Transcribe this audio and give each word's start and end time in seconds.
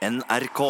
NRK. 0.00 0.60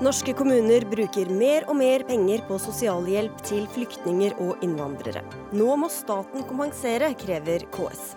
Norske 0.00 0.32
kommuner 0.32 0.86
bruker 0.88 1.28
mer 1.28 1.66
og 1.68 1.76
mer 1.76 2.06
penger 2.08 2.40
på 2.48 2.56
sosialhjelp 2.64 3.42
til 3.44 3.68
flyktninger 3.74 4.40
og 4.40 4.64
innvandrere. 4.64 5.20
Nå 5.52 5.76
må 5.76 5.92
staten 5.92 6.48
kompensere, 6.48 7.12
krever 7.20 7.68
KS. 7.76 8.14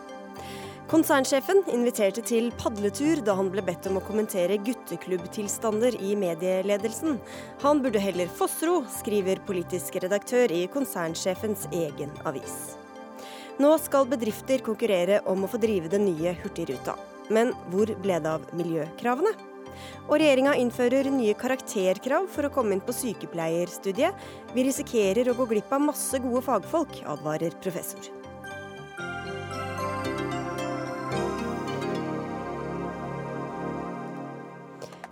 Konsernsjefen 0.87 1.59
inviterte 1.75 2.23
til 2.23 2.47
padletur 2.63 3.19
da 3.27 3.35
han 3.35 3.51
ble 3.51 3.65
bedt 3.67 3.91
om 3.91 3.99
å 3.99 4.05
kommentere 4.07 4.55
gutteklubbtilstander 4.69 5.99
i 5.99 6.15
medieledelsen. 6.15 7.19
Han 7.67 7.83
burde 7.83 7.99
heller 7.99 8.31
fossro, 8.39 8.85
skriver 9.01 9.43
politisk 9.51 9.99
redaktør 9.99 10.55
i 10.55 10.69
konsernsjefens 10.71 11.67
egen 11.75 12.15
avis. 12.23 12.79
Nå 13.61 13.75
skal 13.77 14.07
bedrifter 14.09 14.61
konkurrere 14.65 15.19
om 15.29 15.43
å 15.45 15.47
få 15.51 15.59
drive 15.61 15.89
den 15.91 16.07
nye 16.07 16.31
Hurtigruta. 16.39 16.95
Men 17.29 17.51
hvor 17.69 17.91
ble 18.01 18.15
det 18.23 18.31
av 18.31 18.47
miljøkravene? 18.57 19.33
Og 20.07 20.15
regjeringa 20.17 20.55
innfører 20.57 21.09
nye 21.13 21.35
karakterkrav 21.37 22.25
for 22.31 22.47
å 22.47 22.51
komme 22.55 22.73
inn 22.73 22.81
på 22.81 22.95
sykepleierstudiet. 22.95 24.17
Vi 24.55 24.65
risikerer 24.65 25.29
å 25.29 25.35
gå 25.37 25.45
glipp 25.51 25.69
av 25.77 25.85
masse 25.91 26.23
gode 26.23 26.41
fagfolk, 26.47 27.03
advarer 27.13 27.53
professor. 27.61 28.09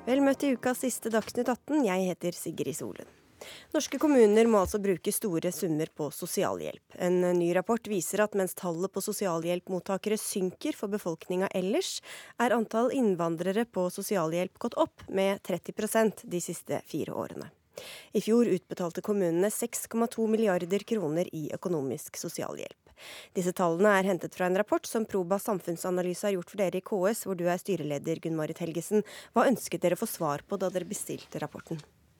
Vel 0.09 0.25
møtt 0.25 0.47
i 0.47 0.55
ukas 0.58 0.81
siste 0.88 1.13
Dagsnytt 1.13 1.53
18. 1.53 1.86
Jeg 1.86 2.09
heter 2.09 2.41
Sigrid 2.41 2.81
Solund. 2.81 3.19
Norske 3.75 3.99
kommuner 4.02 4.48
må 4.49 4.63
altså 4.63 4.79
bruke 4.81 5.13
store 5.16 5.52
summer 5.55 5.91
på 5.95 6.09
sosialhjelp. 6.13 6.97
En 6.99 7.21
ny 7.38 7.52
rapport 7.55 7.88
viser 7.91 8.23
at 8.23 8.35
mens 8.39 8.57
tallet 8.57 8.91
på 8.93 9.03
sosialhjelpmottakere 9.03 10.17
synker 10.20 10.77
for 10.77 10.91
befolkninga 10.91 11.52
ellers, 11.55 11.99
er 12.41 12.55
antall 12.55 12.91
innvandrere 12.95 13.66
på 13.66 13.88
sosialhjelp 13.94 14.59
gått 14.59 14.77
opp 14.81 15.05
med 15.08 15.44
30% 15.47 16.25
de 16.30 16.44
siste 16.44 16.81
fire 16.89 17.16
årene. 17.16 17.49
I 18.11 18.22
fjor 18.22 18.49
utbetalte 18.52 19.02
kommunene 19.02 19.47
6,2 19.53 20.27
milliarder 20.27 20.83
kroner 20.83 21.30
i 21.36 21.47
økonomisk 21.55 22.17
sosialhjelp. 22.19 22.89
Disse 23.38 23.53
tallene 23.55 23.94
er 23.95 24.09
hentet 24.09 24.36
fra 24.36 24.49
en 24.49 24.58
rapport 24.59 24.86
som 24.89 25.05
Proba 25.08 25.39
samfunnsanalyse 25.39 26.27
har 26.27 26.36
gjort 26.36 26.52
for 26.52 26.59
dere 26.59 26.81
i 26.81 26.83
KS, 26.83 27.23
hvor 27.27 27.39
du 27.39 27.45
er 27.47 27.61
styreleder, 27.61 28.19
Gunn-Marit 28.23 28.59
Helgesen. 28.64 29.05
Hva 29.31 29.47
ønsket 29.47 29.86
dere 29.86 29.95
å 29.95 30.03
få 30.03 30.09
svar 30.09 30.44
på 30.44 30.59
da 30.59 30.71
dere 30.73 30.89
bestilte 30.89 31.39
rapporten? 31.39 31.80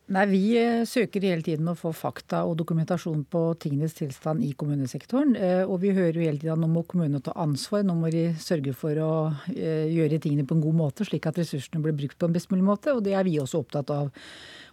Nei, 0.10 0.24
Vi 0.26 0.40
eh, 0.58 0.84
søker 0.90 1.22
hele 1.22 1.46
tiden 1.46 1.68
å 1.70 1.76
få 1.78 1.92
fakta 1.94 2.40
og 2.50 2.56
dokumentasjon 2.58 3.20
på 3.30 3.44
tingenes 3.62 3.94
tilstand 3.94 4.42
i 4.42 4.56
kommunesektoren. 4.58 5.36
Eh, 5.38 5.62
og 5.62 5.84
vi 5.84 5.92
hører 5.94 6.18
jo 6.18 6.24
hele 6.26 6.42
tiden 6.42 6.56
at 6.56 6.64
nå 6.64 6.70
må 6.72 6.82
kommunene 6.90 7.22
ta 7.22 7.36
ansvar, 7.38 7.84
nå 7.86 7.94
må 8.00 8.10
de 8.10 8.24
sørge 8.42 8.74
for 8.74 8.98
å 9.06 9.12
eh, 9.54 9.86
gjøre 9.94 10.18
tingene 10.24 10.48
på 10.50 10.58
en 10.58 10.64
god 10.66 10.80
måte, 10.80 11.06
slik 11.06 11.30
at 11.30 11.38
ressursene 11.38 11.84
blir 11.86 11.94
brukt 12.00 12.18
på 12.18 12.26
en 12.26 12.34
best 12.34 12.50
mulig 12.50 12.66
måte. 12.72 12.96
Og 12.98 13.06
det 13.06 13.14
er 13.14 13.28
vi 13.28 13.38
også 13.38 13.62
opptatt 13.62 13.94
av. 13.94 14.10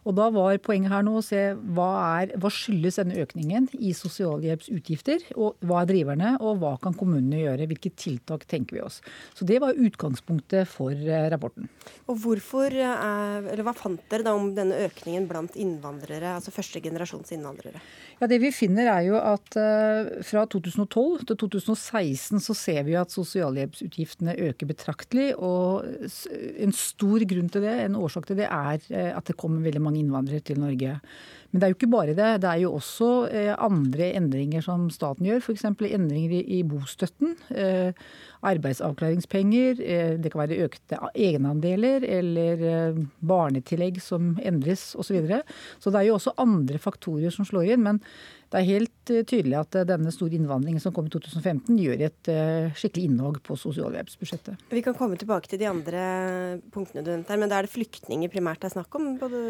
Og 0.07 0.15
da 0.15 0.29
var 0.31 0.61
poenget 0.62 0.93
her 0.95 1.03
nå 1.03 1.17
å 1.19 1.25
se 1.25 1.41
hva, 1.75 1.89
er, 2.21 2.33
hva 2.39 2.51
skyldes 2.53 3.01
denne 3.01 3.19
økningen 3.25 3.67
i 3.83 3.91
sosialhjelpsutgifter, 3.97 5.25
og 5.35 5.59
hva 5.67 5.83
er 5.83 5.91
driverne, 5.91 6.33
og 6.39 6.61
hva 6.62 6.77
kan 6.83 6.95
kommunene 6.95 7.43
gjøre? 7.43 7.67
Hvilke 7.73 7.91
tiltak 7.99 8.47
tenker 8.47 8.79
vi 8.79 8.84
oss? 8.87 9.01
Så 9.34 9.49
det 9.49 9.59
var 9.62 9.75
utgangspunktet 9.75 10.71
for 10.71 10.95
eh, 10.95 11.27
rapporten. 11.33 11.67
Og 12.07 12.21
hvorfor, 12.23 12.71
eh, 12.71 13.51
eller 13.51 13.65
Hva 13.67 13.75
fant 13.75 14.03
dere 14.12 14.29
da 14.29 14.37
om 14.39 14.53
denne 14.55 14.79
økningen 14.87 15.27
blant 15.27 15.57
innvandrere, 15.59 16.37
altså 16.37 16.55
første 16.55 16.79
generasjons 16.84 17.34
innvandrere? 17.34 17.83
Ja, 18.21 18.29
Det 18.31 18.39
vi 18.41 18.53
finner 18.55 18.87
er 18.93 19.03
jo 19.09 19.19
at 19.19 19.59
uh, 19.59 20.23
fra 20.25 20.47
2012 20.49 21.27
til 21.29 21.39
2016 21.43 22.41
så 22.47 22.55
ser 22.57 22.87
vi 22.87 22.95
at 22.97 23.12
sosialhjelpsutgiftene 23.12 24.37
øker 24.47 24.71
betraktelig. 24.71 25.33
Og 25.37 25.84
en 26.62 26.73
stor 26.77 27.27
grunn 27.29 27.51
til 27.53 27.67
det, 27.67 27.75
en 27.83 27.99
årsak 27.99 28.31
til 28.31 28.39
det, 28.39 28.47
er 28.47 29.12
at 29.17 29.27
det 29.27 29.37
kommer 29.41 29.65
veldig 29.67 29.83
mange 29.83 29.96
mange 29.97 30.05
innvandrere 30.05 30.45
til 30.45 30.61
Norge. 30.61 31.01
Men 31.51 31.61
det 31.61 31.67
er 31.67 31.71
jo 31.71 31.77
ikke 31.79 31.89
bare 31.93 32.15
det. 32.17 32.43
Det 32.43 32.49
er 32.51 32.61
jo 32.61 32.75
også 32.77 33.29
eh, 33.31 33.55
andre 33.57 34.12
endringer 34.19 34.61
som 34.61 34.91
staten 34.91 35.25
gjør. 35.27 35.41
F.eks. 35.41 35.65
endringer 35.65 36.43
i 36.43 36.62
bostøtten. 36.67 37.37
Eh, 37.55 37.93
arbeidsavklaringspenger. 38.43 39.81
Eh, 39.81 40.17
det 40.21 40.33
kan 40.33 40.43
være 40.43 40.67
økte 40.67 40.99
egenandeler 41.15 42.05
eller 42.05 42.99
barnetillegg 43.21 44.03
som 44.03 44.35
endres 44.43 44.95
osv. 44.97 45.06
Så, 45.06 45.15
videre. 45.15 45.43
så 45.79 45.91
det 45.91 46.01
er 46.01 46.09
jo 46.11 46.19
også 46.19 46.35
andre 46.37 46.79
faktorer 46.83 47.33
som 47.33 47.47
slår 47.47 47.73
inn. 47.73 47.87
Men 47.87 48.03
det 48.47 48.61
er 48.61 48.67
helt 48.69 49.11
eh, 49.11 49.25
tydelig 49.27 49.57
at 49.59 49.77
eh, 49.79 49.87
denne 49.89 50.12
store 50.15 50.37
innvandringen 50.39 50.83
som 50.83 50.93
kom 50.95 51.09
i 51.09 51.12
2015, 51.12 51.79
gjør 51.83 52.05
et 52.07 52.31
eh, 52.31 52.69
skikkelig 52.79 53.09
innhogg 53.09 53.41
på 53.47 53.57
sosialhjelpsbudsjettet. 53.59 54.62
Vi 54.71 54.83
kan 54.87 54.95
komme 54.99 55.19
tilbake 55.19 55.51
til 55.51 55.61
de 55.62 55.67
andre 55.71 56.03
punktene 56.75 57.03
du 57.03 57.11
nevnte 57.11 57.35
her, 57.35 57.41
men 57.43 57.51
da 57.51 57.59
er 57.59 57.67
det 57.67 57.75
flyktninger 57.75 58.31
primært 58.31 58.62
det 58.62 58.71
er 58.71 58.77
snakk 58.77 58.99
om? 58.99 59.09
Både, 59.19 59.43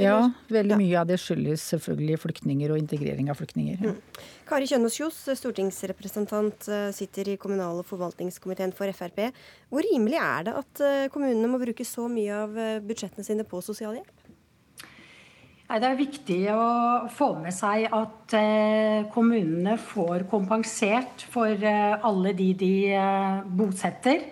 ja, 0.00 0.16
veldig 0.48 0.76
ja. 0.76 0.80
mye 0.80 1.02
av 1.02 1.10
det 1.10 1.18
skyldes 1.20 1.66
selvfølgelig 1.74 2.20
flyktninger 2.24 2.72
og 2.72 2.80
integrering 2.80 3.28
av 3.28 3.40
flyktninger. 3.40 3.84
Ja. 3.84 3.92
Mm. 3.92 4.22
Kari 4.48 4.70
Kjønaas 4.70 4.96
Kjos, 4.96 5.18
stortingsrepresentant, 5.42 6.70
sitter 6.96 7.34
i 7.34 7.36
kommunal- 7.40 7.82
og 7.82 7.88
forvaltningskomiteen 7.90 8.72
for 8.76 8.88
Frp. 8.96 9.26
Hvor 9.68 9.84
rimelig 9.84 10.16
er 10.24 10.48
det 10.48 10.56
at 10.56 10.84
kommunene 11.12 11.52
må 11.52 11.60
bruke 11.60 11.84
så 11.84 12.08
mye 12.08 12.40
av 12.46 12.56
budsjettene 12.88 13.28
sine 13.28 13.44
på 13.44 13.60
sosialhjelp? 13.60 14.17
Det 15.68 15.84
er 15.84 15.98
viktig 15.98 16.36
å 16.48 17.08
få 17.12 17.26
med 17.42 17.52
seg 17.52 17.90
at 17.92 18.32
eh, 18.38 19.02
kommunene 19.12 19.74
får 19.76 20.22
kompensert 20.30 21.26
for 21.28 21.52
eh, 21.52 22.06
alle 22.08 22.32
de 22.32 22.46
de 22.56 22.70
eh, 22.96 23.42
bosetter. 23.44 24.24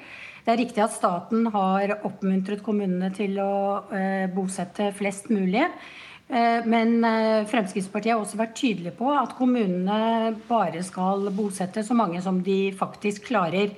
Det 0.46 0.54
er 0.54 0.60
riktig 0.62 0.80
at 0.80 0.94
staten 0.94 1.50
har 1.52 1.92
oppmuntret 1.98 2.62
kommunene 2.64 3.10
til 3.12 3.36
å 3.42 3.82
bosette 4.30 4.92
flest 4.94 5.26
mulig. 5.34 5.64
Men 6.30 7.02
Fremskrittspartiet 7.50 8.12
har 8.14 8.22
også 8.22 8.38
vært 8.38 8.54
tydelig 8.60 8.92
på 8.94 9.10
at 9.10 9.34
kommunene 9.34 10.36
bare 10.46 10.84
skal 10.86 11.26
bosette 11.34 11.82
så 11.82 11.98
mange 11.98 12.22
som 12.22 12.38
de 12.46 12.70
faktisk 12.78 13.26
klarer. 13.32 13.74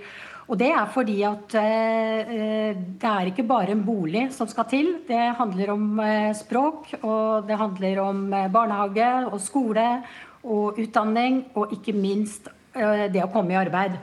Og 0.48 0.56
det 0.56 0.70
er 0.72 0.86
fordi 0.88 1.18
at 1.28 1.54
eh, 1.60 2.70
det 2.72 3.08
er 3.08 3.28
ikke 3.28 3.44
bare 3.44 3.74
en 3.74 3.84
bolig 3.84 4.30
som 4.32 4.48
skal 4.48 4.64
til. 4.70 4.94
Det 5.04 5.34
handler 5.36 5.74
om 5.74 6.00
eh, 6.00 6.32
språk, 6.36 6.94
og 7.02 7.44
det 7.48 7.58
handler 7.60 8.00
om 8.06 8.22
eh, 8.32 8.48
barnehage 8.52 9.10
og 9.28 9.36
skole 9.44 9.84
og 10.48 10.80
utdanning, 10.80 11.42
og 11.52 11.74
ikke 11.76 11.92
minst 11.92 12.48
eh, 12.72 13.06
det 13.12 13.26
å 13.26 13.28
komme 13.34 13.52
i 13.52 13.60
arbeid. 13.60 13.98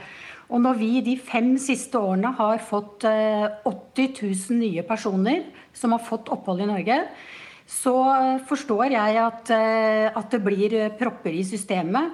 Og 0.54 0.62
når 0.62 0.78
vi 0.78 0.92
de 1.02 1.16
fem 1.18 1.56
siste 1.58 1.98
årene 1.98 2.36
har 2.38 2.62
fått 2.62 3.08
80 3.08 4.06
eh, 4.06 4.22
000 4.22 4.62
nye 4.62 4.86
personer 4.86 5.48
som 5.74 5.98
har 5.98 6.06
fått 6.06 6.30
opphold 6.30 6.62
i 6.62 6.70
Norge, 6.70 7.00
så 7.66 7.96
eh, 8.20 8.46
forstår 8.46 8.94
jeg 8.94 9.18
at, 9.24 9.50
at 10.14 10.30
det 10.30 10.44
blir 10.46 10.78
propper 11.02 11.34
i 11.34 11.42
systemet. 11.48 12.14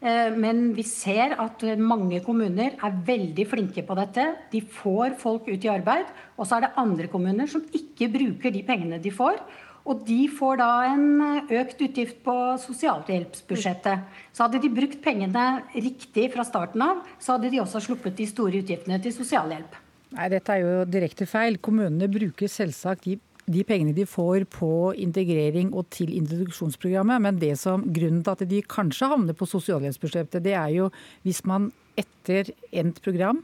Eh, 0.00 0.32
men 0.32 0.70
vi 0.76 0.84
ser 0.88 1.36
at 1.40 1.64
mange 1.76 2.22
kommuner 2.24 2.76
er 2.80 3.00
veldig 3.06 3.46
flinke 3.48 3.84
på 3.86 3.96
dette. 3.98 4.26
De 4.52 4.62
får 4.64 5.18
folk 5.20 5.48
ut 5.50 5.66
i 5.66 5.72
arbeid. 5.72 6.08
Og 6.38 6.48
så 6.48 6.56
er 6.56 6.66
det 6.66 6.76
andre 6.80 7.10
kommuner 7.12 7.50
som 7.50 7.66
ikke 7.76 8.08
bruker 8.12 8.54
de 8.54 8.64
pengene 8.66 9.00
de 9.02 9.12
får. 9.12 9.42
Og 9.88 10.02
de 10.06 10.26
får 10.28 10.58
da 10.60 10.70
en 10.90 11.06
økt 11.48 11.80
utgift 11.82 12.18
på 12.24 12.34
sosialhjelpsbudsjettet. 12.64 14.08
Så 14.32 14.44
hadde 14.44 14.60
de 14.62 14.72
brukt 14.72 15.00
pengene 15.04 15.46
riktig 15.72 16.28
fra 16.34 16.44
starten 16.44 16.84
av, 16.84 17.00
så 17.18 17.36
hadde 17.36 17.50
de 17.52 17.62
også 17.62 17.80
sluppet 17.88 18.18
de 18.18 18.28
store 18.28 18.60
utgiftene 18.60 19.00
til 19.02 19.14
sosialhjelp. 19.16 19.78
Nei, 20.18 20.28
dette 20.32 20.52
er 20.52 20.64
jo 20.64 20.84
direkte 20.90 21.26
feil. 21.30 21.56
Kommunene 21.62 22.10
bruker 22.12 22.50
selvsagt 22.50 23.06
de 23.08 23.16
de 23.50 23.64
pengene 23.66 23.94
de 23.96 24.06
får 24.08 24.46
på 24.52 24.92
integrering 25.00 25.72
og 25.74 25.88
til 25.94 26.12
introduksjonsprogrammet. 26.16 27.22
Men 27.26 27.40
det 27.42 27.56
som, 27.60 27.84
grunnen 27.86 28.22
til 28.24 28.36
at 28.36 28.50
de 28.50 28.62
kanskje 28.62 29.10
havner 29.10 29.36
på 29.36 29.48
sosialhjelpsbudsjettet, 29.50 30.44
det 30.44 30.54
er 30.58 30.70
jo 30.76 30.90
hvis 31.26 31.42
man 31.48 31.70
etter 32.00 32.52
endt 32.70 33.02
program 33.04 33.42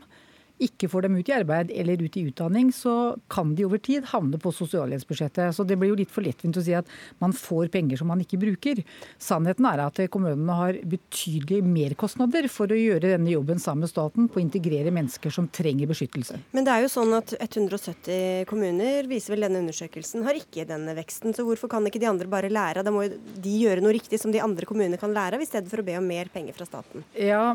ikke 0.62 0.88
får 0.88 1.06
dem 1.06 1.17
ut 1.19 1.29
i 1.29 1.35
arbeid 1.37 1.70
eller 1.75 2.00
ut 2.00 2.17
i 2.17 2.25
utdanning, 2.31 2.70
så 2.73 3.17
kan 3.32 3.55
de 3.56 3.67
over 3.67 3.81
tid 3.82 4.06
havne 4.12 4.38
på 4.41 4.53
sosialhjelpsbudsjettet. 4.56 5.53
Så 5.56 5.67
det 5.69 5.76
blir 5.76 5.93
jo 5.93 5.99
litt 6.00 6.12
for 6.12 6.25
lettvint 6.25 6.56
å 6.56 6.64
si 6.64 6.73
at 6.76 6.88
man 7.23 7.35
får 7.37 7.69
penger 7.75 8.00
som 8.00 8.08
man 8.08 8.23
ikke 8.25 8.41
bruker. 8.41 8.81
Sannheten 9.20 9.69
er 9.69 9.85
at 9.85 10.00
kommunene 10.12 10.56
har 10.56 10.79
betydelige 10.88 11.67
merkostnader 11.67 12.49
for 12.53 12.73
å 12.73 12.79
gjøre 12.79 13.12
denne 13.12 13.35
jobben 13.35 13.61
sammen 13.62 13.85
med 13.85 13.93
staten 13.93 14.31
på 14.32 14.41
å 14.41 14.44
integrere 14.44 14.93
mennesker 14.94 15.35
som 15.35 15.50
trenger 15.53 15.91
beskyttelse. 15.91 16.41
Men 16.56 16.67
det 16.67 16.73
er 16.73 16.87
jo 16.87 16.93
sånn 16.94 17.12
at 17.19 17.37
170 17.37 18.47
kommuner, 18.49 19.11
viser 19.11 19.35
vel 19.35 19.47
denne 19.47 19.61
undersøkelsen, 19.64 20.25
har 20.26 20.41
ikke 20.41 20.64
denne 20.69 20.97
veksten. 20.97 21.37
Så 21.37 21.44
hvorfor 21.47 21.70
kan 21.73 21.85
ikke 21.87 22.00
de 22.00 22.09
andre 22.09 22.31
bare 22.32 22.52
lære? 22.52 22.85
Da 22.87 22.94
må 22.94 23.05
jo 23.06 23.20
de 23.44 23.56
gjøre 23.61 23.85
noe 23.85 23.94
riktig 23.97 24.20
som 24.23 24.32
de 24.32 24.41
andre 24.41 24.69
kommunene 24.69 25.00
kan 25.00 25.12
lære 25.12 25.37
av, 25.37 25.44
i 25.44 25.49
stedet 25.49 25.69
for 25.69 25.82
å 25.82 25.87
be 25.87 25.99
om 26.00 26.09
mer 26.09 26.32
penger 26.32 26.56
fra 26.56 26.69
staten. 26.69 27.05
Ja, 27.12 27.52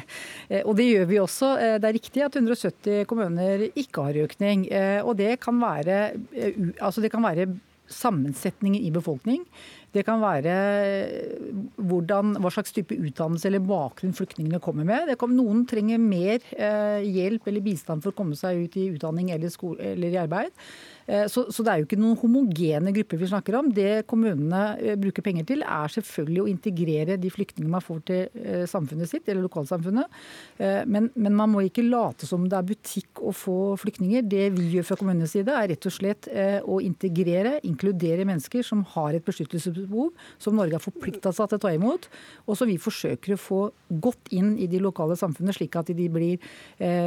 og 0.68 0.74
det 0.76 0.90
gjør 0.90 1.08
vi 1.08 1.20
også. 1.22 1.54
Det 1.80 1.88
er 1.88 1.96
riktig 1.96 2.24
at 2.26 2.33
170 2.40 3.04
kommuner 3.10 3.68
ikke 3.72 4.08
har 4.08 4.18
økning. 4.24 4.66
Eh, 4.72 5.00
og 5.04 5.16
det 5.20 5.38
kan 5.44 5.60
være, 5.60 6.00
eh, 6.34 6.58
altså 6.80 7.04
det 7.04 7.12
kan 7.12 7.24
være 7.24 7.48
sammensetningen 7.90 8.80
i 8.80 8.90
befolkning. 8.90 9.42
Det 9.92 10.06
kan 10.06 10.22
være 10.22 10.54
hvordan, 11.76 12.32
hva 12.42 12.50
slags 12.50 12.72
type 12.74 12.96
utdannelse 12.96 13.46
eller 13.46 13.62
bakgrunn 13.62 14.16
flyktningene 14.16 14.58
kommer 14.64 14.88
med. 14.88 15.12
Kan, 15.20 15.36
noen 15.36 15.62
trenger 15.68 16.00
mer 16.02 16.40
hjelp 17.04 17.46
eller 17.46 17.62
bistand 17.62 18.02
for 18.02 18.10
å 18.10 18.16
komme 18.16 18.34
seg 18.40 18.64
ut 18.64 18.78
i 18.80 18.88
utdanning 18.96 19.30
eller, 19.36 19.52
skole, 19.52 19.92
eller 19.92 20.16
i 20.16 20.18
arbeid. 20.24 20.50
Eh, 21.06 21.26
så, 21.28 21.44
så, 21.52 21.64
det 21.64 21.72
er 21.72 21.80
jo 21.80 21.88
ikke 21.88 22.00
noen 22.00 22.16
homogene 22.20 22.92
grupper 22.96 23.20
vi 23.20 23.28
snakker 23.28 23.58
om. 23.58 23.70
Det 23.74 24.04
kommunene 24.10 24.62
eh, 24.80 24.96
bruker 25.00 25.24
penger 25.24 25.46
til, 25.50 25.64
er 25.64 25.92
selvfølgelig 25.92 26.42
å 26.42 26.48
integrere 26.50 27.18
de 27.20 27.32
flyktningene 27.32 27.74
man 27.74 27.84
får 27.84 28.00
til 28.08 28.40
eh, 28.40 28.64
samfunnet 28.70 29.10
sitt, 29.10 29.28
eller 29.28 29.44
lokalsamfunnet. 29.44 30.22
Men, 30.88 31.08
men, 31.16 31.34
man 31.36 31.50
må 31.50 31.64
ikke 31.64 31.82
late 31.84 32.26
som 32.28 32.44
det 32.48 32.56
er 32.56 32.66
butikk 32.66 33.20
å 33.24 33.32
få 33.34 33.56
flyktninger. 33.80 34.24
Det 34.30 34.46
vi 34.54 34.68
gjør 34.76 34.86
fra 34.88 34.98
kommunens 35.00 35.34
side, 35.34 35.52
er 35.52 35.70
rett 35.72 35.88
og 35.88 35.94
slett 35.94 36.28
å 36.64 36.78
integrere, 36.84 37.56
inkludere 37.66 38.26
mennesker 38.28 38.64
som 38.66 38.84
har 38.94 39.16
et 39.16 39.24
beskyttelsesbehov, 39.26 40.12
som 40.42 40.56
Norge 40.56 40.78
har 40.78 40.84
forplikta 40.84 41.32
seg 41.34 41.50
til 41.50 41.60
å 41.60 41.64
ta 41.64 41.72
imot, 41.74 42.08
og 42.46 42.58
som 42.58 42.70
vi 42.70 42.76
forsøker 42.80 43.34
å 43.34 43.40
få 43.40 43.60
godt 44.04 44.32
inn 44.36 44.54
i 44.62 44.68
de 44.70 44.80
lokale 44.82 45.18
samfunnene, 45.18 45.56
slik 45.56 45.76
at 45.80 45.90
de 45.90 46.08
blir 46.12 46.54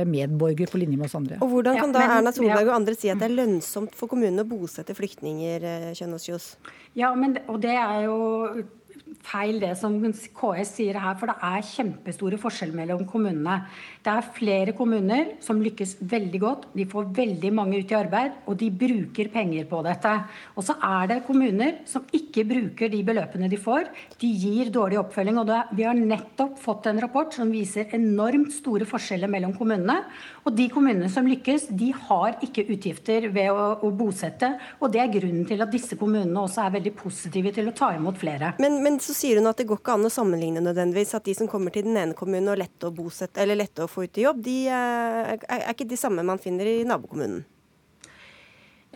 medborgere 0.08 0.72
på 0.72 0.82
linje 0.82 1.00
med 1.00 1.08
oss 1.08 1.18
andre. 1.20 1.40
Og 1.46 1.54
Hvordan 1.56 1.82
kan 1.82 1.96
da 1.96 2.06
Erna 2.20 2.36
Solberg 2.36 2.72
og 2.72 2.78
andre 2.82 2.98
si 2.98 3.12
at 3.14 3.22
det 3.24 3.30
er 3.30 3.38
lønnsomt 3.40 3.87
lønnsomt 3.87 3.87
for 3.96 4.12
kommunene 4.12 4.44
å 4.44 4.50
bosette 4.50 4.96
flyktninger, 4.98 5.64
eh, 5.64 5.88
Kjønaas 5.98 6.28
Kjos? 6.28 6.50
Ja, 6.98 7.14
men, 7.16 7.38
og 7.48 7.62
det 7.64 7.76
er 7.78 8.02
jo 8.08 8.18
feil 9.28 9.60
det 9.62 9.74
som 9.80 9.96
KS 10.02 10.74
sier 10.78 10.98
her, 11.02 11.16
for 11.20 11.30
det 11.32 11.38
er 11.44 11.66
kjempestore 11.66 12.40
forskjeller 12.42 12.78
mellom 12.78 13.04
kommunene. 13.10 13.60
Det 14.04 14.14
er 14.14 14.30
flere 14.38 14.76
kommuner 14.78 15.34
som 15.44 15.60
lykkes 15.64 15.98
veldig 16.08 16.42
godt. 16.42 16.68
De 16.78 16.86
får 16.90 17.10
veldig 17.18 17.52
mange 17.56 17.82
ut 17.82 17.92
i 17.92 17.98
arbeid, 17.98 18.38
og 18.48 18.58
de 18.62 18.70
bruker 18.84 19.32
penger 19.34 19.68
på 19.70 19.82
dette. 19.86 20.14
Og 20.56 20.66
så 20.68 20.78
er 20.84 21.12
det 21.12 21.20
kommuner 21.28 21.82
som 21.90 22.06
ikke 22.16 22.46
bruker 22.48 22.92
de 22.94 23.04
beløpene 23.08 23.50
de 23.52 23.60
får. 23.60 23.90
De 24.22 24.30
gir 24.32 24.72
dårlig 24.74 25.02
oppfølging. 25.02 25.42
og 25.42 25.52
Vi 25.76 25.88
har 25.88 25.98
nettopp 25.98 26.58
fått 26.62 26.88
en 26.88 27.02
rapport 27.04 27.34
som 27.34 27.52
viser 27.52 27.92
enormt 27.98 28.54
store 28.56 28.88
forskjeller 28.88 29.32
mellom 29.32 29.56
kommunene. 29.58 30.00
Og 30.46 30.56
de 30.56 30.70
kommunene 30.72 31.10
som 31.12 31.28
lykkes, 31.28 31.70
de 31.76 31.92
har 32.08 32.38
ikke 32.46 32.68
utgifter 32.72 33.28
ved 33.34 33.52
å, 33.52 33.68
å 33.84 33.92
bosette. 33.92 34.54
Og 34.80 34.94
det 34.94 35.04
er 35.04 35.12
grunnen 35.12 35.46
til 35.50 35.62
at 35.64 35.74
disse 35.74 35.98
kommunene 36.00 36.46
også 36.46 36.64
er 36.64 36.76
veldig 36.78 36.96
positive 36.98 37.52
til 37.56 37.68
å 37.70 37.76
ta 37.76 37.92
imot 37.98 38.20
flere. 38.22 38.54
Men, 38.64 38.80
men 38.86 39.02
så 39.04 39.17
sier 39.18 39.42
hun 39.42 39.50
at 39.50 39.60
det 39.60 39.68
går 39.70 39.82
ikke 39.82 39.98
an 39.98 40.08
å 40.08 40.14
sammenligne 40.14 40.64
nødvendigvis. 40.64 41.16
At 41.18 41.28
de 41.28 41.36
som 41.38 41.50
kommer 41.52 41.74
til 41.74 41.88
den 41.88 41.98
ene 42.00 42.18
kommunen 42.18 42.54
og 42.54 42.62
lette 42.62 42.90
å 42.90 42.94
bosette, 42.96 43.42
eller 43.44 43.60
lette 43.60 43.86
å 43.86 43.92
få 43.92 44.06
ut 44.06 44.20
i 44.22 44.26
jobb, 44.28 44.42
de 44.46 44.58
er, 44.72 45.38
er 45.42 45.70
ikke 45.74 45.90
de 45.90 46.00
samme 46.00 46.26
man 46.28 46.42
finner 46.42 46.70
i 46.70 46.82
nabokommunen. 46.88 47.46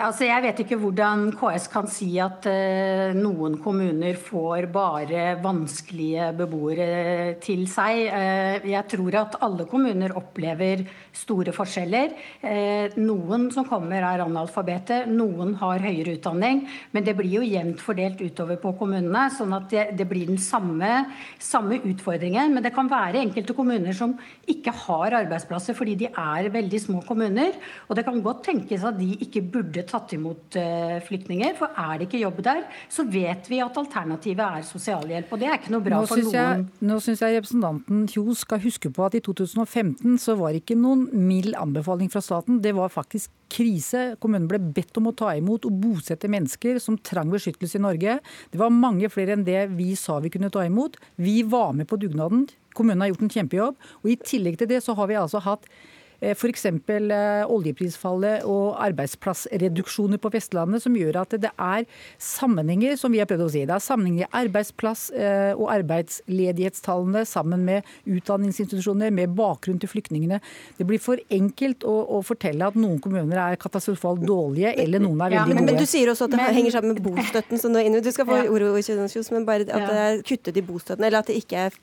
Altså, 0.02 0.26
jeg 0.26 0.42
vet 0.42 0.60
ikke 0.64 0.78
hvordan 0.82 1.28
KS 1.38 1.68
kan 1.70 1.86
si 1.92 2.08
at 2.22 2.46
uh, 2.50 3.12
noen 3.14 3.60
kommuner 3.62 4.16
får 4.18 4.66
bare 4.74 5.36
vanskelige 5.44 6.32
beboere 6.40 7.36
til 7.44 7.68
seg. 7.70 8.08
Uh, 8.10 8.66
jeg 8.72 8.82
tror 8.90 9.18
at 9.20 9.38
alle 9.46 9.68
kommuner 9.70 10.16
opplever 10.18 10.82
store 11.14 11.54
forskjeller. 11.54 12.16
Uh, 12.42 12.98
noen 12.98 13.50
som 13.54 13.68
kommer 13.70 14.02
er 14.02 14.24
analfabeter, 14.26 15.06
noen 15.12 15.54
har 15.60 15.86
høyere 15.86 16.16
utdanning. 16.18 16.64
Men 16.96 17.06
det 17.06 17.14
blir 17.20 17.38
jo 17.38 17.46
jevnt 17.46 17.86
fordelt 17.86 18.24
utover 18.26 18.58
på 18.64 18.74
kommunene, 18.82 19.28
sånn 19.38 19.54
at 19.60 19.70
det, 19.70 19.86
det 20.02 20.10
blir 20.10 20.34
den 20.34 20.42
samme, 20.42 21.04
samme, 21.38 21.78
utfordringen. 21.92 22.56
Men 22.56 22.66
det 22.66 22.74
kan 22.74 22.90
være 22.90 23.22
enkelte 23.22 23.58
kommuner 23.58 23.94
som 23.98 24.18
ikke 24.50 24.74
har 24.88 25.20
arbeidsplasser 25.22 25.78
fordi 25.78 26.00
de 26.02 26.10
er 26.10 26.50
veldig 26.58 26.84
små 26.90 27.06
kommuner. 27.06 27.54
Og 27.86 27.98
det 28.00 28.08
kan 28.10 28.18
godt 28.26 28.48
tenkes 28.50 28.90
at 28.90 28.98
de 28.98 29.14
ikke 29.22 29.46
burde 29.46 29.86
tatt 29.92 30.14
imot 30.16 30.58
uh, 30.60 30.98
flyktninger. 31.06 31.56
For 31.60 31.74
er 31.78 32.00
det 32.00 32.08
ikke 32.08 32.22
jobb 32.22 32.40
der, 32.46 32.64
så 32.92 33.06
vet 33.08 33.50
vi 33.52 33.60
at 33.64 33.78
alternativet 33.82 34.62
er 34.62 34.66
sosialhjelp. 34.68 35.32
Og 35.32 35.42
det 35.42 35.50
er 35.50 35.60
ikke 35.60 35.74
noe 35.76 35.86
bra 35.86 36.00
nå 36.02 36.10
for 36.10 36.24
noen. 36.24 36.38
Jeg, 36.38 36.88
nå 36.90 37.00
syns 37.04 37.24
jeg 37.24 37.38
representanten 37.38 38.08
Kjos 38.12 38.46
skal 38.46 38.64
huske 38.64 38.92
på 38.94 39.06
at 39.08 39.18
i 39.18 39.24
2015 39.26 40.18
så 40.22 40.38
var 40.40 40.56
det 40.56 40.64
ikke 40.64 40.80
noen 40.80 41.08
mild 41.28 41.56
anbefaling 41.60 42.12
fra 42.14 42.24
staten. 42.26 42.62
Det 42.64 42.74
var 42.78 42.94
faktisk 42.94 43.32
krise. 43.52 44.16
Kommunen 44.24 44.50
ble 44.52 44.62
bedt 44.64 44.98
om 45.00 45.12
å 45.12 45.16
ta 45.18 45.34
imot 45.38 45.68
og 45.68 45.80
bosette 45.84 46.30
mennesker 46.32 46.80
som 46.84 47.00
trang 47.04 47.32
beskyttelse 47.34 47.80
i 47.80 47.84
Norge. 47.84 48.20
Det 48.52 48.62
var 48.62 48.74
mange 48.74 49.12
flere 49.12 49.36
enn 49.36 49.48
det 49.48 49.66
vi 49.76 49.92
sa 50.00 50.22
vi 50.24 50.32
kunne 50.34 50.52
ta 50.54 50.66
imot. 50.68 51.00
Vi 51.22 51.42
var 51.44 51.76
med 51.78 51.90
på 51.92 52.00
dugnaden. 52.02 52.48
Kommunen 52.78 53.04
har 53.04 53.12
gjort 53.12 53.26
en 53.28 53.34
kjempejobb. 53.34 53.90
Og 54.04 54.14
i 54.14 54.20
tillegg 54.24 54.62
til 54.62 54.72
det 54.72 54.80
så 54.86 54.96
har 54.96 55.12
vi 55.12 55.20
altså 55.20 55.44
hatt 55.44 55.68
Eh, 55.68 56.01
F.eks. 56.22 56.66
Eh, 56.70 57.44
oljeprisfallet 57.50 58.46
og 58.46 58.76
arbeidsplassreduksjoner 58.86 60.22
på 60.22 60.32
Vestlandet, 60.34 60.84
som 60.84 60.96
gjør 60.98 61.22
at 61.24 61.36
det 61.42 61.50
er 61.52 61.88
sammenhenger, 62.22 62.96
som 63.00 63.14
vi 63.14 63.22
har 63.22 63.30
prøvd 63.30 63.46
å 63.48 63.50
si. 63.52 63.64
Det 63.66 63.76
er 63.76 63.84
sammenhenger 63.84 64.28
i 64.28 64.32
arbeidsplass 64.44 65.08
eh, 65.18 65.52
og 65.56 65.72
arbeidsledighetstallene 65.74 67.26
sammen 67.30 67.66
med 67.68 67.90
utdanningsinstitusjoner, 68.06 69.14
med 69.14 69.34
bakgrunn 69.38 69.82
til 69.82 69.90
flyktningene. 69.92 70.42
Det 70.78 70.88
blir 70.88 71.02
for 71.02 71.22
enkelt 71.34 71.86
å, 71.88 71.96
å 72.18 72.22
fortelle 72.26 72.70
at 72.70 72.78
noen 72.78 73.02
kommuner 73.02 73.42
er 73.42 73.60
katastrofalt 73.62 74.22
dårlige, 74.28 74.76
eller 74.82 75.02
noen 75.02 75.18
er 75.18 75.34
veldig 75.34 75.42
ja, 75.42 75.48
men, 75.50 75.64
gode. 75.64 75.72
Men 75.72 75.82
du 75.82 75.90
sier 75.90 76.12
også 76.14 76.30
at 76.30 76.36
det 76.36 76.44
men, 76.44 76.58
henger 76.60 76.78
sammen 76.78 76.96
med 76.96 77.06
bostøtten. 77.06 77.62
Så 77.62 77.72
nå, 77.72 77.82
du 78.02 78.12
skal 78.14 78.30
få 78.30 78.44
ordet, 78.46 79.32
men 79.32 79.48
bare 79.48 79.66
at 79.66 79.88
det 79.90 80.04
er 80.06 80.22
kuttet 80.28 80.60
i 80.60 80.66
bostøtten, 80.66 81.08
eller 81.08 81.24
at 81.24 81.32
det 81.32 81.40
ikke 81.42 81.66
er 81.68 81.82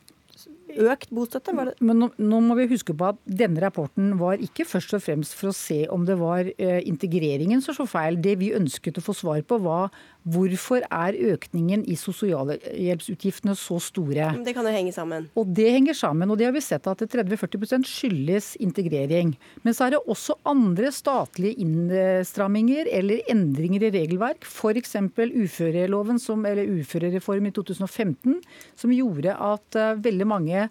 økt 0.77 1.13
bostøtte? 1.15 1.55
Men 1.55 1.73
nå, 2.01 2.11
nå, 2.19 2.41
må 2.45 2.57
vi 2.59 2.69
huske 2.73 2.95
på 2.97 3.11
at 3.13 3.21
denne 3.25 3.63
rapporten 3.65 4.15
var 4.21 4.43
ikke 4.43 4.67
først 4.69 4.97
og 4.99 5.05
fremst 5.05 5.37
for 5.39 5.51
å 5.51 5.57
se 5.57 5.81
om 5.93 6.05
det 6.09 6.19
var 6.21 6.51
eh, 6.57 6.81
integreringen 6.89 7.63
som 7.65 7.77
så 7.77 7.89
feil. 7.89 8.21
Det 8.23 8.37
vi 8.41 8.53
ønsket 8.57 9.01
å 9.01 9.05
få 9.05 9.17
svar 9.17 9.43
på, 9.49 9.61
var 9.65 9.93
hvorfor 10.33 10.85
er 10.85 11.17
økningen 11.33 11.85
i 11.89 11.97
sosialhjelpsutgiftene 11.99 13.55
så 13.59 13.79
store? 13.83 14.31
Det 14.45 14.55
kan 14.57 14.67
jo 14.67 14.75
henge 14.75 14.93
sammen. 14.95 15.29
Og 15.39 15.51
det 15.57 15.69
henger 15.75 15.97
sammen. 15.99 16.31
Og 16.31 16.39
det 16.41 16.49
har 16.49 16.55
vi 16.57 16.63
sett 16.65 16.87
at 16.91 17.05
30-40% 17.05 17.89
skyldes 17.89 18.51
integrering. 18.63 19.35
Men 19.65 19.77
så 19.77 19.87
er 19.87 19.97
det 19.97 20.03
også 20.07 20.39
andre 20.49 20.93
statlige 20.95 21.63
innstramminger 21.65 22.91
eller 22.99 23.25
endringer 23.31 23.89
i 23.89 23.93
regelverk. 23.95 24.47
F.eks. 24.49 24.97
uføreloven, 25.17 26.21
som, 26.23 26.47
eller 26.49 26.69
uførereformen 26.79 27.51
i 27.51 27.57
2015, 27.57 28.39
som 28.79 28.95
gjorde 28.95 29.35
at 29.35 29.79
uh, 29.79 29.99
veldig 30.05 30.29
mange 30.29 30.69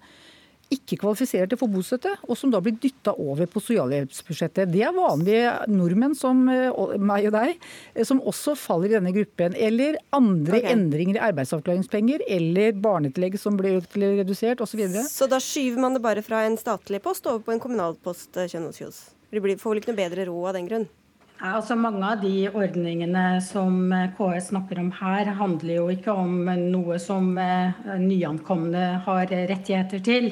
ikke 0.74 0.98
kvalifiserer 1.00 1.48
til 1.48 1.58
å 1.58 1.62
få 1.62 1.70
bostøtte, 1.72 2.12
og 2.28 2.38
som 2.40 2.52
da 2.52 2.60
blir 2.64 2.76
dytta 2.82 3.14
over 3.24 3.48
på 3.50 3.62
sosialhjelpsbudsjettet. 3.64 4.72
Det 4.74 4.84
er 4.84 4.96
vanlige 4.96 5.54
nordmenn 5.72 6.16
som 6.18 6.44
eh, 6.52 6.98
meg 7.00 7.30
og 7.30 7.36
deg, 7.38 7.68
eh, 7.94 8.04
som 8.08 8.20
også 8.20 8.58
faller 8.60 8.92
i 8.92 8.98
denne 8.98 9.14
gruppen. 9.16 9.56
Eller 9.56 10.00
andre 10.16 10.60
okay. 10.60 10.74
endringer 10.76 11.20
i 11.20 11.26
arbeidsavklaringspenger, 11.30 12.26
eller 12.38 12.76
barnetillegg 12.84 13.40
som 13.40 13.60
blir 13.60 13.80
redusert 13.96 14.64
osv. 14.64 14.76
Så, 14.78 14.82
videre. 14.82 15.08
så 15.10 15.26
da 15.32 15.40
skyver 15.42 15.82
man 15.82 15.96
det 15.96 16.04
bare 16.04 16.22
fra 16.26 16.44
en 16.46 16.60
statlig 16.60 17.00
post 17.06 17.26
over 17.30 17.46
på 17.46 17.56
en 17.56 17.64
kommunal 17.64 17.96
post, 18.04 18.34
Kjønaas 18.36 18.82
Kjos? 18.82 19.04
Det 19.32 19.42
får 19.60 19.72
vel 19.72 19.82
ikke 19.82 19.92
noe 19.92 20.04
bedre 20.04 20.28
råd 20.30 20.52
av 20.52 20.58
den 20.60 20.68
grunn? 20.70 20.90
Ja, 21.38 21.52
altså 21.60 21.76
Mange 21.78 22.02
av 22.02 22.22
de 22.24 22.48
ordningene 22.50 23.38
som 23.46 23.92
KS 24.18 24.48
snakker 24.50 24.80
om 24.82 24.88
her, 24.98 25.30
handler 25.38 25.76
jo 25.76 25.84
ikke 25.94 26.16
om 26.18 26.48
noe 26.72 26.98
som 26.98 27.36
eh, 27.38 27.78
nyankomne 28.02 28.88
har 29.06 29.30
rettigheter 29.30 30.02
til. 30.02 30.32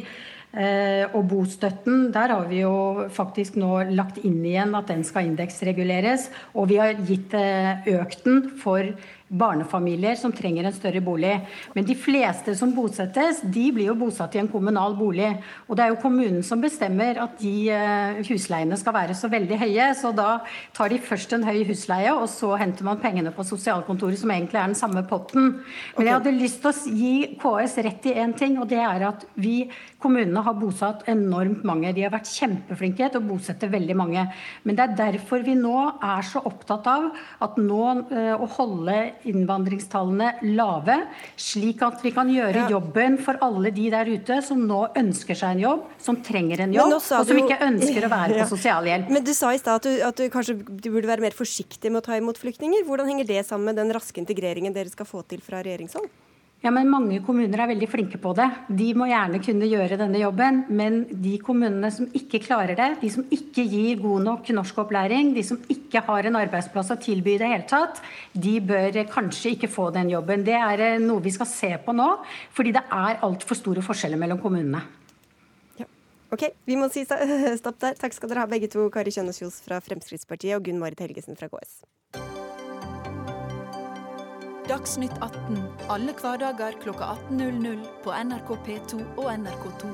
Eh, 0.55 1.03
og 1.11 1.27
bostøtten, 1.29 2.07
der 2.15 2.33
har 2.33 2.49
vi 2.49 2.63
jo 2.63 3.05
faktisk 3.13 3.57
nå 3.61 3.83
lagt 3.91 4.17
inn 4.25 4.39
igjen 4.47 4.73
at 4.79 4.89
den 4.89 5.05
skal 5.05 5.29
indeksreguleres. 5.29 6.29
Og 6.57 6.71
vi 6.73 6.81
har 6.81 6.97
gitt 7.05 7.37
eh, 7.37 7.85
økt 7.99 8.25
den 8.25 8.41
for 8.63 8.89
barnefamilier 9.27 10.17
som 10.19 10.33
trenger 10.35 10.67
en 10.67 10.75
større 10.75 11.01
bolig. 11.01 11.33
Men 11.73 11.87
de 11.87 11.95
fleste 11.97 12.53
som 12.57 12.73
bosettes, 12.75 13.41
de 13.41 13.65
blir 13.73 13.89
jo 13.89 13.97
bosatt 13.97 14.35
i 14.37 14.41
en 14.41 14.49
kommunal 14.51 14.93
bolig. 14.97 15.31
Og 15.65 15.77
det 15.77 15.85
er 15.85 15.93
jo 15.93 16.01
kommunen 16.03 16.43
som 16.45 16.61
bestemmer 16.61 17.17
at 17.23 17.39
de 17.41 17.53
eh, 17.73 18.21
husleiene 18.29 18.77
skal 18.77 18.95
være 18.95 19.17
så 19.17 19.29
veldig 19.31 19.59
høye. 19.63 19.89
Så 19.97 20.13
da 20.15 20.29
tar 20.77 20.93
de 20.93 21.01
først 21.01 21.33
en 21.33 21.47
høy 21.47 21.63
husleie, 21.69 22.13
og 22.13 22.27
så 22.31 22.53
henter 22.61 22.85
man 22.85 23.01
pengene 23.01 23.33
på 23.33 23.47
sosialkontoret, 23.47 24.19
som 24.21 24.33
egentlig 24.35 24.61
er 24.61 24.69
den 24.69 24.77
samme 24.77 25.05
potten. 25.09 25.59
Men 25.97 26.09
jeg 26.09 26.17
hadde 26.19 26.37
lyst 26.37 26.61
til 26.61 26.71
å 26.71 26.95
gi 27.01 27.15
KS 27.41 27.79
rett 27.89 28.09
i 28.11 28.15
én 28.21 28.37
ting, 28.37 28.59
og 28.61 28.69
det 28.69 28.81
er 28.83 29.09
at 29.09 29.25
vi 29.41 29.65
kommunene 30.05 30.43
har 30.45 30.57
bosatt 30.59 31.07
enormt 31.09 31.65
mange. 31.65 31.93
De 31.95 32.05
har 32.05 32.13
vært 32.13 32.29
kjempeflinke 32.29 33.09
til 33.09 33.23
å 33.23 33.25
bosette 33.25 33.69
veldig 33.71 33.97
mange. 33.97 34.27
Men 34.63 34.77
det 34.77 34.85
er 34.85 34.97
derfor 34.99 35.41
vi 35.45 35.57
nå 35.57 35.75
er 35.97 36.25
så 36.29 36.43
opptatt 36.45 36.85
av 36.91 37.09
at 37.41 37.57
nå 37.57 37.83
eh, 38.13 38.33
å 38.37 38.49
holde 38.57 38.99
innvandringstallene 39.29 40.53
lave, 40.55 40.97
slik 41.39 41.83
at 41.85 42.03
vi 42.05 42.11
kan 42.15 42.29
gjøre 42.31 42.67
jobben 42.71 43.17
for 43.21 43.39
alle 43.45 43.71
de 43.75 43.87
der 43.93 44.09
ute 44.11 44.41
som 44.45 44.61
nå 44.67 44.81
ønsker 44.97 45.37
seg 45.37 45.55
en 45.55 45.63
jobb, 45.65 45.87
som 46.01 46.19
trenger 46.25 46.65
en 46.65 46.75
jobb, 46.75 46.97
og 46.97 47.29
som 47.29 47.41
ikke 47.41 47.59
ønsker 47.69 48.07
å 48.07 48.11
være 48.11 48.41
på 48.41 48.49
sosialhjelp. 48.55 49.11
Men 49.15 49.25
du 49.25 49.33
sa 49.37 49.53
i 49.55 49.61
stad 49.61 49.79
at, 49.81 49.87
du, 49.87 50.03
at 50.09 50.19
du 50.19 50.29
kanskje 50.33 50.59
du 50.65 50.91
burde 50.91 51.09
være 51.09 51.25
mer 51.25 51.35
forsiktig 51.35 51.91
med 51.91 52.03
å 52.03 52.07
ta 52.09 52.19
imot 52.19 52.39
flyktninger. 52.41 52.85
Hvordan 52.87 53.11
henger 53.11 53.31
det 53.31 53.41
sammen 53.47 53.71
med 53.71 53.81
den 53.81 53.93
raske 53.95 54.21
integreringen 54.21 54.75
dere 54.75 54.91
skal 54.91 55.09
få 55.09 55.23
til 55.29 55.43
fra 55.45 55.63
regjeringshold? 55.65 56.09
Ja, 56.65 56.71
men 56.73 56.87
Mange 56.89 57.19
kommuner 57.21 57.61
er 57.61 57.69
veldig 57.69 57.87
flinke 57.91 58.17
på 58.17 58.31
det. 58.33 58.47
De 58.73 58.87
må 58.97 59.05
gjerne 59.05 59.37
kunne 59.43 59.67
gjøre 59.69 59.99
denne 59.99 60.17
jobben. 60.17 60.63
Men 60.73 61.03
de 61.21 61.35
kommunene 61.37 61.91
som 61.93 62.07
ikke 62.17 62.41
klarer 62.41 62.73
det, 62.79 62.87
de 63.03 63.11
som 63.13 63.27
ikke 63.29 63.67
gir 63.69 64.01
god 64.01 64.25
nok 64.25 64.49
norskopplæring, 64.57 65.35
de 65.35 65.43
som 65.45 65.59
ikke 65.69 66.01
har 66.07 66.25
en 66.25 66.39
arbeidsplass 66.39 66.89
å 66.95 66.97
tilby 66.97 67.35
i 67.35 67.37
det 67.43 67.51
hele 67.51 67.67
tatt, 67.69 68.01
de 68.33 68.55
bør 68.65 68.97
kanskje 69.11 69.53
ikke 69.53 69.69
få 69.69 69.91
den 69.93 70.09
jobben. 70.15 70.41
Det 70.47 70.57
er 70.57 70.85
eh, 70.87 70.97
noe 71.03 71.21
vi 71.21 71.35
skal 71.35 71.51
se 71.51 71.69
på 71.85 71.93
nå, 71.93 72.07
fordi 72.57 72.73
det 72.79 72.85
er 72.97 73.21
altfor 73.27 73.61
store 73.61 73.85
forskjeller 73.85 74.17
mellom 74.25 74.41
kommunene. 74.41 74.81
Ja. 75.77 75.85
Ok, 76.33 76.47
vi 76.65 76.79
må 76.81 76.89
si 76.89 77.05
stopp 77.61 77.77
der. 77.85 77.99
Takk 78.01 78.17
skal 78.17 78.33
dere 78.33 78.47
ha 78.47 78.49
begge 78.49 78.73
to, 78.73 78.87
Kari 78.89 79.13
Kjønaas 79.13 79.37
Kjos 79.43 79.61
fra 79.67 79.77
Fremskrittspartiet 79.85 80.57
og 80.57 80.65
Gunn 80.65 80.81
Marit 80.81 81.05
Helgesen 81.05 81.37
fra 81.37 81.51
KS. 81.53 81.83
Dagsnytt 84.65 85.13
18 85.21 85.59
alle 85.93 86.13
hverdager 86.17 86.73
kl 86.81 86.89
18.00 86.95 87.83
på 88.01 88.13
NRK 88.25 88.47
P2 88.65 88.97
og 89.21 89.27
NRK2. 89.29 89.91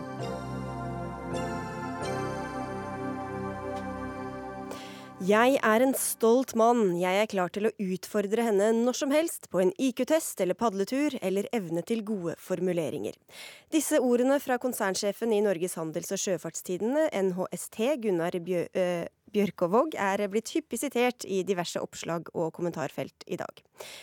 Jeg 5.27 5.59
er 5.59 5.83
en 5.83 5.91
stolt 5.99 6.55
mann. 6.55 6.95
Jeg 6.97 7.19
er 7.19 7.27
klar 7.29 7.51
til 7.51 7.67
å 7.67 7.73
utfordre 7.83 8.47
henne 8.47 8.71
når 8.79 8.95
som 9.01 9.11
helst 9.11 9.51
på 9.51 9.59
en 9.59 9.75
IQ-test 9.75 10.39
eller 10.39 10.55
padletur 10.55 11.19
eller 11.19 11.51
evne 11.51 11.83
til 11.83 12.05
gode 12.07 12.39
formuleringer. 12.39 13.19
Disse 13.75 13.99
ordene 13.99 14.39
fra 14.39 14.55
konsernsjefen 14.55 15.35
i 15.35 15.43
Norges 15.43 15.75
handels- 15.77 16.15
og 16.15 16.23
sjøfartstidende, 16.23 17.09
NHST, 17.11 17.81
Gunnar 18.07 18.39
Bjø 18.39 18.69
øh, 18.71 19.09
Bjørkovåg 19.31 19.93
er 19.95 20.25
blitt 20.31 20.49
hyppig 20.51 20.81
sitert 20.81 21.23
i 21.23 21.43
diverse 21.47 21.79
oppslag 21.79 22.27
og 22.35 22.49
kommentarfelt 22.55 23.23
i 23.31 23.37
dag. 23.39 23.61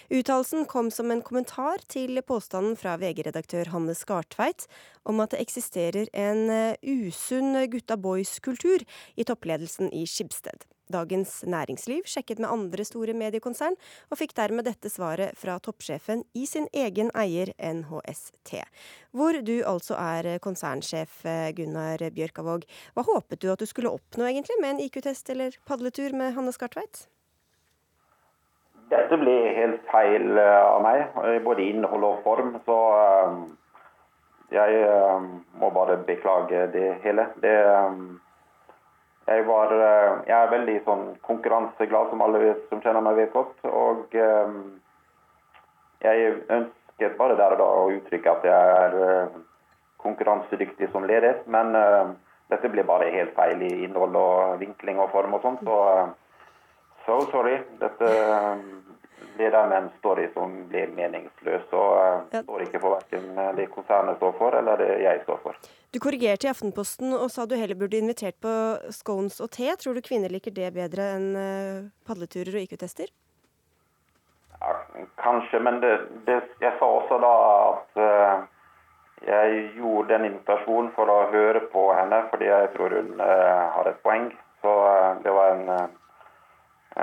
Uttalelsen 0.09 0.67
kom 0.71 0.91
som 0.95 1.11
en 1.11 1.23
kommentar 1.25 1.83
til 1.91 2.21
påstanden 2.27 2.79
fra 2.79 2.97
VG-redaktør 3.01 3.73
Hanne 3.75 3.97
Skartveit 3.99 4.67
om 5.09 5.21
at 5.25 5.35
det 5.35 5.43
eksisterer 5.45 6.09
en 6.13 6.49
eh, 6.53 6.81
usunn 6.83 7.57
gutta 7.73 7.97
boys-kultur 8.01 8.85
i 9.17 9.27
toppledelsen 9.29 9.93
i 9.95 10.07
Skibsted. 10.09 10.69
Dagens 10.89 11.43
Næringsliv 11.45 12.07
sjekket 12.09 12.41
med 12.41 12.49
andre 12.49 12.85
store 12.85 13.13
mediekonsern, 13.17 13.77
og 14.09 14.21
fikk 14.21 14.33
dermed 14.39 14.65
dette 14.69 14.89
svaret 14.93 15.37
fra 15.37 15.59
toppsjefen 15.61 16.25
i 16.39 16.47
sin 16.49 16.69
egen 16.73 17.13
eier 17.13 17.53
NHST. 17.61 18.55
Hvor 19.13 19.41
du 19.45 19.59
altså 19.69 19.99
er 20.01 20.39
konsernsjef 20.45 21.21
Gunnar 21.59 22.09
Bjørkavåg. 22.17 22.65
Hva 22.97 23.05
håpet 23.11 23.45
du 23.45 23.51
at 23.53 23.61
du 23.61 23.69
skulle 23.69 23.93
oppnå 23.93 24.31
egentlig 24.31 24.57
med 24.63 24.77
en 24.77 24.83
IQ-test 24.89 25.29
eller 25.35 25.61
padletur 25.69 26.17
med 26.17 26.33
Hanne 26.39 26.57
Skartveit? 26.57 27.05
Dette 28.89 29.19
ble 29.21 29.35
helt 29.53 29.83
feil 29.91 30.39
eh, 30.41 30.63
av 30.65 30.81
meg, 30.85 31.17
både 31.45 31.65
innhold 31.67 32.07
og 32.09 32.23
form. 32.25 32.55
Så 32.65 32.77
eh, 32.97 33.35
jeg 34.57 34.79
eh, 34.87 35.27
må 35.61 35.71
bare 35.77 35.99
beklage 36.09 36.67
det 36.73 36.87
hele. 37.03 37.27
Det 37.43 37.53
jeg, 39.29 39.45
var, 39.45 39.75
jeg 40.25 40.37
er 40.39 40.55
veldig 40.55 40.79
sånn 40.87 41.05
konkurranseglad, 41.27 42.09
som 42.09 42.25
alle 42.25 42.55
som 42.71 42.81
kjenner 42.81 43.05
meg 43.05 43.19
vet 43.19 43.35
godt. 43.35 43.59
Og 43.69 44.15
jeg 46.01 46.31
ønsket 46.49 47.19
bare 47.19 47.37
der 47.37 47.59
og 47.59 47.61
da 47.61 47.67
å 47.83 47.91
uttrykke 47.93 48.33
at 48.33 48.49
jeg 48.49 48.79
er 48.87 49.29
konkurransedyktig 50.01 50.89
som 50.95 51.05
leder. 51.05 51.43
Men 51.45 51.77
dette 52.49 52.73
ble 52.73 52.87
bare 52.89 53.13
helt 53.13 53.37
feil 53.37 53.61
i 53.69 53.73
innhold 53.85 54.17
og 54.17 54.65
vinkling 54.65 54.97
og 55.05 55.13
form 55.13 55.37
og 55.37 55.45
sånt. 55.45 55.61
Så, 55.69 55.77
so 57.05 57.21
sorry. 57.29 57.59
Dette 57.85 58.09
blir 59.39 59.55
den 59.55 59.73
en 59.73 59.91
story 60.01 60.27
som 60.35 60.55
blir 60.69 60.91
meningsløs. 60.97 61.69
Og 61.73 62.35
ja. 62.35 62.43
står 62.43 62.67
ikke 62.67 62.83
for 62.83 62.99
verken 62.99 63.31
det 63.57 63.71
konsernet 63.73 64.19
står 64.19 64.35
for, 64.41 64.59
eller 64.59 64.83
det 64.83 64.91
jeg 65.05 65.23
står 65.25 65.39
for. 65.47 65.69
Du 65.89 65.97
korrigerte 66.05 66.45
i 66.45 66.51
Aftenposten 66.51 67.15
og 67.17 67.31
sa 67.33 67.47
du 67.49 67.55
heller 67.57 67.79
burde 67.79 67.97
invitert 67.97 68.37
på 68.45 68.51
scones 68.93 69.39
og 69.41 69.49
te. 69.57 69.71
Tror 69.81 69.97
du 69.97 70.03
kvinner 70.05 70.29
liker 70.29 70.53
det 70.53 70.75
bedre 70.75 71.07
enn 71.15 71.31
eh, 71.41 71.87
padleturer 72.05 72.59
og 72.59 72.67
IQ-tester? 72.67 73.09
Ja, 74.61 74.75
kanskje, 75.23 75.61
men 75.65 75.81
det, 75.81 75.95
det, 76.27 76.43
jeg 76.61 76.75
sa 76.77 76.91
også 76.99 77.21
da 77.23 77.33
at 77.71 78.01
uh, 78.03 78.45
jeg 79.25 79.63
gjorde 79.79 80.17
en 80.17 80.27
invitasjon 80.29 80.91
for 80.97 81.09
å 81.09 81.29
høre 81.33 81.63
på 81.73 81.85
henne, 81.95 82.19
fordi 82.33 82.51
jeg 82.51 82.73
tror 82.75 82.97
hun 82.99 83.15
uh, 83.23 83.65
har 83.79 83.89
et 83.89 84.01
poeng. 84.03 84.29
Så 84.65 84.75
uh, 84.83 85.23
det 85.23 85.33
var 85.39 85.55
en, 85.55 85.95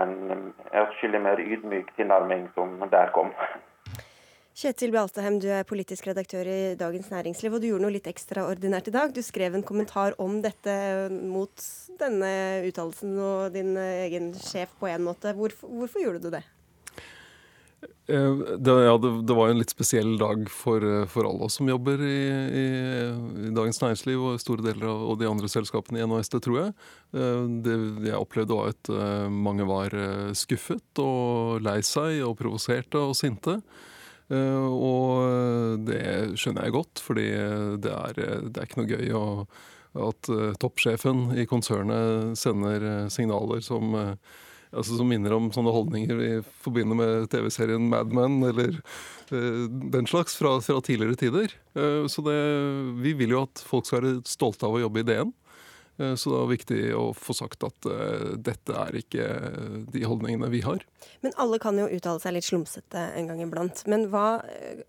en 0.02 0.52
atskillig 0.72 1.22
mer 1.22 1.42
ydmyk 1.42 1.94
tilnærming 1.98 2.50
som 2.56 2.78
der 2.92 3.14
kom. 3.16 3.32
Kjetil 4.56 4.94
Bjalstahem, 4.96 5.42
du 5.44 5.50
er 5.52 5.68
politisk 5.68 6.06
redaktør 6.08 6.48
i 6.48 6.60
Dagens 6.80 7.10
Næringsliv, 7.12 7.58
og 7.58 7.60
du 7.60 7.68
gjorde 7.68 7.84
noe 7.84 7.96
litt 7.98 8.08
ekstraordinært 8.08 8.88
i 8.88 8.94
dag. 8.96 9.12
Du 9.12 9.20
skrev 9.20 9.58
en 9.58 9.66
kommentar 9.68 10.16
om 10.24 10.38
dette 10.46 10.76
mot 11.12 11.66
denne 12.00 12.32
uttalelsen 12.64 13.18
og 13.20 13.52
din 13.52 13.76
egen 13.76 14.32
sjef 14.40 14.72
på 14.80 14.88
en 14.88 15.04
måte. 15.10 15.36
Hvorfor, 15.36 15.74
hvorfor 15.82 16.06
gjorde 16.06 16.24
du 16.24 16.30
det? 16.38 16.46
Eh, 18.08 18.36
det, 18.58 18.76
ja, 18.86 18.94
det, 19.02 19.12
det, 19.28 19.38
var 19.38 19.50
en 19.50 19.60
litt 19.62 19.74
spesiell 19.74 20.16
dag 20.22 20.46
for, 20.52 20.84
for 21.12 21.28
alle 21.30 21.48
oss 21.48 21.58
som 21.60 21.70
jobber 21.70 22.02
i, 22.06 22.20
i, 22.62 22.66
i, 23.48 23.52
Dagens 23.56 23.82
Næringsliv 23.82 24.28
og 24.30 24.42
store 24.44 24.68
deler 24.68 24.88
av 24.92 25.04
og 25.10 25.20
de 25.22 25.30
andre 25.30 25.50
selskapene 25.52 26.02
i 26.02 26.08
NHST, 26.08 26.40
tror 26.46 26.62
jeg. 26.62 26.76
Eh, 27.18 27.44
det 27.66 27.78
jeg 28.10 28.22
opplevde 28.22 28.60
var 28.60 28.74
at 28.76 28.94
eh, 28.94 29.28
mange 29.30 29.68
var 29.70 29.96
skuffet 30.38 31.04
og 31.04 31.62
lei 31.66 31.80
seg 31.86 32.22
og 32.28 32.38
provoserte 32.42 33.02
og 33.02 33.18
sinte. 33.18 33.60
Eh, 34.34 34.66
og 34.66 35.86
det 35.86 36.36
skjønner 36.40 36.68
jeg 36.68 36.78
godt, 36.80 37.06
fordi 37.06 37.30
det 37.84 37.94
er, 37.94 38.22
det 38.50 38.60
er 38.60 38.70
ikke 38.70 38.82
noe 38.82 38.94
gøy 38.96 39.16
å, 39.18 39.26
at 39.96 40.30
eh, 40.30 40.56
toppsjefen 40.60 41.30
i 41.40 41.46
konsernet 41.50 42.36
sender 42.40 42.84
eh, 42.84 43.08
signaler 43.14 43.64
som 43.64 43.96
altså 44.72 44.98
som 45.00 45.10
minner 45.10 45.36
om 45.36 45.52
sånne 45.54 45.74
holdninger 45.76 46.20
vi 46.20 46.30
forbinder 46.64 46.98
med 47.00 47.30
TV-serien 47.34 47.90
Mad 47.92 48.14
Men 48.16 48.42
eller 48.48 48.78
uh, 49.32 49.66
den 49.70 50.10
slags 50.10 50.38
fra, 50.40 50.58
fra 50.66 50.82
tidligere 50.82 51.20
tider. 51.20 51.56
Uh, 51.78 52.06
så 52.12 52.24
det, 52.26 52.38
vi 53.06 53.16
vil 53.18 53.36
jo 53.36 53.46
at 53.46 53.66
folk 53.66 53.88
skal 53.88 54.02
være 54.02 54.22
stolte 54.30 54.68
av 54.68 54.78
å 54.78 54.86
jobbe 54.86 55.04
i 55.04 55.08
DN. 55.08 55.34
Eh, 55.98 56.16
så 56.16 56.30
det 56.30 56.40
var 56.40 56.50
viktig 56.52 56.80
å 56.96 57.06
få 57.16 57.34
sagt 57.38 57.64
at 57.64 57.88
uh, 57.88 58.34
dette 58.36 58.76
er 58.76 58.98
ikke 59.00 59.28
de 59.94 60.04
holdningene 60.04 60.50
vi 60.52 60.60
har. 60.66 60.84
Men 61.24 61.36
alle 61.42 61.60
kan 61.64 61.80
jo 61.80 61.88
uttale 61.88 62.20
seg 62.24 62.36
litt 62.36 62.48
slumsete 62.48 63.06
en 63.16 63.32
gang 63.32 63.40
iblant. 63.46 63.86
Men 63.92 64.10
hva, 64.12 64.42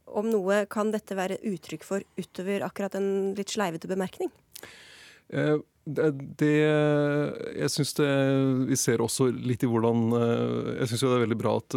om 0.06 0.28
noe, 0.32 0.64
kan 0.72 0.90
dette 0.94 1.18
være 1.18 1.38
uttrykk 1.46 1.86
for 1.86 2.06
utover 2.18 2.66
akkurat 2.66 2.98
en 2.98 3.08
litt 3.38 3.54
sleivete 3.54 3.90
bemerkning? 3.90 4.32
Uh, 5.30 5.62
det, 5.86 6.06
det, 6.40 6.52
Jeg 7.60 7.70
syns 7.70 7.92
det 7.94 8.08
Vi 8.66 8.78
ser 8.78 9.02
også 9.04 9.28
litt 9.30 9.62
i 9.62 9.70
hvordan 9.70 10.08
Jeg 10.80 10.90
syns 10.90 11.04
det 11.04 11.12
er 11.12 11.22
veldig 11.22 11.38
bra 11.38 11.54
at 11.60 11.76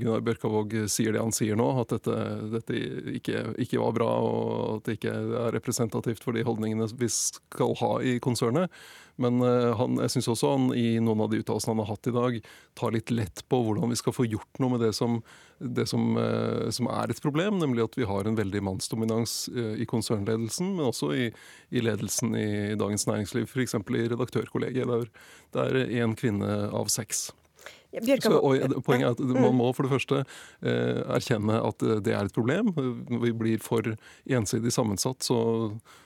Gunnar 0.00 0.24
Bjørkavåg 0.24 0.76
sier 0.88 1.12
det 1.12 1.20
han 1.20 1.34
sier 1.34 1.58
nå. 1.60 1.66
At 1.82 1.92
dette, 1.92 2.16
dette 2.54 2.80
ikke, 3.18 3.44
ikke, 3.60 3.82
var 3.82 3.96
bra, 3.96 4.10
og 4.24 4.78
at 4.78 4.88
det 4.88 4.98
ikke 4.98 5.12
er 5.12 5.52
representativt 5.54 6.24
for 6.24 6.36
de 6.36 6.44
holdningene 6.46 6.88
vi 6.98 7.10
skal 7.12 7.76
ha 7.82 7.92
i 8.00 8.16
konsernet. 8.24 8.72
Men 9.16 9.42
eh, 9.46 9.70
han, 9.78 9.98
jeg 10.02 10.14
syns 10.14 10.28
også 10.32 10.52
han 10.56 10.70
i 10.78 10.98
noen 11.02 11.22
av 11.24 11.30
de 11.30 11.40
uttalelsene 11.42 11.74
han 11.74 11.82
har 11.84 11.92
hatt 11.92 12.10
i 12.10 12.14
dag, 12.14 12.38
tar 12.78 12.94
litt 12.96 13.12
lett 13.14 13.44
på 13.50 13.60
hvordan 13.66 13.92
vi 13.92 13.98
skal 14.00 14.16
få 14.16 14.26
gjort 14.26 14.62
noe 14.62 14.74
med 14.74 14.82
det 14.82 14.90
som, 14.96 15.20
det 15.58 15.86
som, 15.90 16.16
eh, 16.20 16.66
som 16.74 16.90
er 16.90 17.14
et 17.14 17.22
problem, 17.22 17.60
nemlig 17.62 17.86
at 17.86 17.98
vi 18.00 18.08
har 18.10 18.26
en 18.26 18.38
veldig 18.38 18.64
mannsdominans 18.70 19.36
eh, 19.54 19.78
i 19.84 19.88
konsernledelsen, 19.90 20.74
men 20.74 20.90
også 20.90 21.12
i, 21.14 21.30
i 21.70 21.84
ledelsen 21.84 22.34
i 22.38 22.50
Dagens 22.80 23.06
Næringsliv, 23.10 23.46
f.eks. 23.46 23.78
i 23.78 24.10
redaktørkollegiet, 24.16 24.90
der 24.90 25.08
det 25.54 25.64
er 25.70 25.96
én 26.02 26.18
kvinne 26.18 26.50
av 26.74 26.90
seks. 26.90 27.28
Så, 27.94 28.40
poenget 28.82 29.06
er 29.06 29.12
at 29.12 29.20
Man 29.22 29.52
mm. 29.52 29.58
må 29.60 29.68
for 29.70 29.86
det 29.86 29.92
første 29.92 30.24
eh, 30.66 30.98
erkjenne 31.14 31.60
at 31.62 31.84
det 32.02 32.10
er 32.10 32.26
et 32.26 32.34
problem. 32.34 32.72
Vi 33.22 33.30
blir 33.30 33.62
for 33.62 33.86
ensidig 34.26 34.72
sammensatt, 34.74 35.22
så, 35.22 35.38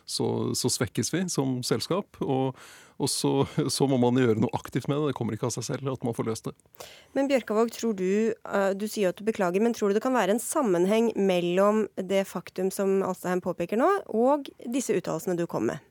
så, 0.05 0.29
så 0.53 0.69
svekkes 0.75 1.15
vi 1.15 1.25
som 1.33 1.62
selskap. 1.65 2.21
Og, 2.21 2.53
og 2.99 3.11
så, 3.11 3.33
så, 3.71 3.87
må 3.90 3.99
man 4.02 4.19
gjøre 4.19 4.40
noe 4.43 4.55
aktivt 4.59 4.88
med 4.90 4.99
det. 4.99 5.12
Det 5.12 5.19
kommer 5.19 5.37
ikke 5.37 5.49
av 5.49 5.55
seg 5.55 5.69
selv 5.71 5.93
at 5.93 6.07
man 6.07 6.17
får 6.17 6.26
løst 6.28 6.49
det. 6.50 6.55
Men 7.14 7.31
Bjørkavåg, 7.31 7.71
tror 7.75 7.95
du, 7.99 8.35
eh, 8.35 8.71
du 8.75 8.87
sier 8.90 9.12
at 9.12 9.21
du 9.21 9.26
beklager, 9.26 9.62
men 9.62 9.76
tror 9.76 9.93
du 9.93 9.99
det 9.99 10.05
kan 10.05 10.17
være 10.17 10.35
en 10.35 10.43
sammenheng 10.43 11.12
mellom 11.14 11.87
det 11.97 12.25
faktum 12.31 12.73
som 12.75 12.99
Alstaheim 13.07 13.43
påpeker 13.45 13.78
nå, 13.78 13.90
og 14.11 14.50
disse 14.67 14.97
uttalelsene 14.99 15.38
du 15.38 15.47
kom 15.50 15.71
med? 15.71 15.85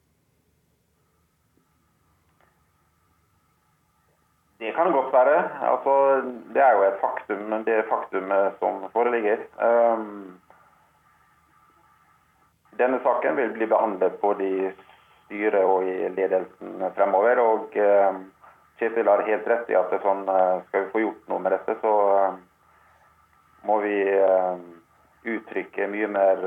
Det 4.58 4.74
kan 4.74 4.90
godt 4.92 5.14
være. 5.14 5.38
Altså, 5.70 5.94
det 6.54 6.62
er 6.66 6.76
jo 6.76 6.84
et 6.88 7.00
faktum, 7.00 7.52
det 7.64 7.78
faktumet 7.92 8.58
som 8.60 8.88
foreligger. 8.92 9.44
Um, 9.62 10.40
denne 12.82 12.98
saken 13.06 13.38
vil 13.38 13.54
bli 13.54 13.68
behandlet 13.70 14.18
både 14.22 14.48
i 14.50 14.72
styret 15.28 15.64
og 15.68 15.86
i 15.86 16.10
ledelsen 16.16 16.82
fremover. 16.96 17.40
og 17.40 17.76
um, 17.76 18.26
Kjetil 18.78 19.10
har 19.10 19.26
helt 19.26 19.48
rett 19.50 19.70
i 19.72 19.78
at 19.78 19.94
sånn, 20.04 20.24
uh, 20.30 20.64
skal 20.68 20.86
vi 20.86 20.92
få 20.94 21.04
gjort 21.04 21.32
noe 21.32 21.44
med 21.44 21.56
dette, 21.56 21.78
så 21.82 21.94
uh, 22.08 22.38
må 23.68 23.80
vi 23.84 23.96
uttrykke 25.28 25.90
mye 25.92 26.08
mer 26.08 26.44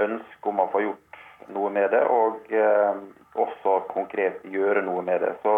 ønske 0.00 0.48
om 0.48 0.62
å 0.62 0.68
få 0.72 0.80
gjort 0.80 1.18
noe 1.52 1.68
med 1.74 1.90
det, 1.92 2.00
og 2.08 2.46
også 3.36 3.74
konkret 3.90 4.38
gjøre 4.48 4.80
noe 4.86 5.02
med 5.04 5.20
det. 5.20 5.34
Så 5.42 5.52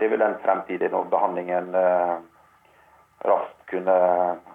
det 0.00 0.08
vil 0.10 0.24
den 0.24 0.34
fremtidige 0.42 1.04
behandlingen 1.12 1.70
raskt 3.28 3.62
kunne 3.70 3.94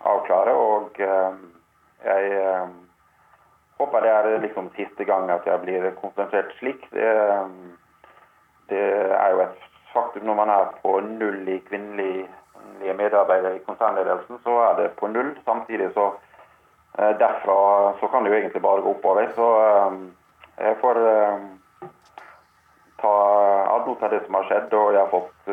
avklare. 0.10 0.58
Og 0.58 1.00
jeg 1.00 2.44
håper 3.80 4.02
det 4.02 4.10
er 4.10 4.42
liksom 4.44 4.70
siste 4.78 5.06
gang 5.06 5.30
at 5.32 5.46
jeg 5.46 5.60
blir 5.64 5.90
konsentrert 6.02 6.52
slik. 6.60 6.86
Det, 6.92 7.10
det 8.70 8.84
er 9.18 9.30
jo 9.34 9.44
et 9.48 9.70
faktum 9.94 10.26
når 10.28 10.36
man 10.36 10.50
er 10.50 10.70
på 10.82 11.00
null 11.06 11.50
i 11.50 11.60
kvinnelige 11.70 12.94
medarbeidere 12.98 13.56
i 13.56 13.66
konsernledelsen, 13.68 14.40
så 14.44 14.58
er 14.68 14.76
det 14.82 14.92
på 15.00 15.08
null. 15.08 15.34
Samtidig 15.46 15.92
så 15.94 16.12
eh, 17.00 17.14
derfra 17.20 17.58
så 18.00 18.08
kan 18.08 18.24
det 18.24 18.32
jo 18.32 18.38
egentlig 18.40 18.62
bare 18.62 18.82
gå 18.82 18.96
oppover. 18.96 19.30
Så 19.36 19.50
eh, 19.68 20.00
jeg 20.68 20.80
får 20.82 21.02
eh, 21.12 21.46
ta 23.02 23.16
ad 23.76 23.88
notam 23.88 24.10
det 24.10 24.24
som 24.26 24.40
har 24.40 24.50
skjedd, 24.50 24.74
og 24.80 24.94
jeg 24.94 25.02
har 25.02 25.12
fått 25.12 25.50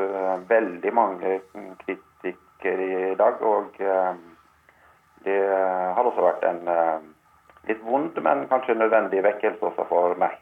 veldig 0.48 0.92
mange 0.94 1.40
kritikker 1.84 2.82
i 2.84 3.14
dag. 3.18 3.42
Og 3.42 3.80
det 5.24 5.38
har 5.96 6.06
også 6.06 6.22
vært 6.22 6.44
en 6.46 6.60
litt 7.68 7.82
vond, 7.84 8.16
men 8.24 8.46
kanskje 8.52 8.78
nødvendig 8.78 9.24
vekkelse 9.26 9.72
også 9.72 9.88
for 9.90 10.16
meg. 10.20 10.38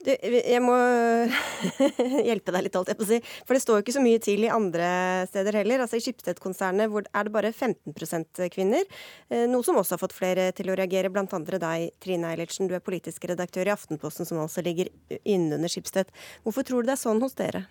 Du, 0.00 0.08
jeg 0.16 0.60
må 0.64 0.74
hjelpe 2.28 2.54
deg 2.54 2.64
litt, 2.64 2.76
holdt 2.78 2.92
jeg 2.92 2.96
på 2.96 3.04
å 3.04 3.08
si. 3.10 3.18
For 3.44 3.56
det 3.56 3.60
står 3.60 3.78
jo 3.78 3.84
ikke 3.84 3.94
så 3.98 4.04
mye 4.04 4.20
til 4.24 4.46
i 4.46 4.52
andre 4.52 4.86
steder 5.28 5.58
heller. 5.60 5.82
Altså 5.84 5.98
I 5.98 6.04
Schibsted-konsernet 6.06 6.88
er 6.88 7.28
det 7.28 7.34
bare 7.34 7.50
15 7.52 8.48
kvinner. 8.54 8.86
Eh, 9.28 9.44
noe 9.50 9.66
som 9.66 9.76
også 9.76 9.98
har 9.98 10.02
fått 10.02 10.16
flere 10.16 10.48
til 10.56 10.72
å 10.72 10.78
reagere, 10.80 11.12
blant 11.12 11.34
andre 11.36 11.60
deg, 11.60 11.90
Trine 12.00 12.32
Eilertsen. 12.32 12.70
Du 12.70 12.78
er 12.78 12.84
politisk 12.84 13.28
redaktør 13.28 13.68
i 13.68 13.74
Aftenposten, 13.74 14.28
som 14.28 14.40
altså 14.40 14.64
ligger 14.64 14.88
innunder 15.20 15.68
Schibsted. 15.68 16.08
Hvorfor 16.46 16.64
tror 16.64 16.80
du 16.80 16.88
det 16.88 16.96
er 16.96 17.04
sånn 17.04 17.20
hos 17.20 17.36
dere? 17.36 17.66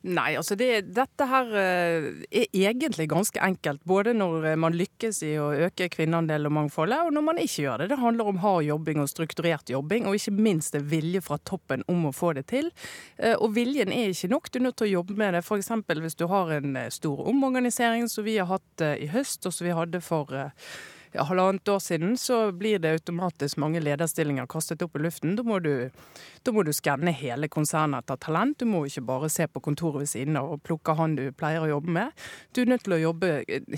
Nei, 0.00 0.30
altså 0.38 0.56
det, 0.56 0.94
dette 0.96 1.26
her 1.28 1.50
eh, 1.60 2.04
er 2.32 2.46
egentlig 2.70 3.04
ganske 3.10 3.40
enkelt. 3.44 3.82
Både 3.84 4.14
når 4.16 4.46
eh, 4.48 4.56
man 4.56 4.72
lykkes 4.72 5.18
i 5.28 5.34
å 5.36 5.50
øke 5.66 5.90
kvinneandelen 5.92 6.48
og 6.48 6.54
mangfoldet, 6.56 7.02
og 7.04 7.12
når 7.12 7.26
man 7.26 7.40
ikke 7.42 7.66
gjør 7.66 7.82
det. 7.82 7.90
Det 7.92 7.98
handler 8.00 8.30
om 8.30 8.40
hard 8.40 8.64
jobbing 8.64 9.02
og 9.02 9.10
strukturert 9.12 9.68
jobbing, 9.68 10.08
og 10.08 10.16
ikke 10.16 10.32
minst 10.38 10.72
det 10.72 10.86
vilje 10.88 11.20
fra 11.26 11.36
toppen 11.44 11.84
om 11.92 12.08
å 12.08 12.14
få 12.16 12.32
det 12.38 12.46
til. 12.48 12.70
Eh, 13.18 13.36
og 13.36 13.52
viljen 13.58 13.92
er 13.92 14.14
ikke 14.14 14.32
nok, 14.32 14.48
du 14.48 14.56
er 14.62 14.66
nødt 14.70 14.78
til 14.80 14.88
å 14.88 14.94
jobbe 14.94 15.18
med 15.20 15.36
det. 15.36 15.44
F.eks. 15.44 15.68
hvis 15.90 16.16
du 16.16 16.24
har 16.32 16.54
en 16.56 16.80
stor 16.88 17.20
omorganisering 17.28 18.08
som 18.08 18.24
vi 18.24 18.38
har 18.40 18.48
hatt 18.48 18.86
i 18.96 19.10
høst, 19.12 19.44
og 19.44 19.52
som 19.52 19.68
vi 19.68 19.76
hadde 19.76 20.00
for 20.00 20.32
halvannet 21.14 21.68
år 21.68 21.78
siden, 21.78 22.16
så 22.16 22.52
blir 22.52 22.78
det 22.78 22.92
automatisk 22.92 23.56
mange 23.56 23.80
lederstillinger 23.82 24.46
kastet 24.46 24.82
opp 24.82 24.96
i 24.96 25.02
luften. 25.02 25.34
Da 25.36 25.42
må 25.42 25.58
du, 25.58 25.90
du 26.44 26.72
skanne 26.76 27.12
hele 27.16 27.48
konsernet 27.50 28.04
etter 28.04 28.20
talent. 28.22 28.58
Du 28.60 28.68
må 28.68 28.84
ikke 28.86 29.02
bare 29.08 29.30
se 29.32 29.46
på 29.50 29.62
kontoret 29.64 30.04
ved 30.04 30.10
siden 30.12 30.38
av 30.38 30.52
og 30.54 30.62
plukke 30.62 30.94
han 30.98 31.16
du 31.18 31.24
pleier 31.32 31.64
å 31.64 31.70
jobbe 31.72 31.94
med. 31.96 32.14
Du 32.54 32.62
er 32.62 32.70
nødt 32.70 32.84
til 32.86 32.96
å 32.96 33.00
jobbe 33.00 33.32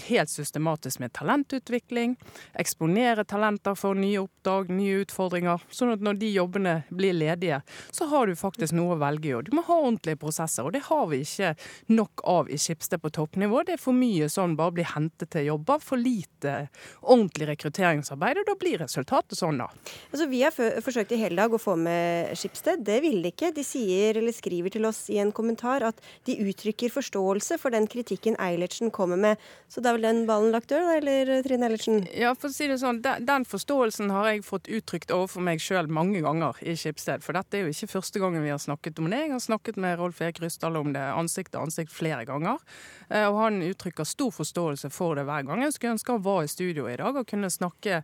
helt 0.09 0.33
systematisk 0.33 1.01
med 1.01 1.15
talentutvikling, 1.17 2.17
eksponere 2.61 3.25
talenter 3.29 3.79
for 3.79 3.97
nye 3.99 4.21
oppdrag, 4.23 4.73
nye 4.75 5.03
utfordringer. 5.07 5.65
Sånn 5.73 5.95
at 5.97 6.05
når 6.05 6.21
de 6.21 6.33
jobbene 6.37 6.77
blir 6.93 7.17
ledige, 7.17 7.63
så 7.91 8.11
har 8.13 8.29
du 8.29 8.37
faktisk 8.39 8.77
noe 8.77 8.97
å 8.97 9.01
velge 9.01 9.33
i. 9.33 9.35
Du 9.47 9.55
må 9.57 9.65
ha 9.67 9.79
ordentlige 9.81 10.21
prosesser, 10.21 10.67
og 10.67 10.77
det 10.77 10.85
har 10.91 11.07
vi 11.09 11.23
ikke 11.25 11.55
nok 11.95 12.25
av 12.29 12.51
i 12.53 12.59
Skipsted 12.61 13.01
på 13.03 13.13
toppnivå. 13.15 13.63
Det 13.65 13.79
er 13.79 13.83
for 13.83 13.97
mye 13.97 14.29
sånn 14.33 14.59
bare 14.59 14.77
bli 14.77 14.87
hentet 14.87 15.33
til 15.33 15.49
jobber, 15.49 15.81
for 15.83 16.01
lite 16.01 16.67
ordentlig 17.01 17.22
ordentlig 17.23 17.49
rekrutteringsarbeid, 17.53 18.43
og 18.43 18.49
da 18.49 18.57
blir 18.59 18.81
resultatet 18.83 19.39
sånn, 19.39 19.61
da. 19.63 19.69
Altså, 20.11 20.29
vi 20.31 20.43
har 20.45 20.55
forsøkt 20.55 21.15
i 21.15 21.21
hele 21.21 21.39
dag 21.41 21.55
å 21.55 21.61
få 21.61 21.77
med 21.81 22.33
Skipsted. 22.39 22.83
Det 22.87 22.99
vil 23.05 23.21
de 23.25 23.33
ikke. 23.33 23.53
De 23.55 23.65
sier 23.67 24.19
eller 24.21 24.35
skriver 24.37 24.75
til 24.75 24.87
oss 24.89 25.05
i 25.13 25.19
en 25.23 25.33
kommentar 25.35 25.87
at 25.87 25.99
de 26.29 26.37
uttrykker 26.45 26.93
forståelse 26.93 27.59
for 27.63 27.75
den 27.75 27.89
kritikken 27.91 28.37
Eilertsen 28.43 28.93
kommer 28.95 29.21
med. 29.21 29.41
Så 29.73 29.83
da 29.83 29.93
er 29.93 29.99
vel 29.99 30.09
den 30.09 30.25
ballen 30.29 30.53
lagt 30.55 30.71
død, 30.73 30.91
eller 30.99 31.33
Trine 31.47 31.69
Eilertsen? 31.69 32.03
Ja, 32.19 32.35
for 32.37 32.51
å 32.51 32.55
si 32.55 32.69
det 32.71 32.81
sånn, 32.83 33.03
den, 33.03 33.47
forståelsen 33.49 34.13
har 34.13 34.31
jeg 34.31 34.45
fått 34.47 34.71
uttrykt 34.73 35.15
overfor 35.15 35.45
meg 35.45 35.63
sjøl 35.63 35.91
mange 35.93 36.23
ganger 36.25 36.59
i 36.65 36.77
Skipsted. 36.79 37.25
For 37.25 37.37
dette 37.39 37.59
er 37.59 37.67
jo 37.67 37.75
ikke 37.75 37.93
første 37.97 38.23
gangen 38.23 38.45
vi 38.45 38.53
har 38.53 38.61
snakket 38.63 39.01
om 39.03 39.11
det. 39.13 39.25
Jeg 39.25 39.35
har 39.35 39.45
snakket 39.45 39.81
med 39.81 39.99
Rolf 40.01 40.21
Erik 40.23 40.43
Ryssdal 40.43 40.79
om 40.81 40.93
det 40.95 41.05
ansikt 41.13 41.53
til 41.55 41.63
ansikt 41.65 41.93
flere 41.93 42.25
ganger. 42.29 42.61
Eh, 43.09 43.27
og 43.29 43.39
han 43.41 43.61
uttrykker 43.65 44.09
stor 44.09 44.33
forståelse 44.35 44.91
for 44.93 45.19
det 45.19 45.27
hver 45.29 45.47
gang. 45.49 45.65
Jeg 45.67 45.77
skulle 45.77 45.97
ønske 45.97 46.17
han 46.17 46.25
var 46.25 46.43
i 46.45 46.51
studio 46.51 46.89
i 46.91 46.97
dag 47.01 47.12
dag 47.13 47.23
og 47.23 47.29
kunne 47.29 47.51
snakke 47.53 48.03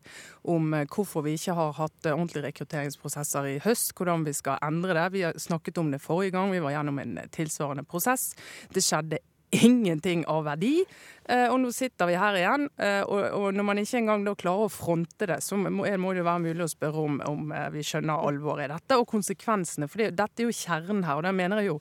om 0.48 0.74
eh, 0.76 0.86
hvorfor 0.88 1.24
vi 1.26 1.36
ikke 1.38 1.56
har 1.56 1.74
hatt 1.78 2.08
eh, 2.08 2.14
ordentlige 2.14 2.46
rekrutteringsprosesser 2.48 3.48
i 3.50 3.56
høst, 3.64 3.94
hvordan 3.96 4.26
vi 4.26 4.34
skal 4.36 4.60
endre 4.64 4.96
det. 4.96 5.06
Vi 5.16 5.24
snakket 5.40 5.80
om 5.80 5.92
det 5.92 6.02
forrige 6.04 6.36
gang, 6.36 6.52
vi 6.52 6.62
var 6.64 6.76
gjennom 6.76 7.00
en 7.02 7.18
eh, 7.18 7.30
tilsvarende 7.34 7.86
prosess. 7.88 8.30
Det 8.74 8.84
skjedde 8.84 9.22
ingenting 9.50 10.26
av 10.26 10.44
verdi. 10.44 10.82
Eh, 11.28 11.44
og 11.52 11.58
nå 11.60 11.70
sitter 11.76 12.08
vi 12.08 12.16
her 12.16 12.36
igjen. 12.38 12.66
Eh, 12.80 13.02
og 13.04 13.52
når 13.56 13.66
man 13.68 13.80
ikke 13.80 13.98
engang 14.00 14.24
da 14.24 14.32
klarer 14.38 14.68
å 14.68 14.72
fronte 14.72 15.28
det, 15.28 15.38
så 15.44 15.58
må, 15.60 15.84
det 15.84 16.24
være 16.24 16.44
mulig 16.44 16.64
å 16.64 16.70
spørre 16.72 17.04
om, 17.04 17.18
om 17.28 17.52
eh, 17.52 17.66
vi 17.74 17.84
skjønner 17.84 18.24
alvoret 18.28 18.64
i 18.64 18.72
dette, 18.72 18.96
og 18.96 19.08
konsekvensene. 19.10 19.90
For 19.92 20.08
dette 20.08 20.44
er 20.44 20.48
jo 20.48 20.56
kjernen 20.56 21.04
her. 21.04 21.20
Og 21.20 21.26
der 21.26 21.36
mener 21.36 21.60
jeg 21.60 21.70
jo 21.72 21.78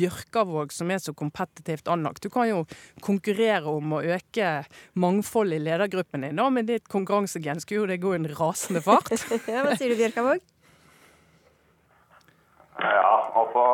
Bjørkavåg, 0.00 0.74
som 0.74 0.90
er 0.90 1.02
så 1.02 1.14
kompetitivt 1.16 1.90
anlagt. 1.90 2.22
Du 2.24 2.34
kan 2.34 2.48
jo 2.50 2.64
konkurrere 3.04 3.70
om 3.70 3.94
å 3.94 4.02
øke 4.16 4.50
mangfoldet 4.98 5.60
i 5.60 5.66
ledergruppen 5.68 6.26
din, 6.26 6.40
da, 6.40 6.48
men 6.50 6.66
ditt 6.68 6.90
konkurransegen 6.90 7.62
skulle 7.62 7.84
jo 7.84 7.92
det 7.92 8.00
gå 8.02 8.16
i 8.16 8.20
en 8.22 8.30
rasende 8.34 8.82
fart. 8.82 9.12
ja, 9.50 9.62
hva 9.66 9.78
sier 9.78 9.94
du, 9.94 10.00
Bjørkavåg? 10.02 10.42
Ja, 12.80 13.16
altså 13.36 13.64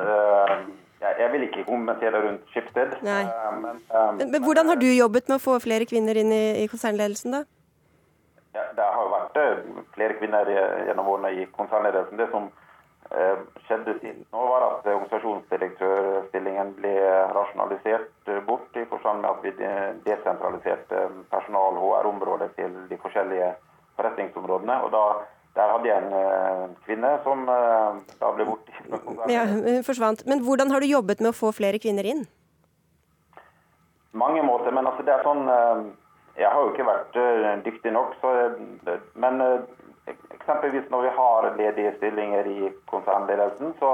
øh 0.00 0.84
jeg 1.18 1.32
vil 1.32 1.46
ikke 1.46 1.64
kommentere 1.68 2.22
rundt 2.24 2.48
Schibsted. 2.52 2.96
Men, 3.02 3.82
um, 3.90 4.16
men, 4.20 4.42
hvordan 4.44 4.68
har 4.70 4.78
du 4.80 4.86
jobbet 4.86 5.28
med 5.28 5.38
å 5.38 5.44
få 5.44 5.58
flere 5.62 5.88
kvinner 5.88 6.18
inn 6.20 6.32
i, 6.34 6.44
i 6.62 6.66
konsernledelsen, 6.72 7.36
da? 7.36 7.42
Ja, 8.56 8.64
det 8.76 8.86
har 8.98 9.10
vært 9.12 9.40
uh, 9.40 9.82
flere 9.96 10.16
kvinner 10.20 10.48
gjennom 10.50 11.10
årene 11.14 11.34
i 11.36 11.46
konsernledelsen. 11.58 12.20
Det 12.20 12.28
som 12.32 12.48
uh, 12.48 13.44
skjedde 13.68 13.98
siden 14.00 14.24
nå, 14.24 14.48
var 14.52 14.66
at 14.70 14.90
organisasjonsdirektørstillingen 14.94 16.74
ble 16.80 16.96
rasjonalisert 17.36 18.34
bort, 18.48 18.68
i 18.76 18.88
forstand 18.90 19.22
med 19.22 19.30
at 19.32 19.46
vi 19.46 19.54
desentraliserte 20.08 21.06
personal- 21.32 21.80
og 21.80 21.88
HR-området 21.92 22.52
til 22.58 22.76
de 22.90 23.00
forskjellige 23.04 23.54
forretningsområdene. 23.96 24.82
og 24.84 24.92
da 24.92 25.06
der 25.56 25.70
hadde 25.72 25.88
jeg 25.88 26.02
en 26.04 26.12
uh, 26.12 26.64
kvinne 26.84 27.10
som 27.24 27.46
uh, 27.48 27.96
da 28.20 28.32
ble 28.36 28.46
borte. 28.48 28.72
Ja, 29.32 29.46
hun 29.48 29.84
forsvant. 29.86 30.26
Men 30.28 30.42
hvordan 30.44 30.70
har 30.70 30.84
du 30.84 30.88
jobbet 30.90 31.22
med 31.22 31.32
å 31.32 31.36
få 31.36 31.52
flere 31.56 31.80
kvinner 31.82 32.06
inn? 32.06 32.26
Mange 34.16 34.42
måter, 34.44 34.72
men 34.72 34.88
altså 34.88 35.04
det 35.04 35.14
er 35.14 35.24
sånn 35.24 35.48
uh, 35.48 35.86
Jeg 36.36 36.52
har 36.52 36.60
jo 36.60 36.74
ikke 36.74 36.84
vært 36.84 37.16
dyktig 37.64 37.92
nok, 37.96 38.12
så, 38.20 38.30
men 39.16 39.40
eksempelvis 40.36 40.90
når 40.92 41.06
vi 41.06 41.12
har 41.16 41.46
ledige 41.56 41.94
stillinger 41.96 42.50
i 42.52 42.68
konsernledelsen, 42.92 43.72
så 43.80 43.92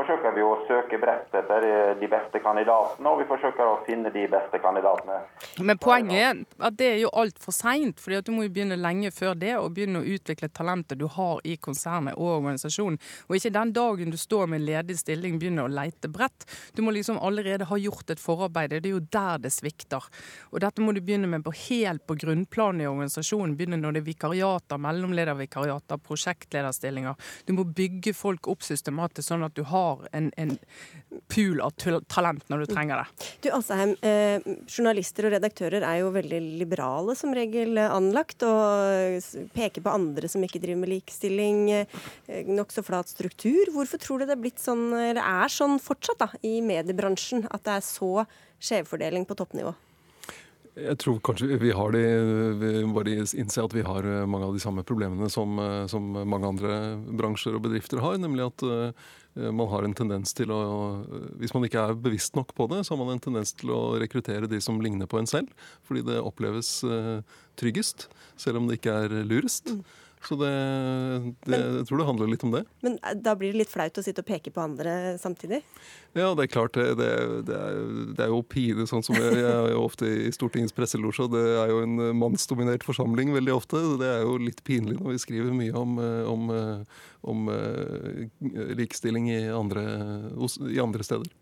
forsøker 0.00 0.32
vi 0.34 0.44
å 0.44 0.54
søke 0.68 0.98
bredt 1.00 1.34
etter 1.36 1.66
de 2.00 2.08
beste 2.10 2.40
kandidatene, 2.42 3.10
og 3.10 3.20
vi 3.20 3.26
forsøker 3.28 3.68
å 3.68 3.78
finne 3.86 4.12
de 4.14 4.24
beste 4.30 4.60
kandidatene. 4.62 5.18
Men 5.60 5.80
poenget 5.80 6.18
er 6.20 6.66
at 6.66 6.76
det 6.80 6.88
er 6.94 6.98
jo 7.02 7.12
altfor 7.20 7.54
seint, 7.54 8.00
for 8.00 8.16
du 8.24 8.32
må 8.34 8.46
jo 8.46 8.52
begynne 8.54 8.78
lenge 8.80 9.12
før 9.14 9.36
det 9.38 9.54
og 9.58 9.74
begynne 9.76 10.00
å 10.00 10.08
utvikle 10.16 10.50
talentet 10.56 11.00
du 11.00 11.06
har 11.10 11.42
i 11.44 11.56
konsernet 11.60 12.16
og 12.16 12.38
organisasjonen. 12.38 12.98
Og 13.28 13.36
ikke 13.36 13.52
den 13.54 13.74
dagen 13.76 14.14
du 14.14 14.18
står 14.20 14.48
med 14.50 14.62
en 14.62 14.68
ledig 14.70 14.98
stilling 15.00 15.38
begynne 15.40 15.66
å 15.66 15.72
leite 15.72 16.10
bredt. 16.12 16.46
Du 16.76 16.82
må 16.86 16.94
liksom 16.96 17.20
allerede 17.20 17.68
ha 17.68 17.80
gjort 17.80 18.14
et 18.14 18.22
forarbeid. 18.22 18.76
Det 18.78 18.90
er 18.90 18.96
jo 18.96 19.04
der 19.12 19.42
det 19.44 19.52
svikter. 19.54 20.06
Og 20.50 20.60
dette 20.64 20.82
må 20.84 20.94
du 20.96 21.02
begynne 21.04 21.28
med 21.30 21.44
på 21.44 21.54
helt 21.66 22.06
på 22.08 22.16
grunnplanet 22.24 22.86
i 22.86 22.90
organisasjonen. 22.90 23.56
Begynne 23.58 23.80
når 23.80 23.98
det 23.98 24.04
er 24.04 24.08
vikariater, 24.10 24.80
mellomledervikariater, 24.80 26.00
prosjektlederstillinger. 26.06 27.18
Du 27.46 27.54
må 27.56 27.66
bygge 27.66 28.14
folk 28.16 28.48
opp 28.50 28.64
systematisk 28.66 29.28
sånn 29.30 29.46
at 29.46 29.56
du 29.56 29.64
har 29.68 29.89
har 29.90 30.08
en, 30.16 30.30
en 30.40 30.54
pool 31.30 31.60
av 31.64 31.74
talent 32.10 32.46
når 32.50 32.64
du 32.64 32.70
trenger 32.70 33.02
det. 33.02 33.28
Du 33.44 33.50
Asheim, 33.54 33.96
eh, 34.06 34.38
Journalister 34.70 35.28
og 35.28 35.34
redaktører 35.36 35.84
er 35.86 36.00
jo 36.00 36.12
veldig 36.14 36.40
liberale 36.60 37.16
som 37.18 37.34
regel 37.36 37.78
anlagt, 37.82 38.44
og 38.46 39.50
peker 39.56 39.84
på 39.84 39.94
andre 39.94 40.30
som 40.30 40.44
ikke 40.46 40.62
driver 40.62 40.84
med 40.84 40.94
likestilling. 40.94 41.62
Eh, 41.74 42.48
Nokså 42.50 42.84
flat 42.86 43.10
struktur. 43.10 43.72
Hvorfor 43.74 44.00
tror 44.02 44.20
du 44.20 44.28
det 44.28 44.36
er 44.38 44.42
blitt 44.42 44.62
sånn, 44.62 44.90
eller 44.94 45.22
er 45.22 45.52
sånn 45.52 45.78
fortsatt 45.82 46.22
da, 46.22 46.32
i 46.46 46.58
mediebransjen, 46.64 47.46
at 47.50 47.66
det 47.66 47.78
er 47.78 47.86
så 47.86 48.12
skjevfordeling 48.60 49.26
på 49.28 49.38
toppnivå? 49.38 49.74
Jeg 50.80 50.96
tror 51.02 51.18
kanskje 51.26 51.58
vi 51.58 51.72
har 51.74 51.92
de 51.92 52.02
Vi 52.60 52.82
bare 52.94 53.16
innse 53.18 53.62
at 53.64 53.74
vi 53.74 53.82
har 53.84 54.06
eh, 54.06 54.26
mange 54.26 54.46
av 54.46 54.54
de 54.54 54.62
samme 54.62 54.84
problemene 54.86 55.30
som, 55.32 55.58
eh, 55.58 55.86
som 55.90 56.12
mange 56.14 56.46
andre 56.46 56.76
bransjer 57.18 57.56
og 57.56 57.64
bedrifter 57.66 58.02
har. 58.04 58.20
Nemlig 58.22 58.46
at 58.46 58.68
man 59.34 59.68
har 59.70 59.86
en 59.86 59.94
tendens 59.94 60.34
til 60.34 60.50
å 60.50 60.60
Hvis 61.38 61.52
man 61.54 61.62
ikke 61.62 61.84
er 61.86 61.94
bevisst 61.94 62.34
nok 62.34 62.50
på 62.56 62.66
det, 62.72 62.80
så 62.82 62.96
har 62.96 63.00
man 63.04 63.14
en 63.14 63.22
tendens 63.22 63.54
til 63.54 63.70
å 63.70 63.94
rekruttere 64.02 64.50
de 64.50 64.58
som 64.64 64.80
ligner 64.82 65.06
på 65.06 65.20
en 65.20 65.30
selv. 65.30 65.52
Fordi 65.86 66.02
det 66.08 66.18
oppleves 66.18 66.80
tryggest, 67.60 68.08
selv 68.40 68.58
om 68.58 68.66
det 68.66 68.80
ikke 68.80 68.96
er 69.04 69.14
lurest. 69.22 69.70
Mm. 69.70 69.84
Så 70.20 70.36
det, 70.36 70.50
det, 71.48 71.58
jeg 71.58 71.86
tror 71.88 72.00
det 72.02 72.04
handler 72.04 72.28
litt 72.28 72.42
om 72.44 72.52
det. 72.52 72.60
Men 72.84 72.98
eh, 73.00 73.14
da 73.16 73.32
blir 73.38 73.54
det 73.54 73.62
litt 73.62 73.72
flaut 73.72 73.96
å 73.96 74.04
sitte 74.04 74.20
og 74.20 74.28
peke 74.28 74.52
på 74.52 74.60
andre 74.60 75.16
samtidig? 75.20 75.62
Ja, 76.12 76.34
det 76.36 76.44
er 76.44 76.50
klart. 76.52 76.76
Det, 76.76 76.98
det, 77.00 77.08
det 77.48 77.56
er, 77.56 77.80
er, 78.26 78.28
jo 78.28 78.42
pine, 78.44 78.84
sånn 78.90 79.04
som 79.06 79.16
jeg, 79.16 79.38
jeg 79.40 79.48
er 79.48 79.72
jo 79.72 79.86
ofte 79.86 80.10
i 80.10 80.28
Stortingets 80.36 80.76
presselosje. 80.76 81.30
Det 81.32 81.44
er 81.62 81.72
jo 81.72 81.80
en 81.86 81.96
mannsdominert 82.20 82.84
forsamling 82.84 83.32
veldig 83.32 83.56
ofte. 83.56 83.80
Det 84.02 84.12
er 84.18 84.24
jo 84.26 84.36
litt 84.44 84.60
pinlig 84.66 85.00
når 85.00 85.16
vi 85.16 85.24
skriver 85.24 85.56
mye 85.56 85.72
om, 85.80 85.96
om, 86.34 86.46
om, 86.52 87.52
eh, 87.56 88.24
om 88.52 88.74
likestilling 88.76 89.32
i 89.32 89.42
andre, 89.56 89.86
i 90.68 90.80
andre, 90.84 91.06
steder. 91.06 91.32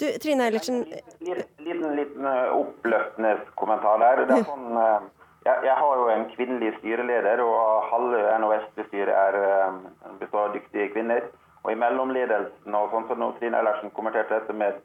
Du, 0.00 0.08
Trine 0.22 0.48
Eilertsen 0.48 0.86
Liten, 1.20 1.90
liten 1.98 2.26
oppløftende 2.56 3.42
kommentar 3.60 4.00
der. 4.00 4.24
Det 4.24 4.40
er 4.40 4.48
sånn 4.48 5.12
jeg, 5.44 5.56
jeg, 5.64 5.74
har 5.74 5.96
jo 6.00 6.08
en 6.08 6.24
kvinnelig 6.36 6.72
styreleder, 6.78 7.42
og 7.42 7.86
halve 7.90 8.20
NHS-bestyret 8.38 9.14
er, 9.26 9.38
består 10.20 10.48
av 10.48 10.54
dyktige 10.56 10.90
kvinner. 10.94 11.26
Og 11.62 11.72
i 11.72 11.78
mellomledelsen, 11.78 12.74
og 12.74 12.90
sånn 12.90 13.08
som 13.08 13.20
når 13.22 13.36
Trine 13.38 13.58
Ellersen 13.58 13.94
kommenterte 13.94 14.34
dette 14.38 14.54
med 14.56 14.78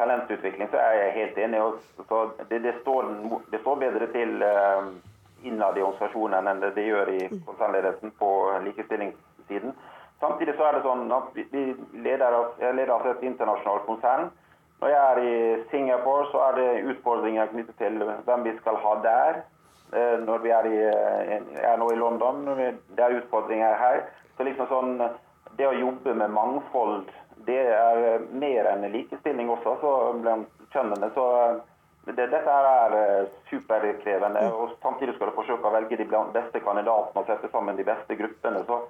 talentutvikling, 0.00 0.70
så 0.72 0.80
er 0.80 0.98
jeg 0.98 1.16
helt 1.18 1.40
enig. 1.46 1.62
Så 2.08 2.20
det, 2.48 2.62
det, 2.64 2.74
står, 2.80 3.10
det 3.52 3.60
står, 3.60 3.80
bedre 3.82 4.08
til 4.14 4.44
uh, 4.44 4.92
innad 5.44 5.76
i 5.76 5.84
organisasjonen 5.84 6.48
enn 6.48 6.62
det 6.62 6.72
det 6.78 6.86
gjør 6.86 7.12
i 7.12 7.26
konsernledelsen 7.46 8.14
på 8.20 8.30
likestillingssiden. 8.68 9.74
Samtidig 10.22 10.54
så 10.56 10.68
er 10.68 10.76
det 10.76 10.84
sånn 10.86 11.12
at 11.12 11.32
vi 11.34 11.64
leder, 12.04 12.36
jeg 12.62 12.76
leder 12.78 12.94
altså 12.94 13.12
et 13.12 13.24
internasjonalt 13.26 13.88
konsern. 13.88 14.30
Når 14.82 14.90
jeg 14.90 15.00
er 15.08 15.18
i 15.22 15.34
Singapore, 15.70 16.28
så 16.30 16.44
er 16.48 16.56
det 16.58 16.84
utfordringer 16.94 17.50
knyttet 17.50 17.76
til 17.78 17.98
hvem 18.26 18.46
vi 18.46 18.54
skal 18.60 18.78
ha 18.82 18.94
der. 19.02 19.42
Eh, 19.92 20.18
når 20.24 20.38
vi 20.38 20.50
er, 20.50 20.66
i, 20.66 20.76
eh, 20.88 21.64
er 21.70 21.76
nå 21.76 21.90
i 21.92 21.96
London. 22.00 22.46
Det 22.96 23.04
er 23.04 23.18
utfordringer 23.18 23.74
her. 23.76 24.06
Så 24.36 24.44
liksom 24.48 24.68
sånn, 24.68 25.10
Det 25.56 25.66
å 25.68 25.74
jobbe 25.76 26.14
med 26.16 26.30
mangfold 26.32 27.10
det 27.44 27.58
er 27.76 28.22
mer 28.32 28.68
enn 28.70 28.86
likestilling 28.88 29.50
også 29.52 29.74
så 29.82 29.90
blant 30.22 30.48
kjønnene. 30.72 31.10
så 31.12 31.60
det, 32.06 32.14
Dette 32.30 32.54
er 32.56 33.26
superkrevende. 33.50 34.40
Mm. 34.40 34.52
og 34.54 34.70
Samtidig 34.82 35.14
skal 35.14 35.28
du 35.28 35.36
forsøke 35.36 35.68
å 35.68 35.74
velge 35.74 35.98
de 36.00 36.06
beste 36.32 36.62
kandidatene 36.64 37.20
og 37.20 37.26
sette 37.26 37.50
sammen 37.52 37.76
de 37.76 37.84
beste 37.84 38.16
gruppene. 38.16 38.64
så 38.64 38.80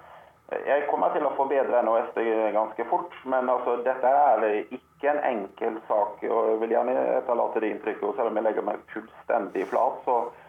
jeg 0.65 0.87
kommer 0.87 1.11
til 1.11 1.25
å 1.25 1.35
forbedre 1.35 1.83
NHS 1.83 2.15
ganske 2.53 2.85
fort, 2.85 3.11
men 3.25 3.49
altså, 3.49 3.75
dette 3.83 4.07
er 4.07 4.47
ikke 4.71 5.11
en 5.11 5.19
enkel 5.19 5.81
sak. 5.87 6.23
og 6.23 6.49
Jeg 6.49 6.59
vil 6.61 6.75
gjerne 6.77 6.95
etterlate 7.17 7.59
det 7.59 7.73
inntrykket, 7.73 8.15
selv 8.15 8.31
om 8.31 8.35
jeg 8.35 8.43
legger 8.43 8.63
meg 8.71 8.79
fullstendig 8.93 9.67
flat. 9.67 9.99
så 10.05 10.31
Eh, 10.31 10.42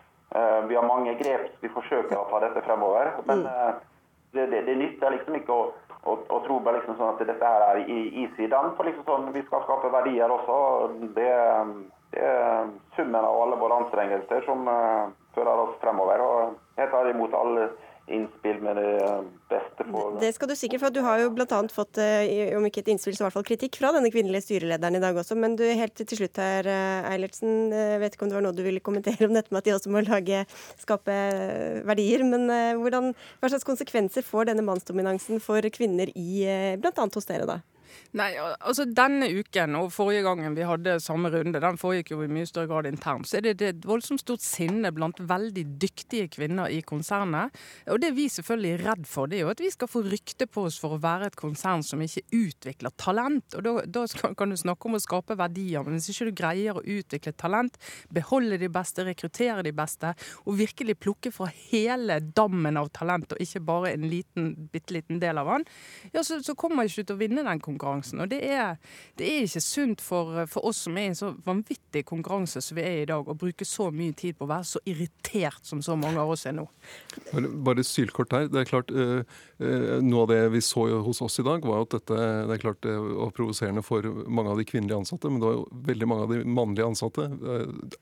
vi 0.68 0.74
har 0.74 0.86
mange 0.86 1.14
grep 1.14 1.50
vi 1.60 1.70
forsøker 1.70 2.16
å 2.18 2.26
ta 2.30 2.40
dette 2.42 2.62
fremover. 2.66 3.12
Men 3.28 3.44
mm. 3.44 3.50
eh, 3.50 3.74
det, 4.34 4.46
det, 4.52 4.62
det 4.66 4.76
nytter 4.80 5.14
liksom 5.14 5.36
ikke 5.38 5.54
å, 5.54 5.66
å, 6.02 6.16
å 6.18 6.40
tro 6.46 6.58
liksom 6.64 6.96
sånn 6.98 7.12
at 7.14 7.26
dette 7.26 7.50
her 7.52 7.66
er 7.68 7.82
i, 7.84 7.98
i 8.24 8.28
siden. 8.36 8.72
For 8.76 8.88
liksom 8.88 9.06
sånn, 9.06 9.28
vi 9.36 9.44
skal 9.46 9.62
skape 9.66 9.92
verdier 9.94 10.32
også. 10.34 10.56
Det, 11.16 11.30
det 12.14 12.24
er 12.24 12.72
summen 12.96 13.20
av 13.20 13.42
alle 13.44 13.60
våre 13.60 13.82
anstrengelser 13.84 14.42
som 14.48 14.66
uh, 14.66 15.12
fører 15.36 15.66
oss 15.66 15.78
fremover. 15.82 16.22
og 16.22 16.80
Jeg 16.80 16.90
tar 16.90 17.10
imot 17.10 17.36
alle 17.38 17.68
innspill 18.06 18.60
med 18.60 18.76
det 18.76 19.24
beste 19.48 19.84
på 19.88 20.02
Det 20.20 20.32
skal 20.36 20.50
du 20.50 20.54
sikkert, 20.58 20.82
for 20.82 20.92
du 20.92 21.00
har 21.04 21.22
jo 21.22 21.30
bl.a. 21.32 21.60
fått, 21.72 21.98
eh, 22.02 22.52
om 22.56 22.66
ikke 22.68 22.82
et 22.82 22.90
innspill, 22.92 23.16
så 23.16 23.24
i 23.24 23.26
hvert 23.26 23.36
fall 23.38 23.46
kritikk 23.48 23.78
fra 23.80 23.94
denne 23.96 24.10
kvinnelige 24.12 24.44
styrelederen 24.44 24.98
i 24.98 25.02
dag 25.02 25.16
også. 25.16 25.36
Men 25.40 25.56
du, 25.56 25.64
helt 25.64 25.96
til 25.96 26.20
slutt 26.20 26.40
her, 26.40 26.68
eh, 26.68 27.10
Eilertsen, 27.14 27.72
jeg 27.72 28.02
vet 28.02 28.16
ikke 28.16 28.26
om 28.26 28.32
det 28.32 28.38
var 28.38 28.46
noe 28.46 28.56
du 28.56 28.64
ville 28.66 28.84
kommentere 28.84 29.28
om 29.28 29.36
dette 29.36 29.54
med 29.54 29.62
at 29.62 29.70
de 29.70 29.76
også 29.76 29.92
må 29.94 30.04
lage, 30.04 30.44
skape 30.82 31.18
verdier. 31.88 32.26
Men 32.28 32.48
eh, 32.52 32.80
hvordan, 32.80 33.14
hva 33.40 33.52
slags 33.52 33.68
konsekvenser 33.68 34.26
får 34.26 34.50
denne 34.52 34.66
mannsdominansen 34.66 35.40
for 35.44 35.64
kvinner 35.72 36.12
i 36.12 36.44
bl.a. 36.80 37.08
hos 37.08 37.30
dere, 37.30 37.48
da? 37.48 37.62
Nei, 38.14 38.30
altså 38.38 38.84
Denne 38.86 39.26
uken 39.34 39.74
og 39.78 39.90
forrige 39.94 40.22
gangen 40.26 40.54
vi 40.54 40.66
hadde 40.66 40.96
samme 41.02 41.30
runde, 41.32 41.58
den 41.62 41.78
foregikk 41.80 42.12
jo 42.14 42.20
i 42.22 42.30
mye 42.30 42.46
større 42.46 42.70
grad 42.70 42.88
internt, 42.88 43.26
så 43.26 43.40
er 43.40 43.46
det, 43.48 43.54
et 43.64 43.86
voldsomt 43.88 44.22
stort 44.22 44.44
sinne 44.44 44.92
blant 44.94 45.18
veldig 45.18 45.64
dyktige 45.82 46.28
kvinner 46.36 46.70
i 46.70 46.80
konsernet. 46.86 47.54
Og 47.90 48.00
det 48.02 48.12
vi 48.14 48.28
selvfølgelig 48.30 48.72
er 48.76 48.84
redd 48.88 49.08
for, 49.10 49.30
det 49.30 49.40
er 49.40 49.44
jo 49.44 49.52
at 49.52 49.62
vi 49.64 49.72
skal 49.74 49.90
få 49.90 50.04
rykte 50.06 50.46
på 50.50 50.66
oss 50.68 50.78
for 50.80 50.94
å 50.94 51.00
være 51.02 51.30
et 51.30 51.38
konsern 51.38 51.82
som 51.86 52.02
ikke 52.04 52.22
utvikler 52.38 52.94
talent. 53.00 53.58
Og 53.58 53.66
da, 53.66 53.74
da 53.98 54.04
kan 54.38 54.54
du 54.54 54.58
snakke 54.60 54.88
om 54.88 54.98
å 54.98 55.02
skape 55.02 55.38
verdier, 55.40 55.84
men 55.86 55.98
hvis 55.98 56.12
ikke 56.14 56.30
du 56.30 56.38
greier 56.38 56.78
å 56.78 56.84
utvikle 56.84 57.34
talent, 57.40 57.78
beholde 58.14 58.60
de 58.62 58.70
beste, 58.72 59.06
rekruttere 59.06 59.66
de 59.66 59.74
beste, 59.74 60.14
og 60.44 60.58
virkelig 60.60 60.98
plukke 61.02 61.34
fra 61.34 61.50
hele 61.66 62.20
dammen 62.36 62.78
av 62.78 62.92
talent, 62.94 63.34
og 63.34 63.42
ikke 63.42 63.64
bare 63.66 63.94
en 63.94 64.06
liten, 64.10 64.52
bitte 64.72 64.94
liten 64.94 65.20
del 65.22 65.42
av 65.42 65.50
den, 65.50 65.68
ja, 66.14 66.22
så, 66.22 66.38
så 66.44 66.54
kommer 66.58 66.86
ikke 66.86 67.04
til 67.04 67.16
å 67.16 67.20
vinne 67.20 67.44
den 67.46 67.62
konkurransen 67.64 67.83
konkurransen. 67.84 68.20
Og 68.20 68.30
det 68.32 68.40
er, 68.48 68.76
det 69.18 69.28
er 69.28 69.44
ikke 69.44 69.62
sunt 69.62 70.04
for, 70.04 70.44
for, 70.50 70.64
oss 70.70 70.84
som 70.86 70.96
er 70.96 71.08
i 71.08 71.12
en 71.12 71.18
så 71.18 71.32
vanvittig 71.44 72.04
konkurranse 72.08 72.62
som 72.64 72.78
vi 72.78 72.84
er 72.84 73.02
i 73.02 73.08
dag, 73.08 73.28
å 73.28 73.36
bruke 73.38 73.66
så 73.68 73.90
mye 73.94 74.14
tid 74.16 74.38
på 74.38 74.46
å 74.46 74.52
være 74.52 74.68
så 74.68 74.82
irritert 74.88 75.64
som 75.64 75.82
så 75.84 75.96
mange 75.96 76.20
av 76.20 76.32
oss 76.34 76.46
er 76.48 76.56
nå. 76.56 76.66
Bare 77.64 77.84
sylkort 77.84 78.32
her. 78.34 78.48
Det 78.48 78.62
er 78.62 78.70
klart, 78.70 78.92
uh, 78.94 79.22
uh, 79.60 80.00
Noe 80.04 80.24
av 80.24 80.32
det 80.32 80.40
vi 80.54 80.62
så 80.64 80.86
hos 81.04 81.20
oss 81.24 81.38
i 81.40 81.46
dag, 81.46 81.64
var 81.64 81.84
at 81.84 81.94
dette 81.94 82.14
det 82.14 82.56
er 82.56 82.62
klart 82.62 82.84
var 82.84 83.32
provoserende 83.34 83.82
for 83.84 84.04
mange 84.28 84.52
av 84.52 84.60
de 84.60 84.66
kvinnelige 84.68 84.98
ansatte, 85.02 85.30
men 85.30 85.40
det 85.40 85.48
var 85.48 85.56
jo 85.56 85.64
veldig 85.88 86.08
mange 86.08 86.26
av 86.26 86.32
de 86.32 86.40
mannlige 86.44 86.88
ansatte, 86.88 87.26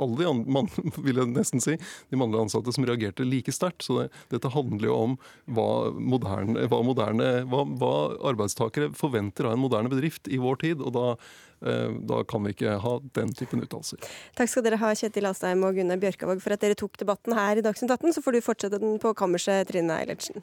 alle 0.02 0.18
de 0.18 0.26
mann, 0.28 0.42
man, 0.52 0.70
vil 1.06 1.20
jeg 1.20 1.32
nesten 1.32 1.62
si, 1.62 1.76
de 2.10 2.18
mannlige 2.18 2.46
ansatte 2.46 2.74
som 2.74 2.86
reagerte 2.88 3.26
like 3.26 3.54
sterkt. 3.54 3.86
Så 3.86 4.00
det, 4.00 4.08
dette 4.32 4.52
handler 4.52 4.88
jo 4.88 4.98
om 5.06 5.16
hva 5.54 5.68
moderne, 5.96 6.66
hva, 6.70 6.82
moderne 6.86 7.30
hva, 7.50 7.64
hva 7.80 7.94
arbeidstakere 8.32 8.92
forventer 8.96 9.48
av 9.48 9.56
en 9.56 9.61
moderne 9.62 9.92
bedrift 9.92 10.28
i 10.28 10.40
vår 10.42 10.60
tid. 10.64 10.82
og 10.82 10.92
da, 10.96 11.06
eh, 11.66 11.90
da 12.12 12.22
kan 12.28 12.44
vi 12.44 12.54
ikke 12.54 12.78
ha 12.82 12.94
den 13.18 13.32
typen 13.38 13.62
uttalelser. 13.64 14.02
Takk 14.38 14.50
skal 14.50 14.66
dere 14.66 14.80
ha, 14.82 14.94
Kjetil 14.94 15.28
Astheim 15.30 15.62
og 15.64 15.76
Gunnar 15.78 16.00
Bjørkavåg, 16.02 16.42
for 16.42 16.52
at 16.52 16.60
dere 16.60 16.78
tok 16.78 16.98
debatten 16.98 17.36
her 17.36 17.56
i 17.56 17.64
Dagsnytt 17.64 17.90
18. 17.90 18.12
Så 18.16 18.24
får 18.24 18.32
du 18.32 18.40
fortsette 18.40 18.82
den 18.82 18.98
på 18.98 19.14
kammerset, 19.14 19.68
Trine 19.70 20.00
Eilertsen. 20.00 20.42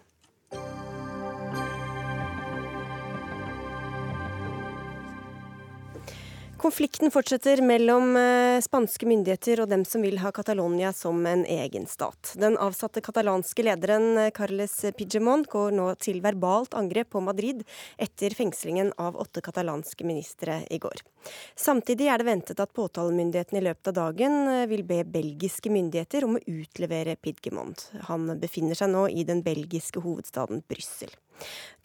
Konflikten 6.60 7.08
fortsetter 7.08 7.62
mellom 7.64 8.18
eh, 8.20 8.58
spanske 8.60 9.08
myndigheter 9.08 9.62
og 9.64 9.70
dem 9.72 9.86
som 9.88 10.04
vil 10.04 10.18
ha 10.20 10.28
Catalonia 10.36 10.90
som 10.92 11.22
en 11.30 11.46
egen 11.48 11.86
stat. 11.88 12.34
Den 12.36 12.58
avsatte 12.60 13.00
katalanske 13.00 13.64
lederen 13.64 14.18
eh, 14.20 14.28
Carles 14.36 14.74
Pidgemont 14.98 15.48
går 15.48 15.72
nå 15.78 15.86
til 16.04 16.20
verbalt 16.26 16.76
angrep 16.76 17.14
på 17.16 17.22
Madrid 17.24 17.64
etter 17.96 18.36
fengslingen 18.36 18.92
av 19.00 19.16
åtte 19.24 19.40
katalanske 19.46 20.04
ministre 20.04 20.60
i 20.68 20.82
går. 20.84 21.00
Samtidig 21.56 22.12
er 22.12 22.20
det 22.20 22.28
ventet 22.28 22.60
at 22.60 22.76
påtalemyndigheten 22.76 23.62
i 23.62 23.64
løpet 23.70 23.94
av 23.94 23.98
dagen 24.02 24.38
eh, 24.52 24.68
vil 24.68 24.84
be 24.84 25.06
belgiske 25.08 25.72
myndigheter 25.72 26.28
om 26.28 26.36
å 26.36 26.44
utlevere 26.44 27.16
Pidgemont. 27.24 27.88
Han 28.12 28.34
befinner 28.44 28.76
seg 28.76 28.92
nå 28.92 29.08
i 29.08 29.24
den 29.24 29.48
belgiske 29.48 30.04
hovedstaden 30.04 30.66
Brussel. 30.68 31.16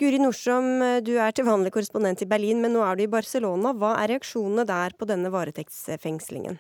Guri 0.01 0.19
Nordstrøm, 0.19 0.71
du 1.07 1.15
er 1.23 1.35
til 1.35 1.47
vanlig 1.47 1.73
korrespondent 1.75 2.25
i 2.25 2.31
Berlin, 2.31 2.63
men 2.65 2.75
nå 2.75 2.83
er 2.83 2.99
du 2.99 3.05
i 3.07 3.11
Barcelona. 3.11 3.75
Hva 3.79 3.95
er 4.03 4.15
reaksjonene 4.15 4.67
der 4.69 4.97
på 4.99 5.07
denne 5.11 5.31
varetektsfengslingen? 5.35 6.59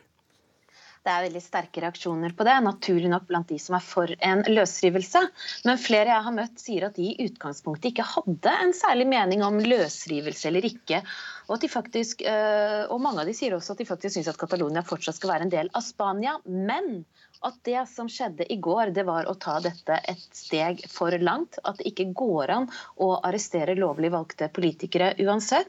Det 1.05 1.12
er 1.12 1.25
veldig 1.27 1.40
sterke 1.45 1.83
reaksjoner 1.85 2.33
på 2.33 2.47
det, 2.49 2.55
naturlig 2.64 3.11
nok 3.12 3.27
blant 3.29 3.51
de 3.53 3.59
som 3.61 3.75
er 3.77 3.83
for 3.85 4.09
en 4.25 4.40
løsrivelse. 4.49 5.21
Men 5.69 5.81
flere 5.83 6.14
jeg 6.14 6.25
har 6.25 6.33
møtt 6.33 6.62
sier 6.62 6.87
at 6.87 6.97
de 6.97 7.11
i 7.11 7.27
utgangspunktet 7.27 7.90
ikke 7.90 8.07
hadde 8.09 8.55
en 8.64 8.73
særlig 8.73 9.05
mening 9.11 9.45
om 9.45 9.61
løsrivelse 9.61 10.49
eller 10.49 10.64
ikke. 10.71 11.03
Og, 11.45 11.59
at 11.59 11.67
de 11.67 11.69
faktisk, 11.69 12.25
eh, 12.25 12.87
og 12.88 13.03
mange 13.05 13.21
av 13.21 13.29
de 13.29 13.37
sier 13.37 13.53
også 13.53 13.75
at 13.75 13.83
de 13.83 13.88
faktisk 13.90 14.17
syns 14.17 14.33
at 14.33 14.40
Catalonia 14.40 14.81
fortsatt 14.87 15.19
skal 15.19 15.35
være 15.35 15.49
en 15.49 15.53
del 15.53 15.69
av 15.77 15.85
Spania. 15.85 16.38
Men 16.49 17.05
at 17.45 17.61
det 17.69 17.83
som 17.93 18.09
skjedde 18.09 18.47
i 18.49 18.57
går, 18.64 18.95
det 18.97 19.05
var 19.05 19.29
å 19.29 19.37
ta 19.37 19.59
dette 19.61 20.01
et 20.09 20.25
steg 20.33 20.81
for 20.88 21.12
langt. 21.21 21.61
At 21.69 21.83
det 21.83 21.90
ikke 21.93 22.09
går 22.17 22.57
an 22.57 22.71
å 22.97 23.11
arrestere 23.21 23.77
lovlig 23.77 24.14
valgte 24.14 24.49
politikere 24.57 25.12
uansett. 25.21 25.69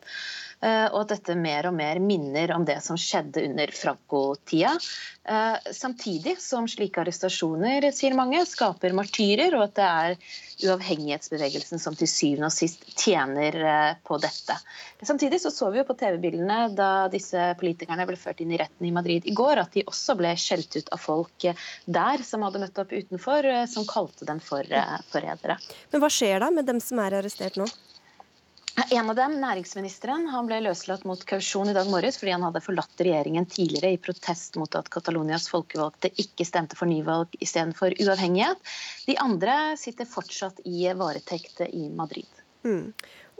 Eh, 0.64 0.88
og 0.88 1.02
at 1.04 1.16
dette 1.18 1.36
mer 1.36 1.68
og 1.70 1.76
mer 1.76 2.00
minner 2.00 2.54
om 2.56 2.64
det 2.68 2.80
som 2.86 2.96
skjedde 3.00 3.44
under 3.50 3.74
Franco-tida. 3.76 4.72
Eh, 5.28 5.72
samtidig 5.72 6.36
som 6.42 6.68
slike 6.70 7.02
arrestasjoner 7.02 7.88
sier 7.98 8.14
mange, 8.14 8.44
skaper 8.46 8.94
martyrer, 8.94 9.56
og 9.58 9.64
at 9.64 9.80
det 9.80 9.86
er 9.86 10.18
uavhengighetsbevegelsen 10.68 11.82
som 11.82 11.98
til 11.98 12.10
syvende 12.10 12.52
og 12.52 12.54
sist 12.54 12.86
tjener 12.94 13.58
eh, 13.58 13.96
på 14.06 14.20
dette. 14.22 14.58
Samtidig 15.02 15.40
så, 15.42 15.50
så 15.50 15.72
vi 15.74 15.82
jo 15.82 15.88
på 15.88 15.98
TV-bildene 15.98 16.60
da 16.78 16.92
disse 17.10 17.48
politikerne 17.58 18.06
ble 18.06 18.20
ført 18.22 18.44
inn 18.46 18.54
i 18.54 18.62
retten 18.62 18.86
i 18.86 18.94
Madrid 18.94 19.26
i 19.26 19.34
går, 19.34 19.64
at 19.64 19.74
de 19.74 19.86
også 19.90 20.18
ble 20.20 20.36
skjelt 20.38 20.78
ut 20.78 20.94
av 20.94 21.02
folk 21.02 21.50
der 21.90 22.26
som 22.28 22.46
hadde 22.46 22.62
møtt 22.62 22.86
opp 22.86 22.94
utenfor, 22.94 23.50
som 23.72 23.90
kalte 23.90 24.30
dem 24.30 24.44
for 24.46 24.78
forrædere. 25.10 25.58
Men 25.90 26.06
hva 26.06 26.14
skjer 26.14 26.46
da 26.46 26.54
med 26.54 26.70
dem 26.70 26.82
som 26.84 27.02
er 27.02 27.18
arrestert 27.18 27.58
nå? 27.58 27.66
En 28.76 29.10
av 29.10 29.16
dem, 29.16 29.38
næringsministeren, 29.40 30.26
han 30.28 30.48
ble 30.50 30.58
løslatt 30.66 31.06
mot 31.08 31.22
kausjon 31.30 31.70
i 31.72 31.76
dag 31.78 31.88
morges 31.88 32.18
fordi 32.20 32.34
han 32.36 32.44
hadde 32.44 32.62
forlatt 32.64 33.04
regjeringen 33.08 33.48
tidligere 33.48 33.94
i 33.96 34.00
protest 34.02 34.58
mot 34.60 34.76
at 34.76 34.90
Catalonias 34.92 35.48
folkevalgte 35.52 36.12
ikke 36.20 36.48
stemte 36.48 36.76
for 36.76 36.92
nyvalg 36.92 37.38
istedenfor 37.40 37.96
uavhengighet. 38.04 38.60
De 39.08 39.16
andre 39.24 39.56
sitter 39.80 40.10
fortsatt 40.10 40.60
i 40.68 40.90
varetekt 40.92 41.64
i 41.70 41.88
Madrid. 41.88 42.28
Mm. 42.68 42.92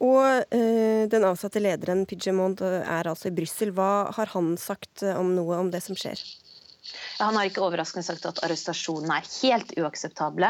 Og 0.08 0.56
øh, 0.56 1.04
den 1.12 1.28
avsatte 1.28 1.60
lederen 1.60 2.06
Pidgemont 2.08 2.64
er 2.64 3.12
altså 3.12 3.28
i 3.28 3.36
Brussel. 3.36 3.76
Hva 3.76 4.08
har 4.16 4.32
han 4.32 4.56
sagt 4.60 5.04
om 5.16 5.36
noe 5.36 5.60
om 5.60 5.72
det 5.74 5.84
som 5.84 6.00
skjer? 6.00 6.24
Han 7.20 7.38
har 7.38 7.50
ikke 7.50 7.64
overraskende 7.66 8.06
sagt 8.06 8.26
at 8.30 8.42
arrestasjonene 8.46 9.18
er 9.20 9.30
helt 9.42 9.74
uakseptable. 9.80 10.50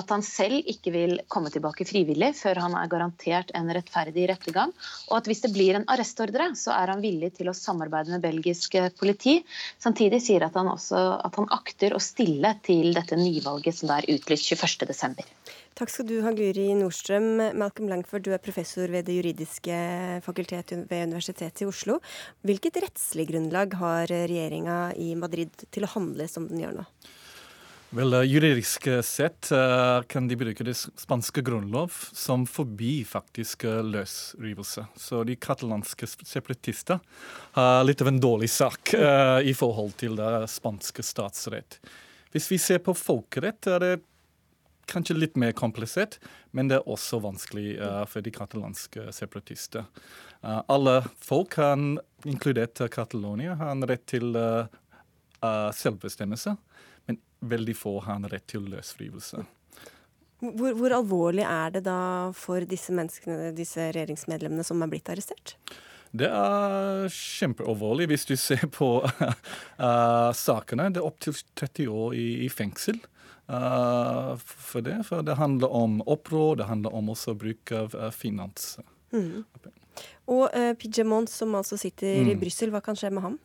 At 0.00 0.12
han 0.14 0.24
selv 0.26 0.70
ikke 0.72 0.92
vil 0.94 1.16
komme 1.32 1.52
tilbake 1.54 1.86
frivillig 1.88 2.32
før 2.38 2.62
han 2.64 2.76
er 2.78 2.90
garantert 2.92 3.52
en 3.58 3.70
rettferdig 3.76 4.28
rettergang. 4.32 4.72
Og 5.10 5.18
at 5.20 5.30
hvis 5.30 5.44
det 5.44 5.52
blir 5.54 5.78
en 5.78 5.88
arrestordre, 5.92 6.50
så 6.58 6.74
er 6.76 6.94
han 6.94 7.04
villig 7.04 7.34
til 7.36 7.50
å 7.50 7.56
samarbeide 7.56 8.14
med 8.16 8.24
belgisk 8.24 8.78
politi. 9.00 9.38
Samtidig 9.82 10.22
sier 10.24 10.48
han 10.48 10.72
også 10.72 11.04
at 11.26 11.38
han 11.40 11.52
akter 11.54 11.96
å 11.96 12.02
stille 12.02 12.56
til 12.66 12.92
dette 12.96 13.18
nyvalget 13.20 13.80
som 13.82 13.92
er 13.94 14.08
utlyst 14.16 14.52
21.12. 14.56 15.22
Takk 15.76 15.90
skal 15.92 16.06
du 16.08 16.14
ha, 16.24 16.30
Guri 16.32 16.70
Nordstrøm. 16.72 17.34
Malcolm 17.60 17.90
Langford, 17.90 18.22
du 18.24 18.30
er 18.32 18.40
professor 18.40 18.88
ved 18.88 19.04
Det 19.04 19.18
juridiske 19.18 19.74
fakultet 20.24 20.72
ved 20.72 21.10
Universitetet 21.10 21.66
i 21.66 21.68
Oslo. 21.68 21.98
Hvilket 22.48 22.78
rettslig 22.80 23.26
grunnlag 23.28 23.76
har 23.76 24.08
regjeringa 24.08 24.94
i 24.96 25.10
Madrid 25.20 25.52
til 25.68 25.84
å 25.84 25.90
handle 25.92 26.30
som 26.32 26.46
den 26.48 26.62
gjør 26.64 26.78
nå? 26.78 26.86
Vel, 28.00 28.16
eh, 28.16 28.24
Juridisk 28.24 28.88
sett 29.04 29.52
uh, 29.52 30.00
kan 30.08 30.32
de 30.32 30.40
bruke 30.40 30.64
det 30.64 30.78
spanske 30.78 31.44
grunnlov 31.44 31.92
som 32.16 32.48
forbi 32.48 33.04
faktisk 33.04 33.68
uh, 33.68 33.84
løsrivelse. 33.84 34.88
Så 34.96 35.22
de 35.28 35.36
katalanske 35.36 36.08
separatister 36.24 37.04
har 37.60 37.84
litt 37.84 38.00
av 38.00 38.14
en 38.14 38.24
dårlig 38.24 38.48
sak 38.48 38.96
i 38.96 39.52
forhold 39.52 39.92
til 40.00 40.16
det 40.16 40.48
spanske 40.56 41.04
statsrett. 41.04 41.82
Hvis 42.32 42.48
vi 42.48 42.64
ser 42.64 42.80
på 42.80 42.96
folkerett, 42.96 43.68
er 43.76 43.82
det 43.84 43.96
kanskje 44.90 45.16
litt 45.16 45.36
mer 45.36 45.52
komplisert, 45.56 46.18
men 46.50 46.70
det 46.70 46.78
er 46.78 46.90
også 46.90 47.20
vanskelig 47.24 47.76
uh, 47.80 48.04
for 48.10 48.24
de 48.24 48.32
katalanske 48.34 49.08
separatister. 49.14 49.86
Uh, 50.44 50.62
alle 50.72 51.00
folk, 51.22 51.58
han, 51.60 51.96
inkludert 52.24 52.80
Catalonia, 52.94 53.56
har 53.58 53.74
en 53.74 53.86
rett 53.88 54.06
til 54.10 54.36
uh, 54.36 54.70
selvbestemmelse, 55.74 56.56
men 57.06 57.20
veldig 57.40 57.76
få 57.76 57.98
har 58.06 58.20
en 58.20 58.30
rett 58.30 58.46
til 58.50 58.66
løsrivelse. 58.72 59.44
Hvor, 60.36 60.74
hvor, 60.76 60.92
alvorlig 60.92 61.46
er 61.48 61.78
det 61.78 61.86
da 61.86 61.98
for 62.36 62.64
disse 62.68 62.92
menneskene, 62.94 63.54
disse 63.56 63.88
regjeringsmedlemmene 63.88 64.64
som 64.66 64.82
er 64.84 64.90
blitt 64.92 65.08
arrestert? 65.08 65.56
Det 66.12 66.28
er 66.30 67.06
kjempealvorlig 67.12 68.06
hvis 68.12 68.26
du 68.28 68.36
ser 68.40 68.66
på 68.72 68.90
sakene. 70.46 70.90
Det 70.92 71.02
er 71.02 71.08
opptil 71.08 71.36
30 71.58 71.88
år 71.90 72.16
i, 72.16 72.26
i 72.46 72.50
fengsel. 72.52 73.00
Uh, 73.46 74.34
for 74.42 74.82
det. 74.82 75.00
For 75.06 75.22
det 75.22 75.38
handler 75.38 75.70
om 75.70 76.00
opprør, 76.02 76.56
det 76.58 76.66
handler 76.66 76.94
om 76.94 77.12
også 77.14 77.36
bruk 77.38 77.72
av 77.74 77.94
uh, 77.94 78.10
finans. 78.10 78.76
Mm. 79.14 79.44
Og 80.26 80.48
uh, 80.50 80.72
Pidjemont, 80.78 81.30
som 81.30 81.54
altså 81.54 81.78
sitter 81.78 82.24
mm. 82.24 82.32
i 82.32 82.38
Brussel, 82.40 82.72
hva 82.74 82.82
kan 82.84 82.98
skje 82.98 83.12
med 83.14 83.22
ham? 83.22 83.36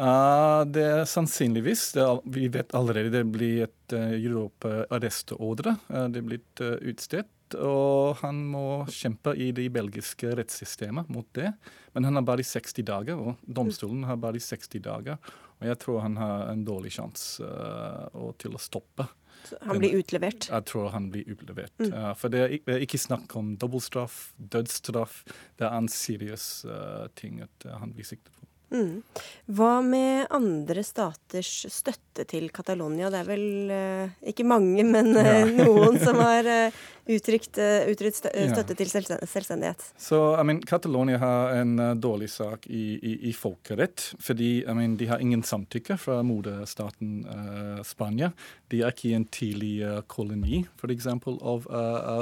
Uh, 0.00 0.62
det 0.72 0.84
er 0.86 1.08
sannsynligvis 1.08 1.90
det 1.92 2.04
er, 2.06 2.20
Vi 2.32 2.46
vet 2.52 2.72
allerede 2.78 3.12
det 3.12 3.26
blir 3.28 3.66
et 3.66 3.96
uh, 3.96 4.14
Europa-arrestordre. 4.16 5.76
Uh, 5.90 6.06
det 6.08 6.22
er 6.22 6.28
blitt 6.30 6.64
uh, 6.64 6.78
utstedt. 6.88 7.28
Og 7.58 8.20
han 8.22 8.42
må 8.52 8.84
kjempe 8.92 9.34
i 9.34 9.50
det 9.56 9.66
belgiske 9.74 10.34
rettssystemet 10.38 11.10
mot 11.12 11.26
det. 11.36 11.52
Men 11.94 12.06
han 12.08 12.18
har 12.18 12.26
bare 12.26 12.46
60 12.46 12.84
dager, 12.86 13.20
og 13.20 13.40
domstolen 13.42 14.04
har 14.08 14.20
bare 14.22 14.42
60 14.42 14.82
dager. 14.84 15.18
Og 15.60 15.68
jeg 15.68 15.80
tror 15.82 16.04
han 16.06 16.16
har 16.20 16.50
en 16.52 16.62
dårlig 16.64 16.94
sjanse 16.96 17.44
uh, 17.44 18.30
til 18.40 18.56
å 18.56 18.62
stoppe. 18.62 19.06
Så 19.44 19.56
han 19.64 19.80
blir 19.80 19.96
utlevert? 19.96 20.50
Jeg 20.52 20.66
tror 20.68 20.90
han 20.94 21.08
blir 21.12 21.28
utlevert. 21.32 21.74
Mm. 21.80 21.92
Uh, 21.92 22.12
for 22.16 22.32
det 22.32 22.42
er, 22.44 22.54
ikke, 22.58 22.78
ikke 22.86 23.00
snakk 23.00 23.36
om 23.40 23.54
dobbeltstraff, 23.60 24.30
dødsstraff. 24.36 25.22
Det 25.60 25.68
er 25.68 25.76
en 25.76 25.90
seriøs 25.92 26.46
uh, 26.68 27.08
ting 27.18 27.42
at 27.44 27.68
han 27.80 27.92
blir 27.96 28.08
siktet 28.08 28.32
på. 28.32 28.39
Mm. 28.70 29.02
Hva 29.50 29.80
med 29.82 30.28
andre 30.30 30.82
staters 30.86 31.64
støtte 31.74 32.22
til 32.30 32.46
Catalonia? 32.54 33.08
Det 33.10 33.18
er 33.18 33.26
vel 33.26 33.72
eh, 33.74 34.12
ikke 34.30 34.46
mange, 34.46 34.84
men 34.86 35.10
eh, 35.18 35.40
ja. 35.42 35.48
noen 35.66 35.98
som 35.98 36.20
har 36.28 36.46
eh, 36.46 36.76
uttrykt, 37.10 37.58
uh, 37.58 37.88
uttrykt 37.90 38.20
stø 38.20 38.30
støtte 38.30 38.76
ja. 38.76 38.78
til 38.78 38.92
selvstendighet. 38.92 39.82
Så 39.98 40.20
I 40.38 40.44
mean, 40.46 40.60
Catalonia 40.62 41.18
har 41.18 41.56
en 41.58 41.74
uh, 41.82 41.88
dårlig 41.98 42.30
sak 42.30 42.68
i, 42.70 42.94
i, 42.94 43.16
i, 43.30 43.34
folkerett, 43.34 44.12
fordi 44.22 44.52
I 44.62 44.76
mean, 44.78 44.94
de 45.00 45.10
har 45.10 45.18
ingen 45.18 45.42
samtykke 45.42 45.98
fra 45.98 46.20
moderstaten 46.26 47.24
uh, 47.26 47.82
Spania. 47.86 48.30
De 48.70 48.84
er 48.84 48.94
ikke 48.94 49.16
en 49.18 49.26
tidlig 49.34 49.74
koloni 50.06 50.62
for 50.78 50.94
eksempel, 50.94 51.40
av 51.42 51.66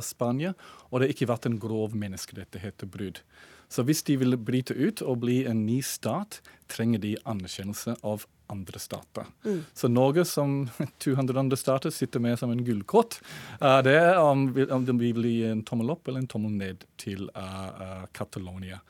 Spania, 0.06 0.54
og 0.88 1.00
det 1.00 1.10
har 1.10 1.16
ikke 1.18 1.28
vært 1.34 1.50
en 1.50 1.60
grov 1.60 1.92
menneskerettighetsbrudd. 1.98 3.20
Så 3.68 3.84
hvis 3.84 4.02
de 4.08 4.16
vil 4.20 4.38
bryte 4.40 4.74
ut 4.74 5.02
og 5.04 5.20
bli 5.24 5.42
en 5.48 5.66
ny 5.66 5.80
stat, 5.84 6.40
trenger 6.72 7.02
de 7.02 7.16
anerkjennelse 7.28 7.98
av 8.06 8.24
andre 8.48 8.78
stater. 8.78 9.26
Mm. 9.44 9.64
Så 9.74 9.88
Norge, 9.88 10.24
som 10.24 10.68
200 10.98 11.40
andre 11.40 11.56
stater, 11.56 11.90
sitter 11.90 12.20
med 12.20 12.38
som 12.38 12.50
en 12.50 12.64
gullkort. 12.64 13.20
Uh, 13.62 13.80
det 13.84 13.96
er 13.98 14.20
om, 14.20 14.48
om 14.70 14.86
det 14.86 14.96
vil 15.00 15.18
bli 15.20 15.34
en 15.48 15.64
tommel 15.68 15.92
opp 15.96 16.08
eller 16.08 16.24
en 16.24 16.30
tommel 16.30 16.56
ned 16.56 16.86
til 17.00 17.28
uh, 17.36 17.68
uh, 17.68 18.06
Catalonia. 18.16 18.80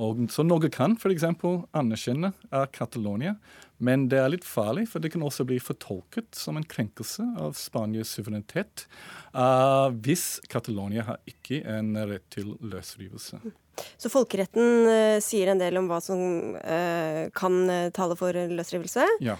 Og, 0.00 0.24
så 0.32 0.40
Norge 0.46 0.70
kan 0.72 0.94
f.eks. 0.96 1.26
anerkjenne 1.76 2.30
Catalonia, 2.72 3.34
men 3.76 4.06
det 4.08 4.22
er 4.22 4.30
litt 4.32 4.46
farlig, 4.48 4.86
for 4.88 5.04
det 5.04 5.10
kan 5.12 5.24
også 5.26 5.44
bli 5.44 5.58
fortolket 5.60 6.32
som 6.32 6.56
en 6.56 6.64
krenkelse 6.64 7.26
av 7.36 7.52
Spanias 7.60 8.14
suverenitet 8.16 8.86
hvis 10.00 10.24
Catalonia 10.48 11.04
har 11.10 11.20
ikke 11.28 11.60
en 11.68 11.92
rett 12.08 12.24
til 12.32 12.54
løsrivelse. 12.64 13.42
Mm. 13.44 13.52
Så 13.96 14.10
folkeretten 14.12 14.88
uh, 14.88 15.18
sier 15.24 15.52
en 15.52 15.60
del 15.60 15.78
om 15.80 15.88
hva 15.90 16.00
som 16.04 16.20
uh, 16.58 17.24
kan 17.36 17.58
uh, 17.70 17.88
tale 17.94 18.16
for 18.18 18.36
løsrivelse. 18.36 19.08
Ja. 19.22 19.38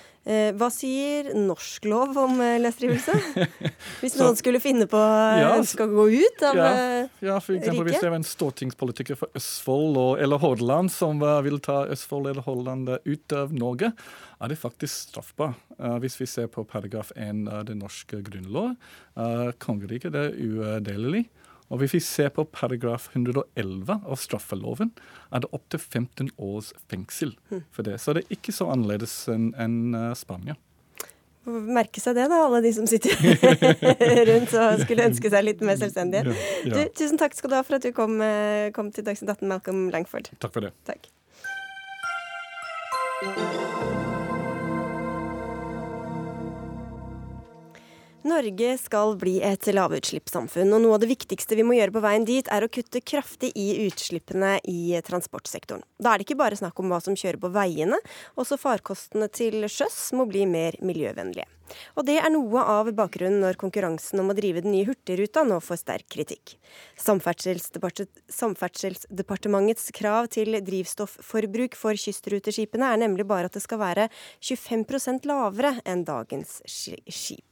hva 0.54 0.68
sier 0.70 1.32
norsk 1.34 1.88
lov 1.90 2.14
om 2.20 2.36
løsrivelse? 2.62 3.14
Hvis 4.04 4.14
noen 4.20 4.36
skulle 4.38 4.60
finne 4.62 4.86
på 4.86 5.00
ja, 5.00 5.48
ønske 5.56 5.82
å 5.82 5.90
gå 5.90 6.04
ut 6.12 6.44
av 6.46 6.60
ja, 6.60 6.68
ja, 7.18 7.40
for 7.42 7.56
eksempel 7.56 7.80
riket? 7.80 7.88
Hvis 7.88 8.04
det 8.04 8.12
var 8.12 8.20
en 8.20 8.28
stortingspolitiker 8.28 9.18
for 9.18 9.40
Østfold 9.40 9.98
og, 9.98 10.12
eller 10.22 10.38
Hordaland 10.38 10.94
som 10.94 11.18
vil 11.42 11.58
ta 11.66 11.80
Østfold 11.90 12.30
eller 12.30 12.46
Hordaland 12.46 12.94
ut 13.02 13.34
av 13.34 13.50
Norge, 13.50 13.90
er 14.38 14.54
det 14.54 14.60
faktisk 14.62 15.10
straffbar. 15.10 15.58
hvis 16.04 16.20
vi 16.20 16.30
ser 16.30 16.46
på 16.54 16.62
paragraf 16.70 17.10
1 17.16 17.42
av 17.50 17.66
det 17.66 17.74
norske 17.82 18.22
grunnlov. 18.22 18.76
kongeriket 19.58 20.14
er 20.22 20.38
udelelig. 20.38 21.26
Og 21.72 21.80
Hvis 21.80 21.94
vi 21.96 22.00
ser 22.04 22.28
på 22.36 22.44
paragraf 22.52 23.08
111 23.16 23.94
av 24.04 24.18
straffeloven, 24.20 24.92
er 25.32 25.40
det 25.40 25.48
opptil 25.56 25.80
15 25.80 26.28
års 26.36 26.72
fengsel 26.92 27.32
for 27.72 27.82
det. 27.86 27.96
Så 28.00 28.12
det 28.12 28.26
er 28.26 28.36
ikke 28.36 28.52
så 28.52 28.68
annerledes 28.74 29.14
enn 29.32 29.54
en 29.56 29.96
eh, 29.96 30.12
Spania. 30.18 30.58
Merke 31.42 31.98
seg 31.98 32.14
det, 32.14 32.28
da, 32.30 32.44
alle 32.44 32.60
de 32.62 32.70
som 32.76 32.86
sitter 32.86 33.16
rundt 34.28 34.52
og 34.54 34.84
skulle 34.84 35.08
ønske 35.08 35.32
seg 35.32 35.42
litt 35.48 35.64
mer 35.66 35.80
selvstendige. 35.80 36.36
Du, 36.68 36.78
tusen 36.94 37.18
takk 37.18 37.34
skal 37.34 37.50
du 37.50 37.56
ha 37.58 37.64
for 37.66 37.80
at 37.80 37.88
du 37.88 37.90
kom, 37.96 38.20
eh, 38.22 38.68
kom 38.76 38.92
til 38.94 39.08
Dagsnytt 39.08 39.32
18, 39.40 39.48
Malcolm 39.50 39.88
Langford. 39.94 40.30
Takk 40.38 40.54
for 40.54 40.68
det. 40.68 40.76
Takk. 40.86 41.10
Norge 48.22 48.76
skal 48.78 49.16
bli 49.18 49.40
et 49.42 49.66
lavutslippssamfunn, 49.74 50.70
og 50.70 50.82
noe 50.84 50.94
av 50.94 51.02
det 51.02 51.10
viktigste 51.10 51.56
vi 51.58 51.64
må 51.66 51.74
gjøre 51.74 51.94
på 51.96 52.02
veien 52.04 52.26
dit, 52.28 52.46
er 52.54 52.62
å 52.62 52.70
kutte 52.70 53.02
kraftig 53.02 53.50
i 53.58 53.86
utslippene 53.88 54.58
i 54.70 54.94
transportsektoren. 55.02 55.82
Da 55.98 56.12
er 56.12 56.20
det 56.20 56.28
ikke 56.28 56.38
bare 56.38 56.58
snakk 56.58 56.78
om 56.78 56.92
hva 56.92 57.00
som 57.02 57.18
kjører 57.18 57.40
på 57.42 57.50
veiene, 57.54 57.98
også 58.38 58.60
farkostene 58.62 59.26
til 59.34 59.66
sjøs 59.66 60.12
må 60.14 60.28
bli 60.30 60.46
mer 60.46 60.78
miljøvennlige. 60.84 61.48
Og 61.96 62.02
det 62.08 62.18
er 62.20 62.30
noe 62.32 62.60
av 62.62 62.92
bakgrunnen 62.96 63.40
når 63.44 63.54
konkurransen 63.60 64.20
om 64.22 64.30
å 64.32 64.36
drive 64.36 64.62
den 64.64 64.72
nye 64.74 64.86
Hurtigruta 64.88 65.40
nå 65.46 65.56
får 65.62 65.76
sterk 65.82 66.06
kritikk. 66.12 66.44
Samferdselsdepartementets 67.00 69.86
krav 69.96 70.22
til 70.32 70.50
drivstofforbruk 70.64 71.76
for 71.78 71.92
kystruteskipene 71.98 72.86
er 72.92 72.98
nemlig 73.04 73.24
bare 73.28 73.46
at 73.50 73.56
det 73.56 73.64
skal 73.64 73.78
være 73.82 74.04
25% 74.42 75.26
lavere 75.28 75.72
enn 75.88 76.02
dagens 76.08 76.50
skip. 76.66 77.50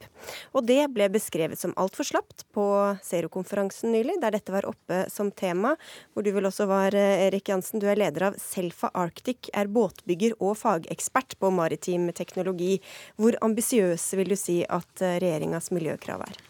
Og 0.55 0.61
det 0.67 0.93
ble 0.93 1.09
beskrevet 1.13 1.59
som 1.59 1.73
altfor 1.79 2.03
slapt 2.07 2.45
på 2.55 2.65
Zero-konferansen 3.05 3.91
nylig, 3.93 4.15
der 4.21 4.31
dette 4.35 4.53
var 4.53 4.69
oppe 4.69 4.97
som 5.11 5.31
tema, 5.31 5.75
hvor 6.13 6.23
du 6.25 6.31
vel 6.35 6.45
også 6.49 6.65
var, 6.69 6.95
Erik 6.95 7.49
Jansen. 7.49 7.79
Du 7.81 7.87
er 7.89 7.99
leder 7.99 8.21
av 8.29 8.33
Selfa 8.41 8.89
Arctic, 8.97 9.49
er 9.57 9.67
båtbygger 9.71 10.31
og 10.39 10.57
fagekspert 10.61 11.31
på 11.41 11.47
maritim 11.53 12.03
teknologi. 12.15 12.73
Hvor 13.19 13.33
ambisiøse 13.45 14.10
vil 14.19 14.33
du 14.33 14.37
si 14.39 14.61
at 14.67 15.01
regjeringas 15.01 15.71
miljøkrav 15.75 16.25
er? 16.25 16.41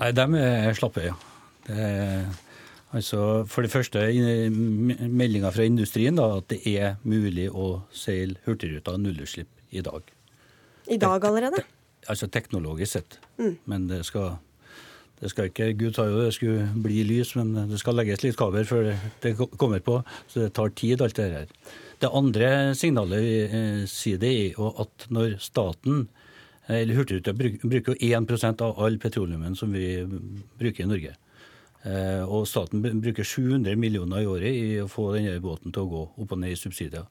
Nei, 0.00 0.12
dem 0.16 0.36
er 0.38 0.72
slappe, 0.78 1.02
ja. 1.10 1.16
Det 1.66 1.76
er, 1.76 2.28
altså, 2.96 3.44
for 3.50 3.66
det 3.66 3.72
første 3.72 4.02
meldinga 4.10 5.52
fra 5.52 5.66
industrien 5.68 6.16
da, 6.18 6.30
at 6.40 6.48
det 6.52 6.60
er 6.70 6.96
mulig 7.04 7.50
å 7.52 7.82
seile 7.92 8.40
Hurtigruta 8.46 8.96
nullutslipp 8.98 9.76
i 9.76 9.84
dag. 9.84 10.06
I 10.90 10.98
dag 10.98 11.24
allerede? 11.24 11.62
Altså 12.08 12.30
teknologisk 12.32 12.96
sett. 12.96 13.18
Mm. 13.38 13.52
Men 13.70 13.84
det 13.90 14.00
skal, 14.08 14.38
det 15.20 15.30
skal 15.30 15.50
ikke 15.50 15.72
Gud 15.78 15.94
sa 15.94 16.08
jo 16.08 16.24
det 16.24 16.32
skulle 16.34 16.66
bli 16.82 17.04
lys, 17.06 17.34
men 17.38 17.52
det 17.70 17.78
skal 17.82 18.00
legges 18.00 18.24
litt 18.24 18.40
kabel 18.40 18.66
før 18.66 18.90
det 19.22 19.36
kommer 19.36 19.84
på. 19.84 20.00
Så 20.26 20.46
det 20.46 20.54
tar 20.56 20.72
tid, 20.74 21.04
alt 21.04 21.20
det 21.20 21.28
her. 21.36 21.52
Det 22.00 22.10
andre 22.16 22.72
signalet 22.78 23.22
vi 23.22 23.36
eh, 23.44 23.84
sier, 23.90 24.18
det 24.18 24.32
er 24.32 24.56
jo 24.56 24.72
at 24.80 25.06
når 25.12 25.36
staten 25.44 26.06
eller 26.70 26.94
Hurtigruta 26.94 27.34
bruker 27.34 27.92
jo 27.92 27.98
1% 28.22 28.62
av 28.62 28.78
all 28.80 28.98
petroleumen 29.02 29.56
som 29.58 29.72
vi 29.74 30.04
bruker 30.58 30.84
i 30.84 30.88
Norge. 30.90 31.16
Eh, 31.82 32.24
og 32.28 32.44
staten 32.48 32.82
bruker 33.00 33.24
700 33.24 33.76
millioner 33.80 34.20
i 34.20 34.28
året 34.28 34.56
i 34.56 34.80
å 34.82 34.88
få 34.90 35.10
denne 35.14 35.38
båten 35.40 35.72
til 35.72 35.86
å 35.86 35.90
gå 35.90 36.02
opp 36.24 36.34
og 36.36 36.42
ned 36.42 36.52
i 36.52 36.58
subsidier. 36.60 37.06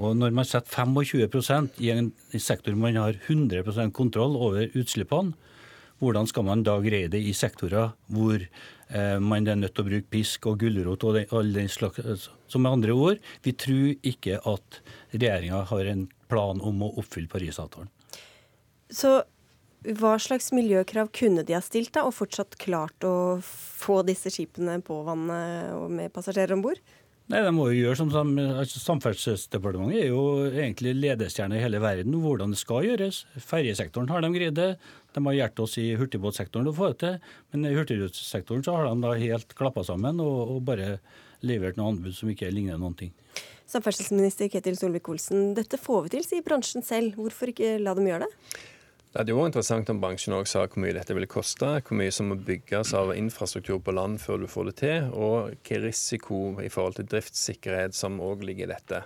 Og 0.00 0.16
når 0.16 0.34
man 0.34 0.48
setter 0.48 0.88
25% 0.88 1.78
i 1.84 1.92
en 1.92 2.10
sektor 2.40 2.74
man 2.74 2.98
har 2.98 3.18
100% 3.28 3.94
kontroll 3.94 4.34
over 4.38 4.70
utslippene, 4.74 5.36
hvordan 6.00 6.26
skal 6.30 6.46
man 6.48 6.62
da 6.64 6.78
greie 6.80 7.10
det 7.12 7.20
i 7.20 7.34
sektorer 7.36 7.92
hvor 8.08 8.40
eh, 8.40 9.18
man 9.20 9.46
er 9.46 9.60
nødt 9.60 9.76
til 9.76 9.84
å 9.84 9.90
bruke 9.90 10.08
pisk 10.16 10.48
og 10.48 10.62
gulrot 10.62 11.04
og 11.04 11.20
all 11.36 11.52
den 11.52 11.68
slags 11.68 12.30
Så 12.48 12.58
med 12.58 12.72
andre 12.72 12.96
ord, 12.96 13.20
vi 13.44 13.52
tror 13.52 13.92
ikke 14.00 14.40
at 14.40 14.80
regjeringa 15.12 15.66
har 15.68 15.92
en 15.92 16.08
plan 16.26 16.60
om 16.60 16.82
å 16.82 16.94
oppfylle 16.96 17.28
Parisavtalen. 17.28 17.92
Så 18.90 19.20
hva 19.96 20.16
slags 20.20 20.50
miljøkrav 20.52 21.08
kunne 21.16 21.44
de 21.46 21.56
ha 21.56 21.62
stilt 21.64 21.94
da, 21.96 22.04
og 22.04 22.16
fortsatt 22.16 22.58
klart 22.60 23.06
å 23.06 23.40
få 23.42 24.02
disse 24.04 24.32
skipene 24.32 24.80
på 24.84 24.98
vannet 25.06 25.72
og 25.78 25.88
med 25.94 26.12
passasjerer 26.12 26.58
om 26.58 26.64
bord? 26.66 26.82
Nei, 27.30 27.44
de 27.46 27.50
må 27.54 27.68
jo 27.70 27.84
gjøre 27.84 28.00
som 28.00 28.10
altså, 28.42 28.80
Samferdselsdepartementet 28.82 30.00
er 30.02 30.08
jo 30.10 30.22
egentlig 30.50 30.96
ledestjerne 30.98 31.56
i 31.56 31.62
hele 31.62 31.78
verden 31.82 32.16
hvordan 32.24 32.50
det 32.50 32.58
skal 32.58 32.88
gjøres. 32.88 33.22
Ferjesektoren 33.46 34.10
har 34.10 34.24
de 34.24 34.32
greid 34.34 34.56
det. 34.58 34.72
De 35.14 35.22
har 35.28 35.36
hjulpet 35.36 35.62
oss 35.62 35.76
i 35.78 35.86
hurtigbåtsektoren 36.00 36.72
å 36.72 36.74
få 36.74 36.90
det 36.90 36.98
til. 37.04 37.30
Men 37.52 37.68
i 37.70 37.76
hurtigrutesektoren 37.76 38.66
så 38.66 38.74
har 38.74 38.90
de 38.90 39.06
da 39.06 39.14
helt 39.22 39.54
klappa 39.58 39.86
sammen 39.86 40.18
og, 40.24 40.56
og 40.56 40.66
bare 40.66 40.96
levert 41.46 41.78
noen 41.78 41.94
anbud 41.94 42.18
som 42.18 42.34
ikke 42.34 42.50
ligner 42.50 42.82
noen 42.82 42.98
ting. 42.98 43.14
Samferdselsminister 43.70 44.50
Ketil 44.50 44.74
Solvik-Olsen, 44.80 45.52
dette 45.54 45.78
får 45.78 46.08
vi 46.08 46.14
til, 46.16 46.26
sier 46.26 46.44
bransjen 46.44 46.82
selv. 46.82 47.14
Hvorfor 47.14 47.54
ikke 47.54 47.76
la 47.78 47.94
dem 47.94 48.10
gjøre 48.10 48.26
det? 48.26 48.58
Det 49.10 49.18
hadde 49.18 49.32
jo 49.34 49.42
interessant 49.42 49.88
om 49.90 49.98
bransjen 49.98 50.36
også 50.36 50.52
sa 50.52 50.60
hvor 50.70 50.84
mye 50.84 50.94
dette 50.94 51.14
vil 51.16 51.26
koste, 51.26 51.66
hvor 51.82 51.98
mye 51.98 52.12
som 52.14 52.28
må 52.30 52.36
bygges 52.46 52.92
av 52.94 53.10
infrastruktur 53.16 53.80
på 53.82 53.94
land 53.96 54.20
før 54.22 54.44
du 54.44 54.46
får 54.46 54.68
det 54.68 54.74
til, 54.84 55.08
og 55.10 55.48
hvilken 55.48 55.82
risiko 55.82 56.38
i 56.62 56.70
forhold 56.70 57.00
til 57.00 57.08
driftssikkerhet 57.10 57.96
som 57.98 58.22
òg 58.22 58.44
ligger 58.46 58.68
i 58.68 58.70
dette. 58.70 59.00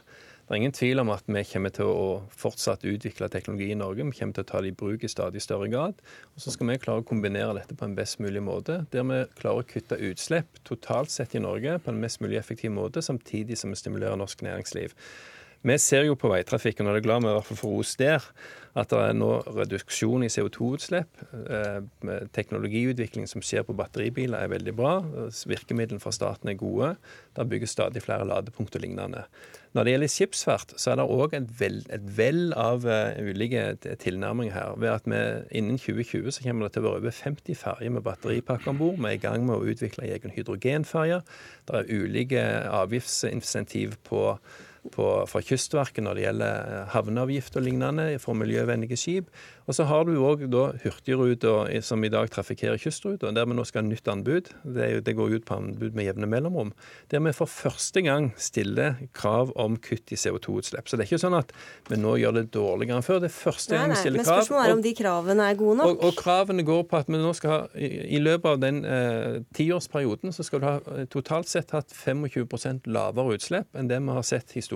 Det 0.45 0.53
er 0.53 0.61
ingen 0.61 0.77
tvil 0.77 1.01
om 1.01 1.09
at 1.09 1.25
vi 1.25 1.41
kommer 1.49 1.73
til 1.73 1.89
å 1.89 2.09
fortsatt 2.37 2.85
utvikle 2.85 3.31
teknologi 3.33 3.71
i 3.73 3.79
Norge. 3.81 4.05
Vi 4.05 4.19
kommer 4.19 4.37
til 4.37 4.45
å 4.45 4.49
ta 4.51 4.61
det 4.61 4.75
i 4.75 4.77
bruk 4.77 5.07
i 5.07 5.09
stadig 5.09 5.41
større 5.41 5.71
grad. 5.73 6.03
Og 6.37 6.45
så 6.45 6.53
skal 6.53 6.69
vi 6.69 6.77
klare 6.83 7.01
å 7.01 7.07
kombinere 7.09 7.55
dette 7.63 7.73
på 7.73 7.89
en 7.89 7.97
best 7.97 8.21
mulig 8.21 8.43
måte, 8.45 8.83
der 8.93 9.09
vi 9.09 9.23
klarer 9.41 9.65
å 9.65 9.71
kutte 9.71 9.97
utslipp 9.97 10.61
totalt 10.69 11.15
sett 11.15 11.33
i 11.33 11.41
Norge 11.41 11.79
på 11.81 11.95
en 11.95 12.05
mest 12.05 12.21
mulig 12.21 12.37
effektiv 12.43 12.77
måte, 12.77 13.01
samtidig 13.01 13.57
som 13.57 13.73
vi 13.73 13.81
stimulerer 13.81 14.21
norsk 14.21 14.45
næringsliv. 14.45 14.93
Vi 15.65 15.79
ser 15.81 16.05
jo 16.05 16.17
på 16.21 16.29
veitrafikken, 16.29 16.85
og 16.85 16.93
det 16.93 17.01
er 17.01 17.07
glad 17.07 17.23
vi 17.25 17.31
i 17.31 17.35
hvert 17.39 17.47
fall 17.49 17.57
får 17.57 17.71
ros 17.73 17.95
der, 17.97 18.25
at 18.77 18.91
det 18.91 18.99
er 19.01 19.15
nå 19.17 19.31
reduksjon 19.55 20.27
i 20.27 20.29
CO2-utslipp. 20.29 21.23
Eh, 21.33 22.19
teknologiutvikling 22.37 23.25
som 23.31 23.41
skjer 23.41 23.65
på 23.65 23.77
batteribiler 23.79 24.45
er 24.45 24.51
veldig 24.53 24.75
bra. 24.77 24.99
Virkemidlene 25.49 26.03
fra 26.03 26.13
staten 26.13 26.51
er 26.53 26.59
gode. 26.61 26.91
Det 27.33 27.47
bygges 27.49 27.73
stadig 27.79 28.03
flere 28.05 28.27
ladepunkt 28.29 28.77
og 28.77 28.85
lignende. 28.85 29.23
Når 29.75 29.87
det 29.87 29.95
gjelder 29.95 30.13
skipsfart, 30.13 30.75
så 30.77 30.93
er 30.93 31.01
det 31.01 31.07
òg 31.17 31.39
et 31.39 31.49
vell 32.19 32.53
av 32.61 32.85
uh, 32.85 33.17
ulike 33.25 33.65
tilnærminger 34.05 34.55
her. 34.55 34.77
Ved 34.79 34.93
at 34.93 35.09
vi 35.09 35.23
innen 35.59 35.81
2020 35.81 36.37
så 36.37 36.45
kommer 36.45 36.69
det 36.69 36.77
til 36.77 36.85
å 36.85 36.91
være 36.91 37.01
over 37.03 37.17
50 37.17 37.59
ferjer 37.59 37.97
med 37.97 38.05
batteripakke 38.05 38.71
om 38.71 38.85
bord. 38.85 39.01
Vi 39.01 39.11
er 39.11 39.17
i 39.17 39.25
gang 39.25 39.49
med 39.49 39.57
å 39.57 39.73
utvikle 39.73 40.07
egen 40.13 40.35
hydrogenferje. 40.35 41.25
Det 41.67 41.81
er 41.81 41.91
ulike 41.91 42.47
avgiftsinsentiv 42.85 43.99
på 44.07 44.29
på, 44.93 45.09
fra 45.31 45.43
Kystverket 45.45 46.05
når 46.05 46.19
det 46.19 46.25
gjelder 46.27 46.73
eh, 46.75 46.87
havneavgift 46.95 47.57
og 47.59 47.65
lignende 47.67 48.07
for 48.23 48.37
miljøvennlige 48.39 48.99
skip. 49.01 49.31
Og 49.65 49.77
så 49.77 49.87
har 49.89 50.05
du 50.05 50.13
òg 50.21 50.45
Hurtigruta 50.83 51.65
som 51.85 52.03
i 52.05 52.11
dag 52.13 52.29
trafikkerer 52.33 52.81
kystruta, 52.81 53.31
der 53.33 53.47
vi 53.49 53.57
nå 53.57 53.65
skal 53.65 53.81
ha 53.81 53.89
nytt 53.89 54.09
anbud. 54.13 54.51
Det, 54.63 54.89
jo, 54.93 55.01
det, 55.07 55.15
går 55.17 55.39
ut 55.39 55.47
på 55.49 55.57
anbud 55.57 55.97
med 55.97 56.05
jevne 56.05 56.29
mellomrom. 56.29 56.75
Der 57.11 57.23
vi 57.25 57.33
for 57.33 57.49
første 57.49 58.03
gang 58.05 58.33
stiller 58.37 58.99
krav 59.17 59.55
om 59.57 59.79
kutt 59.81 60.13
i 60.13 60.19
CO2-utslipp. 60.21 60.89
Så 60.89 60.99
det 60.99 61.07
er 61.07 61.13
ikke 61.13 61.23
sånn 61.23 61.39
at 61.39 61.55
vi 61.89 61.97
nå 62.01 62.17
gjør 62.21 62.37
det 62.41 62.45
dårligere 62.53 63.01
enn 63.01 63.07
før. 63.07 63.23
Det 63.25 63.31
er 63.31 63.37
første 63.39 63.79
gang 63.79 63.95
vi 63.95 64.01
stiller 64.03 64.21
krav. 64.21 64.35
Men 64.35 64.45
spørsmålet 64.45 64.69
er 64.69 64.77
om 64.77 64.85
de 64.85 64.95
kravene 65.01 65.49
er 65.49 65.59
gode 65.63 65.79
nok. 65.81 65.95
Og, 65.95 66.05
og, 66.11 66.21
kravene 66.21 66.67
går 66.69 66.85
på 66.91 67.01
at 67.01 67.09
vi 67.09 67.23
nå 67.25 67.33
skal 67.39 67.55
ha, 67.55 67.59
i, 67.73 67.91
i 68.19 68.21
løpet 68.21 68.51
av 68.53 68.61
den 68.61 68.85
eh, 68.85 69.41
tiårsperioden, 69.57 70.37
så 70.37 70.45
skal 70.45 70.61
du 70.61 70.69
ha 70.69 70.77
eh, 70.93 71.09
totalt 71.09 71.49
sett 71.49 71.73
hatt 71.73 71.97
25% 72.05 72.91
lavere 72.93 73.39
utslipp 73.39 73.81
enn 73.81 73.89
det 73.89 74.03
vi 74.05 74.19
har 74.19 74.29
sett 74.29 74.53
historisk. 74.53 74.74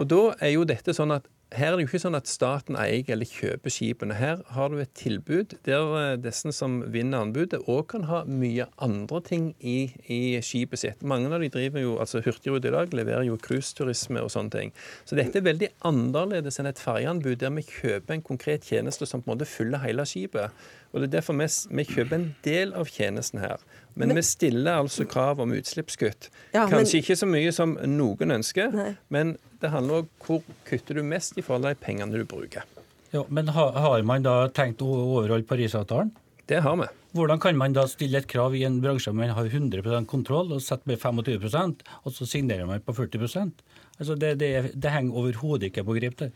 Og 0.00 0.08
da 0.08 0.22
er 0.40 0.54
jo 0.54 0.64
dette 0.68 0.94
sånn 0.96 1.12
at 1.12 1.28
her 1.50 1.72
er 1.72 1.78
det 1.78 1.82
jo 1.82 1.88
ikke 1.88 1.98
sånn 2.04 2.14
at 2.14 2.30
staten 2.30 2.76
eier 2.78 3.08
eller 3.10 3.26
kjøper 3.26 3.72
skipene. 3.74 4.14
Her 4.20 4.42
har 4.54 4.70
du 4.70 4.78
et 4.78 4.92
tilbud 4.94 5.56
der 5.66 5.94
eh, 5.98 6.12
disse 6.22 6.52
som 6.54 6.76
vinner 6.94 7.24
anbudet, 7.24 7.58
òg 7.66 7.88
kan 7.90 8.06
ha 8.06 8.20
mye 8.28 8.68
andre 8.78 9.20
ting 9.26 9.48
i, 9.58 9.90
i, 10.06 10.38
skipet 10.46 10.82
sitt. 10.82 11.02
Mange 11.02 11.32
av 11.34 11.42
de 11.42 11.50
driver 11.50 11.82
jo, 11.82 11.96
altså 12.02 12.22
Hurtigrute 12.22 12.70
i 12.70 12.74
dag 12.76 12.94
leverer 12.94 13.26
jo 13.26 13.38
cruiseturisme 13.42 14.22
og 14.22 14.30
sånne 14.30 14.54
ting. 14.54 14.74
Så 15.08 15.18
dette 15.18 15.40
er 15.40 15.48
veldig 15.48 15.72
annerledes 15.90 16.60
enn 16.62 16.70
et 16.70 16.82
ferjeanbud 16.82 17.40
der 17.42 17.54
vi 17.58 17.66
kjøper 17.66 18.14
en 18.14 18.26
konkret 18.30 18.70
tjeneste 18.70 19.08
som 19.10 19.24
på 19.24 19.32
en 19.32 19.34
måte 19.34 19.50
fyller 19.50 19.82
hele 19.82 20.06
skipet. 20.06 20.54
Og 20.94 21.02
Det 21.02 21.10
er 21.10 21.16
derfor 21.18 21.34
vi, 21.38 21.50
vi 21.74 21.88
kjøper 21.90 22.18
en 22.18 22.30
del 22.46 22.78
av 22.78 22.86
tjenesten 22.94 23.42
her. 23.42 23.58
Men, 23.94 24.08
men, 24.08 24.16
vi 24.20 24.24
stiller 24.26 24.80
altså 24.80 25.04
krav 25.08 25.40
om 25.42 25.52
utslippskutt. 25.52 26.30
Ja, 26.54 26.66
Kanskje 26.70 27.00
men, 27.00 27.02
ikke 27.02 27.16
så 27.18 27.28
mye 27.28 27.52
som 27.54 27.74
noen 27.90 28.36
ønsker, 28.38 28.70
nei. 28.74 28.92
men 29.12 29.34
det 29.60 29.72
handler 29.72 30.04
om 30.04 30.10
hvor 30.24 30.44
kutter 30.68 31.00
du 31.00 31.04
mest 31.04 31.38
i 31.38 31.44
forhold 31.44 31.66
til 31.66 31.74
de 31.74 31.84
pengene 31.84 32.22
du 32.22 32.24
bruker. 32.28 32.64
Ja, 33.10 33.24
men 33.28 33.50
har, 33.50 33.74
har 33.74 34.06
man 34.06 34.24
da 34.24 34.44
tenkt 34.54 34.82
å 34.86 34.88
overholde 34.88 35.48
Parisavtalen? 35.48 36.12
Det 36.50 36.62
har 36.64 36.76
vi. 36.78 36.86
Hvordan 37.14 37.40
kan 37.42 37.58
man 37.58 37.74
da 37.74 37.84
stille 37.90 38.18
et 38.18 38.28
krav 38.30 38.54
i 38.54 38.62
en 38.66 38.78
bransje 38.82 39.10
hvor 39.10 39.18
man 39.18 39.32
har 39.34 39.50
100% 39.50 40.06
kontroll, 40.10 40.52
og 40.54 40.62
setter 40.62 40.90
med 40.90 41.02
25% 41.02 41.82
og 42.04 42.14
så 42.14 42.26
signerer 42.26 42.66
man 42.66 42.82
på 42.82 42.94
40 42.94 43.50
altså 43.98 44.14
det, 44.18 44.36
det, 44.40 44.50
det 44.74 44.94
henger 44.94 45.18
overhodet 45.18 45.70
ikke 45.70 45.84
på 45.86 45.98
grep 45.98 46.18
der. 46.22 46.30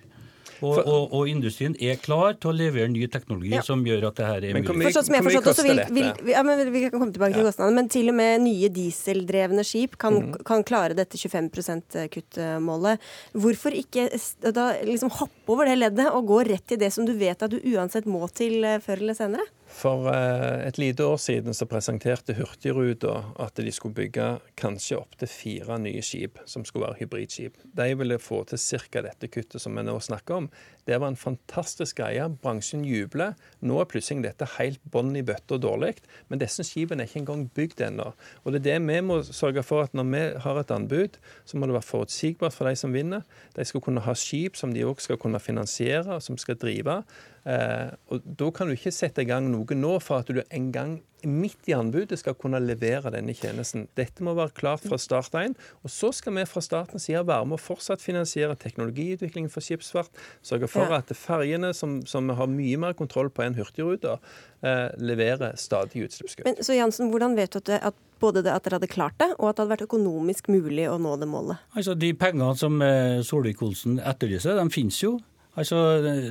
Og, 0.64 0.78
og, 0.80 1.02
og, 1.12 1.28
industrien 1.28 1.74
er 1.82 1.98
klar 2.00 2.38
til 2.40 2.50
å 2.50 2.54
levere 2.56 2.90
ny 2.92 3.06
teknologi 3.12 3.52
ja. 3.54 3.62
som 3.64 3.82
gjør 3.86 4.08
at 4.10 4.20
det 4.20 4.28
her 4.28 4.46
er 4.48 4.58
mulig. 4.58 4.88
Forstått 4.88 5.08
som 5.08 5.16
jeg 5.18 5.26
forstått 5.28 5.50
også 5.52 5.66
vil, 5.66 5.82
vil, 5.96 6.10
ja, 6.32 6.44
men 6.46 6.62
Vi 6.74 6.84
kan 6.86 6.94
komme 6.96 7.14
tilbake 7.14 7.38
til 7.38 7.48
kostnadene, 7.48 7.78
men 7.80 7.90
til 7.92 8.12
og 8.12 8.18
med 8.18 8.44
nye 8.44 8.70
dieseldrevne 8.74 9.66
skip 9.66 9.98
kan, 10.00 10.20
mm. 10.20 10.38
kan 10.48 10.64
klare 10.66 10.96
dette 10.98 11.20
25 11.20 11.50
%-kuttmålet. 11.54 13.10
Hvorfor 13.44 13.76
ikke 13.76 14.08
da 14.54 14.70
liksom 14.86 15.12
hoppe 15.20 15.54
over 15.54 15.68
det 15.70 15.78
leddet 15.80 16.08
og 16.10 16.30
gå 16.30 16.40
rett 16.48 16.66
til 16.70 16.80
det 16.80 16.92
som 16.94 17.06
du 17.08 17.14
vet 17.18 17.42
at 17.44 17.52
du 17.52 17.60
uansett 17.74 18.08
må 18.10 18.24
til 18.32 18.64
eh, 18.64 18.80
før 18.84 19.04
eller 19.04 19.18
senere? 19.18 19.46
For 19.74 20.06
eh, 20.06 20.68
et 20.68 20.78
lite 20.78 21.02
år 21.04 21.16
siden 21.18 21.54
så 21.56 21.66
presenterte 21.66 22.36
Hurtigruta 22.38 23.16
at 23.42 23.58
de 23.58 23.72
skulle 23.74 23.96
bygge 23.96 24.28
kanskje 24.60 25.00
opptil 25.00 25.30
fire 25.30 25.78
nye 25.82 26.02
skip 26.04 26.38
som 26.48 26.62
skulle 26.66 26.86
være 26.86 27.00
hybridskip. 27.02 27.58
De 27.74 27.88
ville 27.98 28.20
få 28.22 28.44
til 28.48 28.60
ca. 28.62 29.02
dette 29.02 29.30
kuttet 29.34 29.62
som 29.62 29.74
vi 29.74 29.82
nå 29.82 29.96
snakker 29.98 30.44
om. 30.44 30.48
Det 30.86 31.00
var 31.00 31.10
en 31.10 31.18
fantastisk 31.18 31.98
greie. 31.98 32.28
Bransjen 32.44 32.84
jubler. 32.86 33.34
Nå 33.66 33.80
er 33.80 33.90
plutselig 33.90 34.28
dette 34.28 34.48
helt 34.58 34.80
bånn 34.94 35.14
i 35.18 35.24
bøtta 35.26 35.58
dårlig, 35.58 35.96
men 36.28 36.42
disse 36.42 36.62
skipene 36.66 37.02
er 37.02 37.10
ikke 37.10 37.24
engang 37.24 37.44
bygd 37.56 37.82
ennå. 37.88 38.12
Og 38.44 38.54
det 38.54 38.62
er 38.62 38.68
det 38.68 38.78
vi 38.86 39.02
må 39.02 39.20
sørge 39.26 39.64
for 39.66 39.88
at 39.88 39.96
når 39.96 40.10
vi 40.12 40.24
har 40.46 40.60
et 40.60 40.74
anbud, 40.74 41.18
så 41.44 41.58
må 41.58 41.66
det 41.66 41.78
være 41.80 41.90
forutsigbart 41.90 42.54
for 42.54 42.70
de 42.70 42.78
som 42.78 42.94
vinner. 42.94 43.26
De 43.56 43.66
skal 43.66 43.82
kunne 43.82 44.04
ha 44.06 44.14
skip 44.14 44.60
som 44.60 44.74
de 44.76 44.86
òg 44.86 45.02
skal 45.02 45.18
kunne 45.18 45.42
finansiere, 45.42 46.20
og 46.20 46.22
som 46.22 46.38
skal 46.38 46.60
drive. 46.60 47.02
Eh, 47.44 47.90
og 48.08 48.22
Da 48.38 48.50
kan 48.56 48.68
du 48.70 48.74
ikke 48.76 48.92
sette 48.94 49.20
i 49.24 49.28
gang 49.28 49.50
noe 49.52 49.76
nå 49.76 49.98
for 50.00 50.22
at 50.22 50.30
du 50.32 50.40
en 50.50 50.70
gang 50.72 51.02
midt 51.24 51.68
i 51.68 51.72
anbudet 51.72 52.18
skal 52.20 52.34
kunne 52.36 52.58
levere 52.60 53.08
denne 53.14 53.32
tjenesten. 53.32 53.86
Dette 53.96 54.20
må 54.24 54.34
være 54.36 54.52
klart 54.58 54.82
fra 54.84 54.98
start 55.00 55.32
1. 55.40 55.54
Og 55.80 55.88
så 55.92 56.10
skal 56.12 56.34
vi 56.36 56.44
fra 56.48 56.60
statens 56.60 57.06
side 57.08 57.22
være 57.24 57.46
med 57.48 57.56
å 57.56 57.62
fortsatt 57.64 58.02
finansiere 58.04 58.56
teknologiutviklingen 58.60 59.48
for 59.52 59.64
skipsfart. 59.64 60.12
Sørge 60.44 60.68
for 60.68 60.84
Ja. 60.92 60.98
at 61.00 61.08
ferjene, 61.16 61.72
som, 61.74 62.02
som 62.04 62.28
har 62.28 62.46
mye 62.46 62.76
mer 62.76 62.92
kontroll 62.92 63.30
på 63.32 63.42
enn 63.46 63.56
Hurtigruta, 63.56 64.18
eh, 64.62 64.90
leverer 65.00 65.56
stadig 65.56 66.04
utslippskutt. 66.04 66.44
Men, 66.44 66.60
så 66.60 66.76
Jansen, 66.76 67.08
hvordan 67.10 67.36
vet 67.36 67.52
du 67.56 67.58
at, 67.62 67.64
det, 67.72 67.80
at 67.82 67.94
både 68.20 68.42
det, 68.44 68.52
at 68.52 68.64
dere 68.68 68.76
hadde 68.82 68.92
klart 68.92 69.16
det, 69.18 69.30
og 69.38 69.48
at 69.48 69.56
det 69.56 69.64
hadde 69.64 69.76
vært 69.78 69.88
økonomisk 69.88 70.48
mulig 70.52 70.90
å 70.92 70.98
nå 71.00 71.16
det 71.20 71.28
målet? 71.28 71.56
Altså, 71.74 71.96
De 71.96 72.12
pengene 72.12 72.52
som 72.56 72.76
eh, 72.84 73.20
Solvik-Olsen 73.24 73.96
etterlyser, 74.04 74.60
de 74.60 74.68
finnes 74.76 75.00
jo. 75.00 75.16
Altså, 75.54 75.78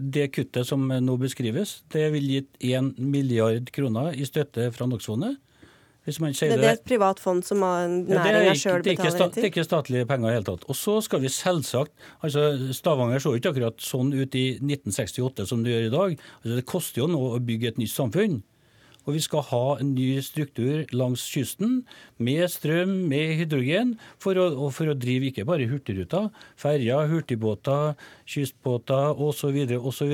Det 0.01 0.32
kuttet 0.36 0.67
som 0.67 0.84
nå 0.88 1.17
beskrives, 1.21 1.82
det 1.93 2.09
vil 2.11 2.30
gitt 2.38 2.57
1 2.59 2.99
milliard 2.99 3.71
kroner 3.71 4.13
i 4.13 4.28
støtte 4.28 4.71
fra 4.76 4.88
NOx-fondet. 4.89 5.39
Det, 6.03 6.19
det 6.36 6.51
er 6.51 6.74
et 6.74 6.82
privat 6.84 7.19
fond 7.24 7.39
som 7.47 7.61
det 7.63 8.11
næringa 8.11 8.53
sjøl 8.59 8.82
det 8.84 8.91
er 8.91 8.97
betaler 8.97 9.21
inn 9.24 9.30
til? 9.32 9.38
Det 9.38 9.45
er 9.45 9.51
ikke 9.53 9.63
statlige 9.63 10.07
penger 10.09 10.34
i 10.34 10.36
hele 10.36 10.47
tatt. 10.49 10.65
Og 10.67 10.76
så 10.76 10.97
skal 11.05 11.21
vi 11.24 11.32
selvsagt 11.32 11.93
altså 12.19 12.74
Stavanger 12.76 13.24
så 13.24 13.32
jo 13.32 13.39
ikke 13.39 13.53
akkurat 13.53 13.80
sånn 13.80 14.11
ut 14.11 14.36
i 14.36 14.57
1968 14.59 15.47
som 15.47 15.63
det 15.63 15.71
gjør 15.71 15.88
i 15.88 15.93
dag. 15.93 16.17
Altså 16.41 16.57
Det 16.59 16.65
koster 16.67 17.05
jo 17.05 17.07
nå 17.07 17.21
å 17.38 17.39
bygge 17.39 17.71
et 17.71 17.80
nytt 17.80 17.93
samfunn. 17.95 18.41
Og 19.04 19.18
vi 19.18 19.22
skal 19.24 19.43
ha 19.49 19.64
en 19.82 19.93
ny 19.97 20.08
struktur 20.24 20.84
langs 20.95 21.26
kysten 21.28 21.82
med 22.24 22.45
strøm, 22.51 22.93
med 23.12 23.36
hydrogen, 23.41 23.97
for 24.22 24.39
å, 24.39 24.70
for 24.72 24.91
å 24.91 24.97
drive 24.97 25.30
ikke 25.30 25.47
bare 25.47 25.68
Hurtigruta, 25.68 26.28
ferjer, 26.60 27.10
hurtigbåter, 27.12 27.97
kystbåter 28.30 29.20
osv. 29.20 29.58
osv. 29.80 30.14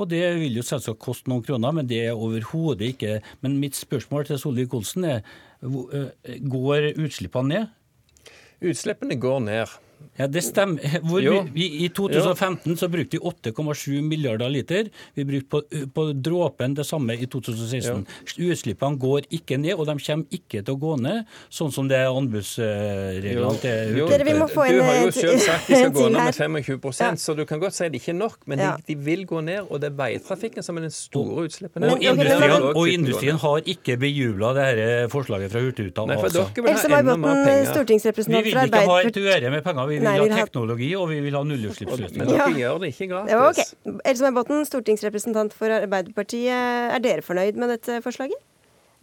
Og 0.00 0.08
det 0.08 0.24
vil 0.40 0.58
jo 0.58 0.64
selvsagt 0.66 1.00
koste 1.02 1.30
noen 1.30 1.44
kroner, 1.46 1.74
men 1.76 1.88
det 1.88 2.00
er 2.06 2.16
overhodet 2.16 2.94
ikke 2.94 3.20
Men 3.44 3.60
mitt 3.60 3.76
spørsmål 3.76 4.26
til 4.28 4.40
Solvik-Olsen 4.40 5.08
er 5.08 5.22
eh, 5.62 6.38
går 6.48 6.92
utslippene 6.96 7.48
ned? 7.52 8.34
Utslippene 8.62 9.18
går 9.20 9.40
ned. 9.46 9.78
Ja, 10.18 10.28
det 10.30 10.44
stemmer. 10.44 10.98
Hvor, 11.08 11.24
vi, 11.54 11.68
I 11.84 11.88
2015 11.94 12.76
så 12.80 12.88
brukte 12.92 13.18
vi 13.18 13.22
8,7 13.52 14.02
milliarder 14.06 14.52
liter. 14.52 14.90
Vi 15.14 15.26
brukte 15.28 15.48
på, 15.52 15.62
på 15.94 16.06
dråpen 16.12 16.76
det 16.78 16.86
samme 16.88 17.16
i 17.16 17.28
2016. 17.30 18.04
Utslippene 18.42 19.00
går 19.00 19.28
ikke 19.30 19.58
ned, 19.60 19.74
og 19.76 19.86
de 19.88 19.96
kommer 20.02 20.38
ikke 20.38 20.62
til 20.62 20.74
å 20.74 20.78
gå 20.80 20.96
ned, 21.02 21.24
sånn 21.52 21.72
som 21.74 21.88
det 21.90 21.98
er 22.02 22.10
anbudsreglene 22.12 23.54
til 23.62 23.96
Jo, 24.02 24.08
Dere, 24.10 24.26
vi 24.26 24.36
må 24.38 24.48
få 24.50 24.66
du 24.72 24.80
har 24.84 25.00
jo 25.02 25.10
selv 25.14 25.40
sagt 25.42 25.68
de 25.68 25.78
skal 25.78 25.92
gå 25.98 26.06
ned 26.12 26.38
med 26.52 26.64
25% 26.66 27.22
så 27.22 27.34
du 27.36 27.44
kan 27.48 27.60
godt 27.62 27.76
si 27.76 27.88
det 27.92 28.00
ikke 28.00 28.12
er 28.12 28.18
nok, 28.18 28.38
men 28.50 28.60
de, 28.60 28.68
de 28.88 28.96
vil 29.06 29.24
gå 29.28 29.40
ned. 29.44 29.66
Og 29.68 29.80
det 29.82 29.90
er 29.92 29.96
veitrafikken 29.98 30.64
som 30.64 30.78
er 30.78 30.86
den 30.86 30.94
store 30.94 31.46
utslippene. 31.46 31.90
Og 31.92 32.02
industrien, 32.02 32.66
og 32.72 32.88
industrien 32.90 33.40
har 33.42 33.68
ikke 33.74 33.96
bejubla 34.00 34.52
dette 34.56 34.88
forslaget 35.12 35.52
fra 35.52 35.62
Hurtigruta. 35.64 36.06
Nei, 36.08 36.18
for 36.18 36.30
altså. 36.30 36.46
dere 36.56 36.66
vil 36.66 36.72
ha 36.72 37.02
enda 37.02 37.16
mer 37.22 37.42
penger. 37.46 38.22
Vi 38.32 38.42
vil 38.48 38.62
ikke 38.66 38.82
ha 38.90 38.98
et 39.06 39.20
øre 39.22 39.52
med 39.54 39.64
penger, 39.66 39.91
vi 39.92 39.98
vil 40.00 40.08
Nei, 40.08 40.14
vi 40.18 40.26
vil 40.26 40.34
ha 40.34 40.38
ha- 40.40 40.46
teknologi 40.48 40.90
og 40.98 41.08
vi 41.12 41.18
vil 41.24 41.36
ha 41.36 41.42
Men 41.44 41.60
ja. 41.62 42.46
dere 42.46 42.60
gjør 42.62 42.80
det 42.82 42.92
ikke 42.94 43.08
Det 43.08 43.36
var 43.38 43.50
ok. 43.50 43.60
gratis. 43.60 43.74
Else-May 44.12 44.34
Botten, 44.38 44.64
stortingsrepresentant 44.68 45.52
for 45.56 45.74
Arbeiderpartiet. 45.76 46.96
Er 46.96 47.04
dere 47.04 47.22
fornøyd 47.26 47.60
med 47.60 47.76
dette 47.76 48.00
forslaget? 48.04 48.40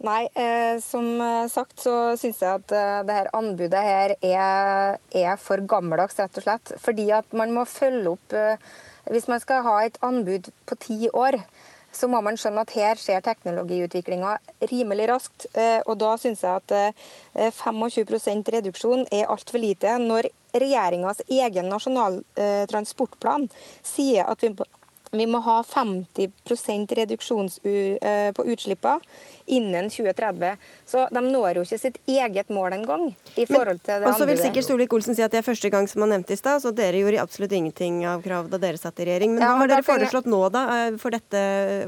Nei, 0.00 0.22
eh, 0.32 0.78
som 0.80 1.04
eh, 1.20 1.46
sagt 1.52 1.82
så 1.84 1.94
syns 2.16 2.38
jeg 2.40 2.60
at 2.62 2.72
eh, 2.72 3.00
det 3.04 3.16
her 3.18 3.28
anbudet 3.36 3.82
her 3.84 4.14
er, 4.24 4.94
er 5.12 5.34
for 5.36 5.60
gammeldags, 5.68 6.16
rett 6.16 6.38
og 6.40 6.46
slett. 6.46 6.72
Fordi 6.80 7.10
at 7.12 7.36
man 7.36 7.52
må 7.52 7.66
følge 7.68 8.14
opp 8.14 8.32
eh, 8.32 8.56
Hvis 9.10 9.28
man 9.28 9.40
skal 9.42 9.62
ha 9.64 9.76
et 9.84 9.96
anbud 10.04 10.48
på 10.68 10.76
ti 10.80 11.08
år, 11.12 11.36
så 11.92 12.08
må 12.10 12.20
man 12.22 12.38
skjønne 12.38 12.62
at 12.64 12.74
her 12.76 12.98
skjer 13.00 13.22
teknologiutviklinga 13.24 14.36
rimelig 14.70 15.08
raskt. 15.10 15.46
Eh, 15.54 15.80
og 15.86 15.98
da 16.00 16.14
syns 16.20 16.44
jeg 16.46 16.62
at 16.62 16.74
eh, 16.76 17.50
25% 17.56 18.52
reduksjon 18.54 19.06
er 19.10 19.30
altfor 19.30 19.60
lite. 19.62 19.96
Når 19.98 20.30
regjeringas 20.54 21.24
egen 21.28 21.70
nasjonal 21.70 22.20
eh, 22.38 22.66
transportplan 22.70 23.48
sier 23.86 24.30
at 24.30 24.42
vi 24.42 24.54
vi 25.10 25.26
må 25.26 25.40
ha 25.42 25.56
50 25.66 26.94
reduksjon 26.94 27.48
eh, 27.66 28.30
på 28.36 28.44
utslippene 28.46 29.00
innen 29.50 29.88
2030. 29.90 30.56
Så 30.86 31.06
de 31.10 31.22
når 31.26 31.58
jo 31.58 31.64
ikke 31.66 31.78
sitt 31.82 31.98
eget 32.06 32.50
mål 32.54 32.76
engang. 32.78 33.08
i 33.36 33.46
forhold 33.46 33.80
til 33.82 34.00
det 34.00 34.06
Og 34.06 34.18
så 34.18 34.26
vil 34.28 34.38
sikkert 34.38 34.68
Solvik-Olsen 34.68 35.16
si 35.18 35.24
at 35.26 35.32
det 35.34 35.40
er 35.42 35.48
første 35.48 35.70
gang 35.70 35.88
som 35.90 36.04
han 36.06 36.14
nevnte 36.14 36.36
i 36.36 36.38
stad, 36.38 36.62
så 36.62 36.70
dere 36.74 37.02
gjorde 37.02 37.22
absolutt 37.22 37.52
ingenting 37.52 38.04
av 38.06 38.22
krav 38.22 38.50
da 38.52 38.58
dere 38.62 38.78
satt 38.78 39.00
i 39.00 39.08
regjering. 39.08 39.34
Men 39.34 39.42
Ja, 39.42 39.54
hva 39.56 39.64
har 39.66 39.72
dere 39.74 39.86
foreslått 39.86 40.30
nå, 40.30 40.44
da? 40.54 40.66
eh, 40.86 40.96
For 41.00 41.10
dette, 41.10 41.40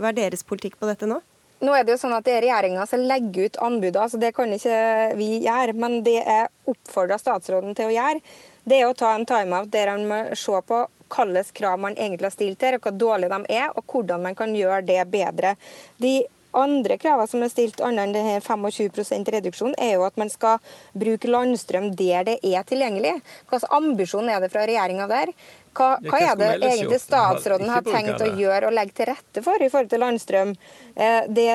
hva 0.03 0.11
er 0.11 0.19
deres 0.19 0.43
politikk 0.43 0.81
på 0.81 0.91
dette 0.91 1.07
nå? 1.07 1.21
Nå 1.63 1.77
er 1.79 1.85
det 1.87 1.95
jo 1.95 2.01
sånn 2.03 2.17
at 2.17 2.25
det 2.27 2.33
er 2.35 2.43
regjeringa 2.43 2.89
som 2.91 3.05
legger 3.07 3.47
ut 3.47 3.59
anbudene, 3.63 4.09
så 4.11 4.19
det 4.19 4.33
kan 4.35 4.51
ikke 4.51 5.15
vi 5.15 5.45
gjøre. 5.45 5.77
Men 5.79 6.01
det 6.03 6.17
jeg 6.19 6.49
oppfordrer 6.67 7.23
statsråden 7.23 7.77
til 7.79 7.87
å 7.87 7.95
gjøre, 7.95 8.19
det 8.67 8.81
er 8.81 8.89
å 8.91 8.97
ta 8.99 9.13
en 9.15 9.27
timeout 9.27 9.71
der 9.71 9.93
han 9.93 10.03
må 10.11 10.19
se 10.35 10.59
på 10.67 10.81
hvilke 11.13 11.57
krav 11.59 11.81
man 11.81 11.97
egentlig 11.97 12.31
har 12.31 12.37
stilt 12.37 12.63
her, 12.63 12.77
og 12.77 12.87
hvor 12.87 12.99
dårlige 12.99 13.33
de 13.33 13.57
er, 13.57 13.73
og 13.77 13.85
hvordan 13.87 14.23
man 14.23 14.39
kan 14.39 14.55
gjøre 14.57 14.83
det 14.87 15.03
bedre. 15.13 15.57
De 16.03 16.23
andre 16.53 16.99
kravene 17.01 17.29
som 17.31 17.43
er 17.45 17.51
stilt, 17.53 17.81
annet 17.85 18.09
enn 18.09 18.17
denne 18.17 18.41
25% 18.45 19.31
reduksjon, 19.35 19.75
er 19.81 19.97
jo 19.97 20.07
at 20.07 20.19
man 20.21 20.31
skal 20.33 20.61
bruke 20.93 21.31
landstrøm 21.31 21.91
der 21.97 22.27
det 22.29 22.39
er 22.45 22.67
tilgjengelig. 22.69 23.15
Hvilken 23.49 23.77
ambisjon 23.79 24.29
er 24.29 24.43
det 24.43 24.53
fra 24.53 24.67
regjeringa 24.69 25.09
der? 25.11 25.33
Hva, 25.73 25.87
hva 26.05 26.19
er 26.21 26.37
det 26.37 26.49
egentlig 26.69 26.99
statsråden 27.01 27.71
har 27.73 27.85
tenkt 27.87 28.21
å 28.21 28.27
gjøre 28.37 28.69
og 28.69 28.75
legge 28.77 28.93
til 28.99 29.07
rette 29.09 29.43
for 29.45 29.63
i 29.65 29.71
forhold 29.73 29.89
til 29.89 30.03
landstrøm? 30.05 30.51
Eh, 30.95 31.23
Det, 31.33 31.47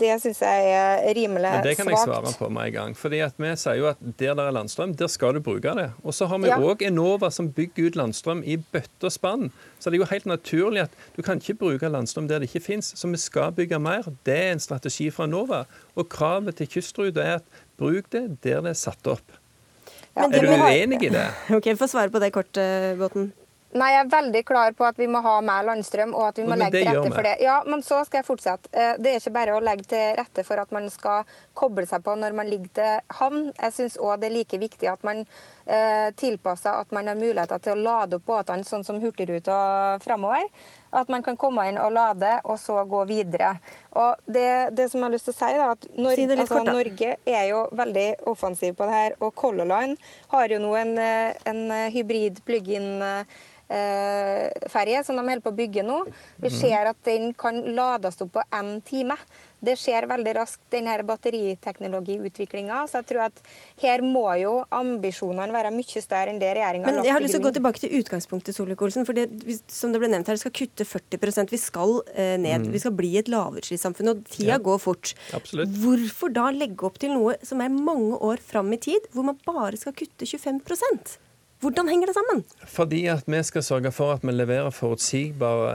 det 0.00 0.16
syns 0.24 0.40
jeg 0.42 0.72
er 0.74 1.14
rimelig 1.14 1.52
Men 1.54 1.62
det 1.62 1.76
kan 1.78 1.86
jeg 1.92 2.00
svare 2.02 2.32
på 2.38 2.48
med 2.50 2.66
en 2.66 2.72
gang. 2.74 2.94
Fordi 2.98 3.20
at 3.22 3.34
Vi 3.38 3.52
sier 3.56 3.78
jo 3.78 3.86
at 3.92 4.00
der 4.02 4.34
det 4.34 4.46
er 4.48 4.56
landstrøm, 4.56 4.96
der 4.98 5.06
skal 5.12 5.34
du 5.34 5.40
bruke 5.40 5.74
det. 5.78 5.90
Og 6.02 6.12
så 6.16 6.26
har 6.26 6.38
vi 6.42 6.48
Ja. 6.50 6.58
òg 6.58 6.82
Enova 6.82 7.30
som 7.30 7.48
bygger 7.48 7.86
ut 7.86 7.96
landstrøm 7.96 8.42
i 8.44 8.56
bøtte 8.56 9.06
og 9.06 9.12
spann. 9.12 9.50
Så 9.78 9.90
det 9.90 10.00
er 10.00 10.02
jo 10.04 10.10
helt 10.10 10.26
naturlig 10.26 10.82
at 10.82 10.90
du 11.16 11.22
kan 11.22 11.38
ikke 11.38 11.54
bruke 11.58 11.86
landstrøm 11.88 12.26
der 12.28 12.40
det 12.40 12.50
ikke 12.50 12.64
fins. 12.64 12.92
Så 12.98 13.08
vi 13.08 13.16
skal 13.16 13.52
bygge 13.52 13.78
mer. 13.78 14.02
Det 14.24 14.34
er 14.36 14.52
en 14.52 14.58
strategi 14.60 15.10
fra 15.10 15.24
Enova. 15.30 15.64
Og 15.96 16.08
kravet 16.08 16.56
til 16.56 16.66
kystruta 16.66 17.22
er 17.22 17.34
at 17.36 17.44
bruk 17.78 18.10
det 18.10 18.42
der 18.42 18.60
det 18.60 18.70
er 18.70 18.74
satt 18.74 19.06
opp. 19.06 19.22
Ja. 20.16 20.24
Er 20.26 20.40
du 20.42 20.48
uenig 20.50 21.02
i 21.06 21.08
det? 21.08 21.28
Ok, 21.56 21.70
Få 21.78 21.86
svare 21.86 22.10
på 22.10 22.18
det 22.20 22.32
kort, 22.34 22.56
eh, 22.58 22.96
Botten. 22.98 23.32
Nei, 23.70 23.92
jeg 23.94 24.00
er 24.02 24.08
veldig 24.10 24.40
klar 24.48 24.72
på 24.74 24.82
at 24.82 24.96
vi 24.98 25.06
må 25.06 25.20
ha 25.22 25.36
mer 25.46 25.62
landstrøm, 25.68 26.10
og 26.18 26.24
at 26.32 26.38
vi 26.40 26.42
må 26.42 26.56
Men 26.56 26.64
legge 26.64 26.80
til 26.80 26.88
rette 26.90 27.12
for 27.14 27.26
det. 27.28 27.36
Ja, 27.44 27.60
men 27.70 27.84
så 27.86 28.00
skal 28.06 28.18
jeg 28.18 28.26
fortsette. 28.26 28.70
Eh, 28.74 28.96
Det 28.98 29.12
er 29.12 29.20
ikke 29.20 29.32
bare 29.36 29.54
å 29.54 29.60
legge 29.62 29.84
til 29.92 30.16
rette 30.18 30.42
for 30.46 30.58
at 30.58 30.72
man 30.74 30.88
skal 30.90 31.28
koble 31.54 31.86
seg 31.86 32.02
på 32.02 32.16
når 32.18 32.34
man 32.34 32.50
ligger 32.50 32.72
til 32.80 33.14
havn. 33.20 33.52
Jeg 33.54 33.76
syns 33.76 33.98
òg 34.02 34.18
det 34.18 34.30
er 34.30 34.34
like 34.34 34.58
viktig 34.58 34.90
at 34.90 35.06
man 35.06 35.22
eh, 35.22 36.10
tilpasser 36.18 36.80
at 36.82 36.90
man 36.90 37.06
har 37.06 37.14
muligheter 37.20 37.62
til 37.62 37.76
å 37.76 37.84
lade 37.84 38.18
opp 38.18 38.26
båtene 38.26 38.66
sånn 38.66 38.82
som 38.84 38.98
Hurtigruta 38.98 40.00
framover. 40.02 40.48
At 40.90 41.06
man 41.06 41.22
kan 41.22 41.38
komme 41.38 41.68
inn 41.70 41.78
og 41.78 41.92
lade, 41.94 42.40
og 42.50 42.58
så 42.58 42.80
gå 42.90 43.04
videre. 43.06 43.52
Og 43.94 44.18
det, 44.26 44.74
det 44.74 44.88
som 44.90 44.98
jeg 44.98 45.06
har 45.06 45.14
lyst 45.14 45.28
til 45.30 45.36
å 45.36 45.38
si, 45.38 45.52
da, 45.60 45.68
at 45.76 45.86
Nor 45.94 46.18
Si 46.18 46.26
altså, 46.26 46.48
kort, 46.56 46.66
da. 46.66 46.74
Norge 46.74 47.12
er 47.22 47.46
jo 47.52 47.62
veldig 47.78 48.08
offensiv 48.26 48.74
på 48.74 48.90
det 48.90 48.98
her. 48.98 49.16
Og 49.22 49.30
Color 49.38 49.70
Line 49.70 49.94
har 50.34 50.50
jo 50.50 50.58
nå 50.58 50.74
en, 50.82 50.92
eh, 50.98 51.38
en 51.46 51.62
hybrid 51.94 52.42
plug-in 52.42 52.90
ferje 53.70 55.04
som 55.06 55.16
de 55.16 55.22
holder 55.22 55.40
på 55.44 55.52
å 55.52 55.56
bygge 55.56 55.84
nå. 55.86 56.00
Vi 56.42 56.48
Mhm. 56.48 56.60
ser 56.60 56.86
at 56.90 56.96
den 57.04 57.32
kan 57.34 57.54
lades 57.74 58.20
opp 58.20 58.32
på 58.32 58.42
én 58.52 58.82
time. 58.84 59.16
Det 59.62 59.76
skjer 59.76 60.06
veldig 60.08 60.34
raskt, 60.34 60.60
denne 60.72 60.94
batteriteknologiutviklinga. 61.04 62.86
Så 62.88 62.92
jeg 63.00 63.06
tror 63.10 63.20
at 63.26 63.40
her 63.82 64.00
må 64.00 64.24
jo 64.40 64.64
ambisjonene 64.72 65.52
være 65.52 65.70
mye 65.74 66.00
større 66.02 66.30
enn 66.32 66.38
det 66.40 66.54
regjeringa 66.56 66.84
har 66.86 66.94
Men 66.94 67.04
jeg 67.04 67.12
har 67.12 67.20
lyst 67.20 67.34
til 67.36 67.42
å 67.42 67.50
gå 67.50 67.52
tilbake 67.58 67.80
til 67.82 67.90
utgangspunktet, 68.00 68.54
Solvik-Olsen. 68.56 69.04
For 69.06 69.12
det, 69.12 69.28
som 69.68 69.92
det 69.92 70.00
ble 70.00 70.08
nevnt 70.08 70.26
her, 70.26 70.34
det 70.34 70.40
skal 70.40 70.52
kutte 70.52 70.86
40% 70.86 71.50
Vi 71.50 71.58
skal 71.58 72.00
eh, 72.14 72.36
ned. 72.38 72.62
Mm. 72.66 72.72
Vi 72.72 72.78
skal 72.78 72.92
bli 72.92 73.16
et 73.18 73.26
lavutslippssamfunn. 73.28 74.08
Og 74.10 74.24
tida 74.24 74.56
Ja. 74.56 74.58
går 74.58 74.80
fort. 74.80 75.14
Absolutt. 75.32 75.68
Hvorfor 75.68 76.32
da 76.32 76.50
legge 76.50 76.82
opp 76.84 76.98
til 76.98 77.10
noe 77.10 77.36
som 77.44 77.60
er 77.60 77.68
mange 77.68 78.18
år 78.18 78.38
fram 78.40 78.72
i 78.72 78.76
tid, 78.78 79.00
hvor 79.12 79.24
man 79.24 79.38
bare 79.46 79.76
skal 79.76 79.92
kutte 79.92 80.24
25 80.26 81.18
Hvordan 81.60 81.88
henger 81.92 82.06
det 82.08 82.14
sammen? 82.16 82.38
Fordi 82.72 83.02
at 83.12 83.26
vi 83.28 83.42
skal 83.44 83.62
sørge 83.62 83.90
for 83.92 84.14
at 84.14 84.22
vi 84.24 84.32
leverer 84.32 84.70
forutsigbare 84.72 85.72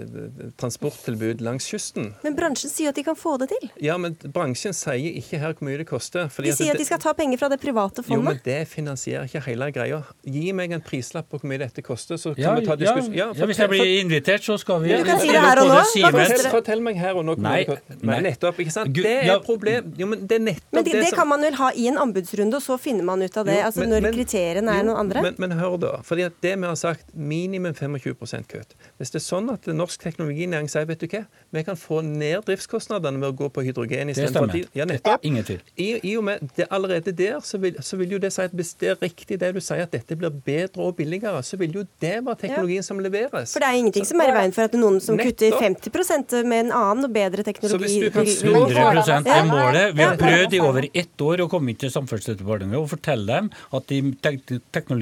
eh, 0.00 0.50
transporttilbud 0.58 1.40
langs 1.44 1.68
kysten. 1.70 2.08
Men 2.24 2.34
bransjen 2.38 2.70
sier 2.72 2.90
at 2.90 2.96
de 2.98 3.04
kan 3.06 3.14
få 3.18 3.36
det 3.38 3.46
til. 3.52 3.68
Ja, 3.84 3.94
men 4.00 4.16
bransjen 4.34 4.74
sier 4.74 4.96
ikke 5.20 5.38
her 5.38 5.54
hvor 5.54 5.68
mye 5.68 5.78
det 5.78 5.86
koster. 5.86 6.26
fordi 6.34 6.50
De 6.50 6.56
sier 6.56 6.72
at 6.72 6.78
det- 6.78 6.82
de 6.82 6.86
skal 6.88 6.98
ta 6.98 7.12
penger 7.14 7.38
fra 7.38 7.48
det 7.48 7.60
private 7.62 8.02
fondet? 8.02 8.16
Jo, 8.16 8.22
men 8.22 8.40
det 8.44 8.68
finansierer 8.68 9.24
ikke 9.30 9.40
hele 9.46 9.70
greia. 9.72 10.02
Gi 10.26 10.52
meg 10.52 10.72
en 10.72 10.80
prislapp 10.82 11.28
på 11.30 11.38
hvor 11.38 11.48
mye 11.48 11.58
dette 11.58 11.82
koster, 11.82 12.16
så 12.16 12.34
kan 12.34 12.42
Ja, 12.42 12.54
vi 12.58 12.66
ta 12.66 12.72
ja, 12.74 12.76
diskusjon. 12.76 13.14
ja, 13.14 13.32
hvis 13.46 13.58
jeg 13.58 13.68
blir 13.70 14.00
invitert, 14.02 14.42
så 14.42 14.58
skal 14.58 14.80
vi 14.82 14.88
Du 14.96 15.04
kan 15.04 15.18
si 15.20 15.28
det 15.28 15.40
her 15.40 15.60
og 15.62 15.68
nå. 15.68 15.78
Det? 15.94 16.10
Fortell, 16.10 16.50
fortell 16.50 16.80
meg 16.82 16.96
her 16.96 17.14
og 17.14 17.24
nå. 17.24 17.36
Nei, 17.38 17.64
det. 17.64 17.78
Nei, 18.02 18.20
nettopp. 18.20 18.58
ikke 18.58 18.72
sant? 18.72 18.92
Gud, 18.92 19.04
Det 19.04 19.16
er 19.22 19.26
ja. 19.26 19.38
problem. 19.38 19.94
Jo, 19.96 20.06
men 20.06 20.26
det 20.26 20.40
er 20.40 20.44
nettopp 20.44 20.72
Men 20.72 20.84
det, 20.84 20.92
det 20.92 21.08
som- 21.08 21.18
kan 21.18 21.28
man 21.28 21.40
vel 21.40 21.54
ha 21.54 21.70
i 21.76 21.86
en 21.88 21.96
anbudsrunde, 21.98 22.54
og 22.54 22.62
så 22.62 22.78
finner 22.80 23.04
man 23.04 23.22
ut 23.22 23.36
av 23.36 23.44
det. 23.46 23.54
Jo, 23.58 23.62
altså 23.70 23.80
men- 23.80 23.90
Når 23.90 24.00
men- 24.02 24.14
kriteriene 24.14 24.68
er 24.74 24.82
jo, 24.82 24.90
noen 24.90 24.98
andre. 24.98 25.19
Men, 25.24 25.36
men, 25.38 25.56
hør 25.58 25.76
da. 25.80 25.92
fordi 26.06 26.24
at 26.28 26.36
det 26.44 26.54
vi 26.56 26.66
har 26.66 26.78
sagt, 26.78 27.06
minimum 27.14 27.74
25% 27.74 28.48
kutt. 28.50 28.74
Hvis 29.00 29.12
det 29.14 29.20
er 29.20 29.24
sånn 29.24 29.50
at 29.52 29.66
norsk 29.70 30.02
teknologinæring 30.02 30.70
sier 30.70 30.88
vet 30.88 31.02
du 31.02 31.08
hva, 31.10 31.24
vi 31.54 31.64
kan 31.66 31.78
få 31.78 32.00
ned 32.06 32.44
driftskostnadene 32.48 33.20
ved 33.22 33.32
å 33.32 33.36
gå 33.42 33.50
på 33.54 33.64
hydrogen 33.66 34.12
istedenfor 34.12 34.50
Det 34.50 34.64
stemmer. 34.64 34.78
Ja, 34.78 34.86
nettopp. 34.88 35.24
Ingen 35.26 35.46
tvil. 35.46 35.62
I, 35.76 35.88
I, 35.98 36.16
og 36.18 36.26
med 36.28 36.44
det 36.56 36.68
allerede 36.70 37.14
der 37.16 37.40
så 37.44 37.60
vil, 37.62 37.78
så 37.84 37.98
vil, 38.00 38.16
jo 38.16 38.20
det 38.22 38.32
si 38.34 38.44
at 38.46 38.54
hvis 38.56 38.72
det 38.80 38.92
er 38.94 39.00
riktig 39.02 39.40
det 39.42 39.52
du 39.56 39.60
sier, 39.62 39.84
at 39.86 39.94
dette 39.94 40.16
blir 40.18 40.32
bedre 40.46 40.86
og 40.86 40.96
billigere, 40.98 41.42
så 41.46 41.58
vil 41.60 41.80
jo 41.80 41.84
det 42.02 42.16
være 42.26 42.42
teknologien 42.44 42.82
ja. 42.82 42.86
som 42.86 43.02
leveres. 43.02 43.54
For 43.54 43.64
det 43.64 43.70
er 43.70 43.80
ingenting 43.80 44.06
så, 44.06 44.14
som 44.14 44.24
er 44.24 44.32
i 44.32 44.36
veien 44.38 44.56
for 44.56 44.70
at 44.70 44.76
noen 44.78 45.00
som 45.02 45.18
nettopp. 45.18 45.40
kutter 45.40 45.90
50% 45.90 46.36
med 46.50 46.66
en 46.66 46.74
annen 46.80 47.08
og 47.08 47.14
bedre 47.14 47.46
teknologi 47.46 47.74
Så 47.74 47.82
hvis 47.84 47.98
du 48.04 48.08
kan 48.14 48.30
slå 48.30 48.64
100 48.68 49.30
er 49.30 49.48
målet. 49.48 49.96
Vi 49.96 50.06
har 50.06 50.18
prøvd 50.20 50.56
i 50.56 50.62
over 50.64 50.88
ett 50.90 51.26
år 51.26 51.44
å 51.44 51.48
komme 51.50 51.72
inn 51.72 51.80
til 51.80 51.92
Samferdselsdepartementet 51.92 52.80
og 52.80 52.90
fortelle 52.90 53.40
dem 53.40 53.50
at 53.76 53.90
de 53.90 54.00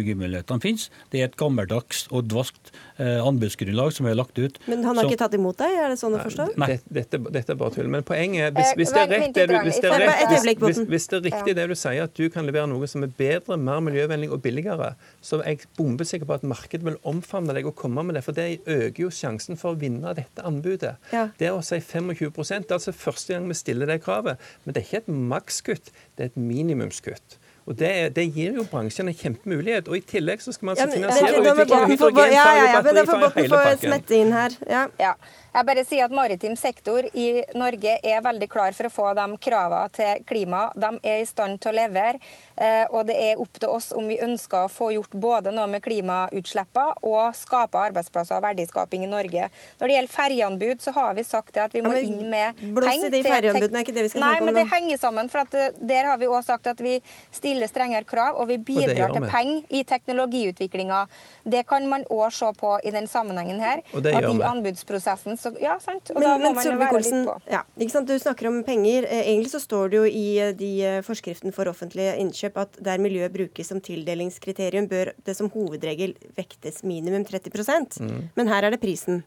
teknologimulighetene 0.09 0.63
finnes. 0.63 0.89
Det 1.13 1.21
er 1.21 1.29
et 1.29 1.37
gammeldags 1.39 2.07
og 2.15 2.29
dvaskt 2.29 2.73
eh, 2.99 3.19
anbudsgrunnlag 3.25 3.93
som 3.95 4.09
er 4.09 4.17
lagt 4.17 4.39
ut. 4.39 4.59
Men 4.67 4.85
han 4.85 4.97
har 4.97 5.05
så, 5.05 5.11
ikke 5.11 5.21
tatt 5.23 5.37
imot 5.37 5.59
deg, 5.61 5.75
er 5.77 5.93
det 5.93 5.99
sånn 6.01 6.17
å 6.17 6.23
forstå? 6.23 6.49
Nei. 6.61 6.79
Dette, 6.89 7.21
dette, 7.29 7.55
er 7.55 7.59
bare 7.59 7.75
tull. 7.75 7.89
Men 7.93 8.05
poenget 8.07 8.49
er, 8.49 8.55
hvis, 8.57 8.75
hvis 8.79 8.95
det 8.95 9.03
er 9.03 9.13
rett 9.13 9.35
det 9.37 9.47
du, 9.51 9.57
hvis 9.67 9.81
det 9.83 9.93
er 9.93 10.05
rett, 10.05 10.63
hvis, 10.65 10.83
hvis 10.93 11.09
det 11.11 11.21
er 11.21 11.25
riktig 11.29 11.57
det 11.59 11.67
du 11.71 11.75
sier, 11.79 12.09
at 12.09 12.15
du 12.17 12.29
kan 12.33 12.49
levere 12.49 12.71
noe 12.71 12.89
som 12.91 13.05
er 13.07 13.13
bedre, 13.19 13.59
mer 13.61 13.83
miljøvennlig 13.85 14.31
og 14.35 14.43
billigere, 14.45 14.93
så 15.25 15.43
er 15.43 15.57
jeg 15.57 15.73
bombesikker 15.79 16.29
på 16.29 16.39
at 16.39 16.47
markedet 16.49 16.87
vil 16.87 16.99
omfavne 17.09 17.57
deg 17.57 17.69
og 17.69 17.77
komme 17.79 18.05
med 18.07 18.19
det. 18.19 18.25
For 18.27 18.37
det 18.37 18.49
øker 18.65 19.07
jo 19.07 19.13
sjansen 19.15 19.61
for 19.61 19.75
å 19.75 19.81
vinne 19.81 20.15
dette 20.17 20.45
anbudet. 20.49 20.97
Ja. 21.15 21.29
Det 21.41 21.53
å 21.53 21.63
si 21.65 21.81
25 21.83 22.33
det 22.39 22.73
er 22.73 22.79
altså 22.79 22.95
første 22.97 23.35
gang 23.35 23.49
vi 23.51 23.57
stiller 23.57 23.89
det 23.91 24.01
kravet. 24.05 24.41
Men 24.65 24.75
det 24.75 24.83
er 24.83 24.89
ikke 24.89 25.05
et 25.05 25.13
makskutt, 25.35 25.93
det 26.17 26.25
er 26.25 26.33
et 26.33 26.41
minimumskutt. 26.41 27.39
Og 27.69 27.77
det, 27.79 28.17
det, 28.17 28.25
gir 28.33 28.55
jo 28.57 28.65
bransjen 28.71 29.11
en 29.11 29.17
kjempemulighet. 29.17 29.89
Og 29.93 29.99
i 29.99 30.01
tillegg 30.01 30.41
så 30.41 30.55
skal 30.57 30.71
man 30.71 30.79
altså 30.79 30.95
finansiere 30.95 31.35
ja, 31.35 31.41
utvikling 31.53 31.75
av 31.77 31.91
hydrogenfarlig 31.93 32.69
batteri 32.73 33.05
for 33.05 33.27
hele 33.37 33.99
pakken. 33.99 34.57
Ja. 34.73 34.87
ja. 35.03 35.13
Jeg 35.59 35.67
bare 35.67 35.83
sier 35.83 36.07
at 36.07 36.13
Maritim 36.15 36.53
sektor 36.55 37.03
i 37.19 37.43
Norge 37.59 37.97
er 38.07 38.21
veldig 38.23 38.47
klar 38.51 38.75
for 38.77 38.87
å 38.87 38.93
få 38.95 39.07
de 39.19 39.25
kravene 39.43 39.91
til 39.91 40.21
klima. 40.29 40.69
De 40.79 40.91
er 41.03 41.25
i 41.25 41.27
stand 41.27 41.59
til 41.59 41.73
å 41.73 41.79
levere. 41.81 42.21
Eh, 42.55 42.85
og 42.95 43.09
det 43.09 43.17
er 43.19 43.41
opp 43.43 43.59
til 43.59 43.73
oss 43.75 43.89
om 43.97 44.07
vi 44.07 44.21
ønsker 44.23 44.69
å 44.69 44.71
få 44.71 44.93
gjort 44.95 45.17
både 45.19 45.51
noe 45.55 45.67
med 45.73 45.83
klimautslippene 45.83 47.03
og 47.07 47.35
skape 47.35 47.81
arbeidsplasser 47.89 48.39
og 48.39 48.45
verdiskaping 48.47 49.03
i 49.07 49.11
Norge. 49.11 49.49
Når 49.81 49.91
det 49.91 49.97
gjelder 49.97 50.15
ferjeanbud, 50.15 50.85
så 50.85 50.95
har 50.95 51.19
vi 51.19 51.25
sagt 51.27 51.59
at 51.59 51.75
vi 51.75 51.83
må 51.83 51.97
inn 51.99 52.31
med 52.31 52.63
penger. 52.79 53.11
de 53.17 53.25
ferjeanbudene, 53.27 53.83
er 53.83 53.89
ikke 53.89 53.97
det 53.99 54.07
vi 54.07 54.13
skal 54.15 54.25
Nei, 54.29 54.39
men 54.47 54.55
det 54.61 54.67
henger 54.71 55.03
sammen. 55.03 55.33
for 55.35 55.43
at 55.43 55.59
eh, 55.59 55.83
Der 55.91 56.13
har 56.13 56.23
vi 56.23 56.31
òg 56.31 56.47
sagt 56.47 56.71
at 56.71 56.79
vi 56.85 57.01
stiller 57.35 57.67
strengere 57.67 58.07
krav, 58.07 58.39
og 58.39 58.47
vi 58.53 58.61
bidrar 58.71 59.11
til 59.17 59.27
penger 59.27 59.67
i 59.75 59.83
teknologiutviklinga. 59.83 61.03
Det 61.43 61.67
kan 61.67 61.91
man 61.91 62.07
òg 62.07 62.31
se 62.31 62.55
på 62.55 62.79
i 62.85 62.95
den 62.95 63.11
sammenhengen 63.11 63.59
her. 63.59 63.83
at 63.95 64.07
i 64.07 64.43
anbudsprosessen 64.55 65.35
så 65.35 65.48
Ja, 65.63 65.79
sant. 65.83 66.13
Og 66.13 66.21
men, 66.21 66.27
da 66.27 66.35
må 66.43 66.53
man 66.57 66.69
jo 66.69 66.75
være 66.81 67.01
litt 67.03 67.17
på. 67.29 67.37
Ja, 67.51 67.63
ikke 67.79 67.95
sant? 67.95 68.11
Du 68.11 68.21
snakker 68.21 68.51
om 68.51 68.61
penger. 68.67 69.07
Eh, 69.09 69.31
egentlig 69.33 69.53
så 69.55 69.63
står 69.63 69.93
det 69.93 70.01
jo 70.01 70.05
i 70.09 70.27
de 70.59 70.73
forskriften 71.07 71.55
for 71.57 71.71
offentlige 71.71 72.17
innkjøp 72.21 72.61
at 72.65 72.79
der 72.91 73.03
miljø 73.03 73.29
brukes 73.33 73.73
som 73.73 73.83
tildelingskriterium, 73.85 74.91
bør 74.91 75.15
det 75.27 75.37
som 75.39 75.51
hovedregel 75.55 76.15
vektes 76.39 76.85
minimum 76.87 77.27
30 77.29 77.53
mm. 78.01 78.23
Men 78.39 78.53
her 78.53 78.69
er 78.69 78.77
det 78.77 78.83
prisen 78.83 79.25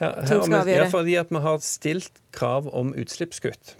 ja, 0.00 0.10
som 0.26 0.42
skal 0.42 0.60
avgjøre. 0.62 0.84
Ja, 0.84 0.90
fordi 0.92 1.16
at 1.20 1.32
vi 1.32 1.42
har 1.46 1.64
stilt 1.64 2.22
krav 2.34 2.68
om 2.74 2.92
utslippskutt. 2.98 3.76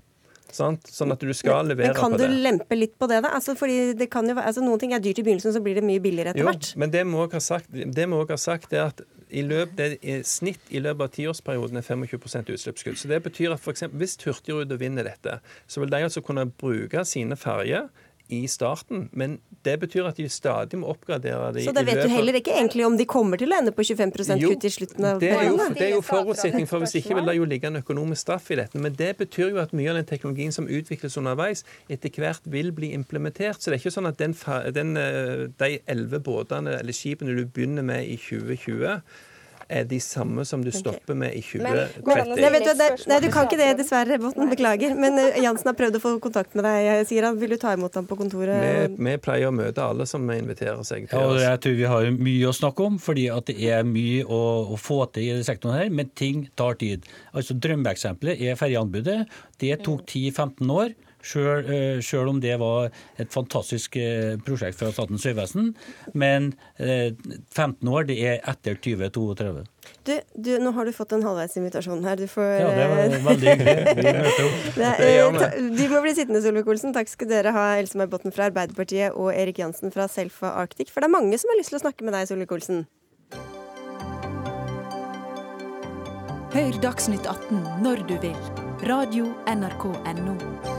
Sant? 0.55 0.87
Sånn 0.87 1.11
at 1.11 1.23
du 1.23 1.33
skal 1.35 1.67
levere 1.67 1.91
men 1.91 1.97
kan 1.99 2.15
på 2.15 2.21
det. 2.21 2.29
Kan 2.29 2.37
du 2.37 2.45
lempe 2.45 2.79
litt 2.79 2.95
på 3.01 3.09
det, 3.11 3.21
da? 3.25 3.33
Altså, 3.35 3.57
fordi 3.59 3.95
det 3.99 4.07
kan 4.13 4.29
jo, 4.31 4.37
altså, 4.39 4.63
Noen 4.63 4.83
ting 4.83 4.95
er 4.95 5.03
dyrt 5.03 5.19
i 5.19 5.27
begynnelsen, 5.27 5.55
så 5.57 5.63
blir 5.65 5.81
det 5.81 5.85
mye 5.87 6.03
billigere 6.03 6.35
etter 6.35 6.47
hvert. 6.47 6.71
Men 6.79 6.93
det 6.95 7.03
vi 7.09 7.19
òg 7.25 7.35
har 7.35 7.43
sagt, 7.43 7.73
det 7.75 8.07
må 8.11 8.23
ha 8.23 8.39
sagt 8.39 8.77
er 8.77 8.93
at 8.93 9.03
i 9.35 9.43
løp, 9.43 9.75
det 9.79 9.99
er 10.01 10.23
snitt 10.29 10.71
i 10.71 10.81
løpet 10.83 11.09
av 11.09 11.13
tiårsperioden 11.17 11.81
er 11.81 11.87
25% 11.87 12.53
utslippskutt. 12.55 13.01
Så 13.01 13.11
det 13.11 13.21
betyr 13.25 13.55
at 13.55 13.63
for 13.63 13.75
eksempel, 13.75 13.99
Hvis 13.99 14.17
Hurtigruten 14.23 14.81
vinner 14.81 15.07
dette, 15.07 15.41
så 15.67 15.81
vil 15.81 15.91
de 15.91 16.03
altså 16.07 16.23
kunne 16.23 16.47
bruke 16.51 17.05
sine 17.05 17.37
ferjer 17.37 17.89
i 18.43 18.49
starten, 18.51 19.09
men 19.13 19.39
det 19.65 19.77
betyr 19.83 20.09
at 20.09 20.19
de 20.21 20.27
stadig 20.29 20.79
må 20.81 20.91
oppgradere 20.93 21.53
det. 21.55 21.65
Så 21.67 21.75
da 21.77 21.85
vet 21.87 22.03
du 22.03 22.13
heller 22.13 22.39
ikke 22.39 22.53
egentlig 22.55 22.87
om 22.87 22.99
de 22.99 23.07
kommer 23.09 23.41
til 23.41 23.53
å 23.55 23.59
ende 23.59 23.73
på 23.75 23.87
25% 23.87 24.45
kutt 24.45 24.67
i 24.69 24.73
slutten 24.73 25.09
av 25.09 25.23
perioden? 25.23 25.77
Det 25.79 25.89
er 25.89 25.95
jo 25.95 26.05
forutsetning 26.05 26.69
for 26.71 26.85
hvis 26.85 26.97
ikke 27.01 27.19
vil 27.19 27.31
det 27.31 27.37
jo 27.39 27.49
ligge 27.49 27.71
en 27.71 27.81
økonomisk 27.81 28.27
straff 28.27 28.51
i 28.55 28.59
dette. 28.61 28.81
Men 28.81 28.97
det 28.99 29.15
betyr 29.21 29.55
jo 29.55 29.61
at 29.63 29.75
mye 29.77 29.93
av 29.93 30.01
den 30.01 30.09
teknologien 30.09 30.55
som 30.55 30.69
utvikles 30.69 31.19
underveis, 31.21 31.65
etter 31.93 32.13
hvert 32.21 32.49
vil 32.51 32.73
bli 32.77 32.93
implementert. 32.97 33.61
Så 33.61 33.71
det 33.71 33.79
er 33.79 33.85
ikke 33.85 33.97
sånn 33.99 34.11
at 34.11 34.21
den, 34.21 34.37
den, 34.77 34.97
eh, 35.01 35.47
de 35.61 35.79
elleve 35.91 36.21
båtene 36.25 36.79
eller 36.81 36.97
skipene 36.97 37.37
du 37.37 37.47
begynner 37.47 37.87
med 37.87 38.05
i 38.09 38.19
2020 38.21 39.01
er 39.69 39.87
de 39.89 39.99
samme 40.03 40.45
som 40.49 40.63
du 40.65 40.71
stopper 40.75 41.17
med 41.19 41.35
i 41.37 41.43
2030. 41.45 42.03
Men, 42.07 42.33
nei, 42.35 42.51
du, 42.61 42.71
det, 42.79 42.89
nei, 43.11 43.19
du 43.25 43.29
kan 43.33 43.49
ikke 43.49 43.59
det, 43.61 43.71
dessverre, 43.81 44.19
Botten. 44.23 44.51
Beklager. 44.51 44.95
Men 44.99 45.19
uh, 45.19 45.39
Jansen 45.41 45.71
har 45.71 45.77
prøvd 45.79 45.99
å 45.99 46.03
få 46.03 46.15
kontakt 46.23 46.57
med 46.59 46.67
deg. 46.67 47.05
sier 47.09 47.29
han. 47.29 47.39
Vil 47.41 47.55
du 47.55 47.59
ta 47.61 47.75
imot 47.77 47.97
ham 47.99 48.09
på 48.09 48.19
kontoret? 48.21 48.95
Vi, 48.95 48.99
vi, 49.09 49.17
pleier 49.25 49.51
å 49.51 49.55
møte 49.55 49.85
alle 49.85 50.07
som 50.11 50.27
inviterer 50.35 50.83
seg 50.87 51.09
til 51.11 51.21
ja, 51.21 51.31
oss. 51.31 51.43
Jeg 51.45 51.63
tror 51.65 51.79
vi 51.81 51.89
har 51.95 52.11
mye 52.19 52.51
å 52.51 52.57
snakke 52.57 52.89
om, 52.91 52.99
fordi 53.03 53.29
at 53.35 53.49
det 53.51 53.71
er 53.73 53.87
mye 53.89 54.25
å, 54.25 54.43
å 54.75 54.81
få 54.81 55.05
til 55.15 55.41
i 55.41 55.47
sektoren 55.47 55.79
her. 55.79 55.95
Men 55.95 56.13
ting 56.19 56.47
tar 56.59 56.79
tid. 56.81 57.09
Altså 57.33 57.57
Drømmeeksempelet 57.57 58.43
er 58.45 58.61
ferjeanbudet. 58.61 59.25
Det 59.63 59.75
tok 59.87 60.05
10-15 60.07 60.75
år. 60.75 60.95
Sjøl 61.25 61.65
eh, 61.65 62.29
om 62.29 62.41
det 62.43 62.55
var 62.61 62.91
et 63.21 63.31
fantastisk 63.33 63.97
eh, 63.97 64.35
prosjekt 64.45 64.79
fra 64.79 64.91
Statens 64.93 65.25
vegvesen. 65.27 65.73
Men 66.13 66.53
15 66.79 67.65
eh, 67.65 67.93
år, 67.93 68.09
det 68.11 68.19
er 68.21 68.43
etter 68.51 68.77
2032. 68.77 69.65
Du, 70.05 70.13
du, 70.37 70.51
nå 70.61 70.73
har 70.77 70.89
du 70.89 70.93
fått 70.97 71.13
en 71.17 71.25
halvveisinvitasjon 71.25 72.05
her. 72.05 72.21
Du 72.21 72.29
får 72.31 72.51
Ja, 72.61 72.69
det 72.77 72.89
var 72.91 72.97
veldig 73.31 73.55
hyggelig. 73.55 73.77
Du 75.79 75.85
må 75.91 76.01
bli 76.05 76.15
sittende, 76.17 76.43
Solvik-Olsen. 76.45 76.95
Takk 76.97 77.11
skal 77.13 77.31
dere 77.31 77.55
ha, 77.57 77.65
Else 77.81 77.99
May 77.99 78.09
Botten 78.11 78.35
fra 78.35 78.49
Arbeiderpartiet 78.51 79.17
og 79.17 79.33
Erik 79.35 79.61
Jansen 79.63 79.95
fra 79.95 80.09
Selfa 80.11 80.55
Arctic. 80.61 80.93
For 80.93 81.01
det 81.01 81.11
er 81.11 81.17
mange 81.17 81.41
som 81.41 81.53
har 81.53 81.61
lyst 81.61 81.73
til 81.73 81.81
å 81.81 81.85
snakke 81.87 82.07
med 82.07 82.17
deg, 82.17 82.29
Solvik-Olsen. 82.31 82.85
Hør 86.55 86.77
Dagsnytt 86.85 87.27
18 87.27 87.83
når 87.83 88.05
du 88.07 88.15
vil. 88.23 88.39
Radio 88.87 89.33
NRK 89.51 89.91
Radio.nrk.no. 89.91 90.74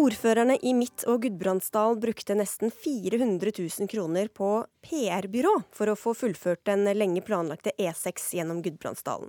Ordførerne 0.00 0.54
i 0.64 0.70
Midt- 0.72 1.04
og 1.04 1.18
Gudbrandsdal 1.20 1.98
brukte 2.00 2.32
nesten 2.32 2.70
400 2.72 3.50
000 3.58 3.88
kroner 3.92 4.30
på 4.32 4.46
PR-byrå 4.86 5.52
for 5.76 5.92
å 5.92 5.96
få 6.00 6.14
fullført 6.16 6.62
den 6.64 6.86
lenge 6.96 7.20
planlagte 7.26 7.74
E6 7.76 8.30
gjennom 8.38 8.62
Gudbrandsdalen. 8.64 9.28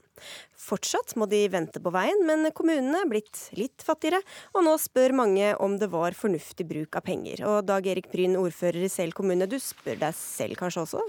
Fortsatt 0.56 1.18
må 1.20 1.28
de 1.28 1.42
vente 1.52 1.84
på 1.84 1.92
veien, 1.92 2.24
men 2.24 2.48
kommunene 2.56 3.02
er 3.04 3.12
blitt 3.12 3.50
litt 3.60 3.84
fattigere, 3.84 4.22
og 4.56 4.64
nå 4.64 4.78
spør 4.80 5.18
mange 5.20 5.52
om 5.60 5.76
det 5.82 5.92
var 5.92 6.16
fornuftig 6.16 6.70
bruk 6.70 6.96
av 6.96 7.04
penger. 7.12 7.44
Og 7.44 7.66
Dag 7.68 7.90
Erik 7.92 8.08
Bryn, 8.14 8.40
ordfører 8.40 8.88
i 8.88 8.94
Sel 8.94 9.12
kommune, 9.12 9.50
du 9.52 9.60
spør 9.60 10.00
deg 10.06 10.16
selv 10.16 10.64
kanskje 10.64 10.88
også? 10.88 11.04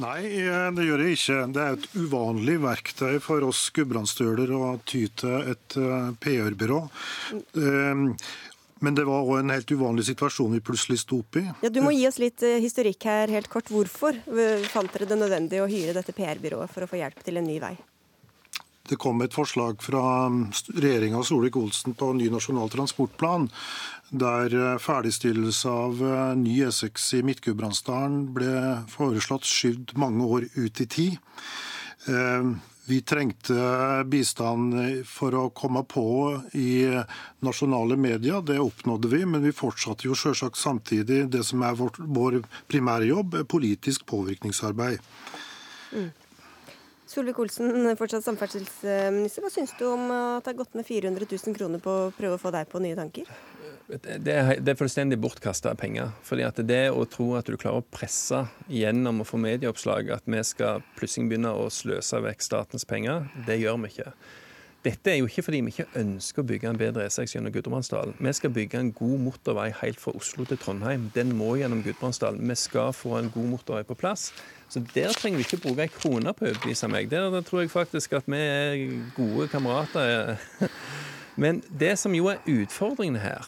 Nei, 0.00 0.22
eh, 0.40 0.70
det 0.72 0.86
gjør 0.86 1.02
jeg 1.04 1.18
ikke. 1.18 1.40
Det 1.52 1.62
er 1.62 1.74
et 1.76 1.88
uvanlig 2.00 2.54
verktøy 2.62 3.18
for 3.20 3.44
oss 3.44 3.66
gudbrandsdøler 3.76 4.54
å 4.56 4.70
ty 4.88 5.02
til 5.20 5.50
et 5.52 5.76
eh, 5.76 6.14
PR-byrå. 6.22 6.78
Men 8.82 8.98
det 8.98 9.06
var 9.06 9.22
òg 9.22 9.38
en 9.40 9.54
helt 9.54 9.70
uvanlig 9.70 10.08
situasjon 10.10 10.56
vi 10.56 10.62
plutselig 10.64 10.98
sto 11.04 11.20
opp 11.22 11.38
i. 11.38 11.46
Ja, 11.62 11.70
Du 11.70 11.80
må 11.84 11.94
gi 11.94 12.04
oss 12.08 12.18
litt 12.22 12.42
eh, 12.42 12.58
historikk 12.62 13.06
her 13.06 13.30
helt 13.30 13.50
kort. 13.52 13.70
Hvorfor 13.70 14.18
fant 14.72 14.92
dere 14.92 15.08
det 15.08 15.18
nødvendig 15.20 15.62
å 15.62 15.70
hyre 15.70 15.94
dette 15.96 16.14
PR-byrået 16.16 16.72
for 16.72 16.84
å 16.84 16.90
få 16.90 16.98
hjelp 16.98 17.22
til 17.22 17.38
en 17.38 17.46
ny 17.46 17.60
vei? 17.62 17.76
Det 18.88 18.98
kom 18.98 19.22
et 19.22 19.34
forslag 19.34 19.78
fra 19.82 20.26
um, 20.26 20.48
regjeringa 20.74 21.22
Solvik-Olsen 21.22 21.94
på 21.98 22.08
ny 22.18 22.26
nasjonal 22.32 22.70
transportplan, 22.72 23.46
der 24.10 24.56
eh, 24.58 24.80
ferdigstillelse 24.82 25.70
av 25.70 26.02
eh, 26.02 26.32
ny 26.40 26.56
E6 26.66 27.06
i 27.20 27.22
Midt-Gudbrandsdalen 27.28 28.26
ble 28.34 28.56
foreslått 28.90 29.46
skyvd 29.48 29.94
mange 30.02 30.26
år 30.26 30.48
ut 30.58 30.82
i 30.82 30.88
tid. 30.98 31.16
Vi 32.84 32.98
trengte 33.06 33.54
bistand 34.10 34.74
for 35.06 35.34
å 35.38 35.42
komme 35.54 35.84
på 35.86 36.04
i 36.58 36.88
nasjonale 37.46 37.94
medier. 37.96 38.42
Det 38.42 38.58
oppnådde 38.58 39.10
vi, 39.12 39.20
men 39.26 39.44
vi 39.46 39.52
fortsatte 39.54 40.08
jo 40.08 40.16
selvsagt 40.18 40.58
samtidig 40.58 41.28
det 41.30 41.44
som 41.46 41.62
er 41.62 41.78
vår, 41.78 42.00
vår 42.02 42.40
primærjobb, 42.72 43.38
politisk 43.52 44.06
påvirkningsarbeid. 44.10 44.98
Mm. 45.92 46.10
Solvik-Olsen, 47.12 47.92
fortsatt 48.00 48.24
samferdselsminister. 48.26 49.44
Hva 49.44 49.52
syns 49.52 49.74
du 49.78 49.86
om 49.90 50.08
at 50.10 50.42
det 50.42 50.54
har 50.54 50.62
gått 50.64 50.74
med 50.78 50.88
400 50.88 51.28
000 51.28 51.58
kroner 51.58 51.82
på 51.82 51.96
å 52.06 52.12
prøve 52.16 52.38
å 52.38 52.42
få 52.42 52.50
deg 52.54 52.70
på 52.72 52.82
nye 52.82 52.98
tanker? 52.98 53.28
Det 53.92 54.32
er, 54.32 54.76
fullstendig 54.78 55.18
bortkasta 55.20 55.74
penger. 55.76 56.12
fordi 56.24 56.46
at 56.46 56.56
Det 56.56 56.90
å 56.90 57.04
tro 57.04 57.34
at 57.36 57.46
du 57.46 57.56
klarer 57.56 57.82
å 57.82 57.90
presse 57.92 58.46
gjennom 58.68 59.20
å 59.20 59.26
få 59.28 59.36
medieoppslag 59.36 60.10
at 60.10 60.22
vi 60.24 60.40
skal 60.44 60.80
plutselig 60.96 61.28
begynne 61.28 61.52
å 61.52 61.68
sløse 61.68 62.22
vekk 62.24 62.40
statens 62.40 62.88
penger, 62.88 63.28
det 63.46 63.60
gjør 63.60 63.82
vi 63.82 63.92
ikke. 63.92 64.14
Dette 64.82 65.12
er 65.12 65.20
jo 65.20 65.28
ikke 65.28 65.44
fordi 65.46 65.60
vi 65.62 65.70
ikke 65.70 66.00
ønsker 66.00 66.42
å 66.42 66.46
bygge 66.48 66.70
en 66.72 66.78
bedre 66.80 67.04
E6 67.06 67.36
gjennom 67.36 67.52
Gudbrandsdalen. 67.54 68.16
Vi 68.18 68.32
skal 68.34 68.50
bygge 68.50 68.80
en 68.80 68.90
god 68.96 69.20
motorvei 69.28 69.68
helt 69.78 70.00
fra 70.02 70.14
Oslo 70.18 70.42
til 70.48 70.58
Trondheim. 70.58 71.04
Den 71.14 71.36
må 71.38 71.52
gjennom 71.60 71.84
Gudbrandsdalen. 71.84 72.42
Vi 72.48 72.56
skal 72.58 72.90
få 72.96 73.14
en 73.20 73.30
god 73.30 73.46
motorvei 73.52 73.84
på 73.86 73.94
plass. 74.00 74.32
Så 74.72 74.82
der 74.94 75.14
trenger 75.14 75.38
vi 75.38 75.46
ikke 75.46 75.60
bruke 75.62 75.86
ei 75.86 75.92
krone 75.92 76.34
på 76.34 76.48
å 76.48 76.50
overbevise 76.50 76.90
meg. 76.90 77.12
Der 77.12 77.38
tror 77.46 77.62
jeg 77.62 77.70
faktisk 77.70 78.16
at 78.18 78.26
vi 78.26 78.40
er 78.42 78.82
gode 79.14 79.46
kamerater. 79.52 80.34
Men 81.42 81.62
det 81.70 81.94
som 82.02 82.16
jo 82.18 82.32
er 82.32 82.42
utfordringen 82.50 83.22
her, 83.22 83.46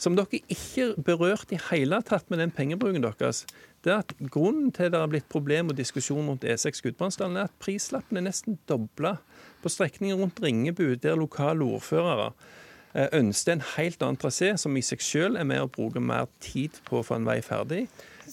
som 0.00 0.16
dere 0.16 0.40
ikke 0.48 0.94
berørte 1.04 1.56
i 1.56 1.60
hele 1.70 2.00
tatt 2.06 2.30
med 2.32 2.40
den 2.40 2.54
pengebruken 2.56 3.04
deres, 3.04 3.44
det 3.84 3.92
er 3.92 4.02
at 4.02 4.14
grunnen 4.32 4.72
til 4.76 4.90
det 4.92 5.00
har 5.00 5.10
blitt 5.12 5.28
problem 5.32 5.72
og 5.72 5.78
diskusjon 5.78 6.28
rundt 6.28 6.44
E6 6.44 6.82
Gudbrandsdalen, 6.84 7.36
er 7.36 7.48
at 7.48 7.60
prislappen 7.62 8.20
er 8.20 8.26
nesten 8.26 8.58
dobla 8.68 9.18
på 9.60 9.72
strekningen 9.72 10.20
rundt 10.20 10.40
Ringebu, 10.42 10.96
der 11.00 11.20
lokale 11.20 11.64
ordførere 11.64 12.32
ønsker 12.32 12.58
ønsket 12.90 13.52
en 13.52 13.66
helt 13.76 14.02
annen 14.02 14.18
trasé, 14.18 14.56
som 14.58 14.76
i 14.76 14.82
seg 14.82 15.02
selv 15.04 15.38
er 15.38 15.46
med 15.46 15.62
å 15.62 15.70
bruke 15.70 16.00
mer 16.02 16.26
tid 16.42 16.80
på 16.88 16.98
å 16.98 17.04
få 17.06 17.20
en 17.20 17.28
vei 17.28 17.38
ferdig. 17.44 17.84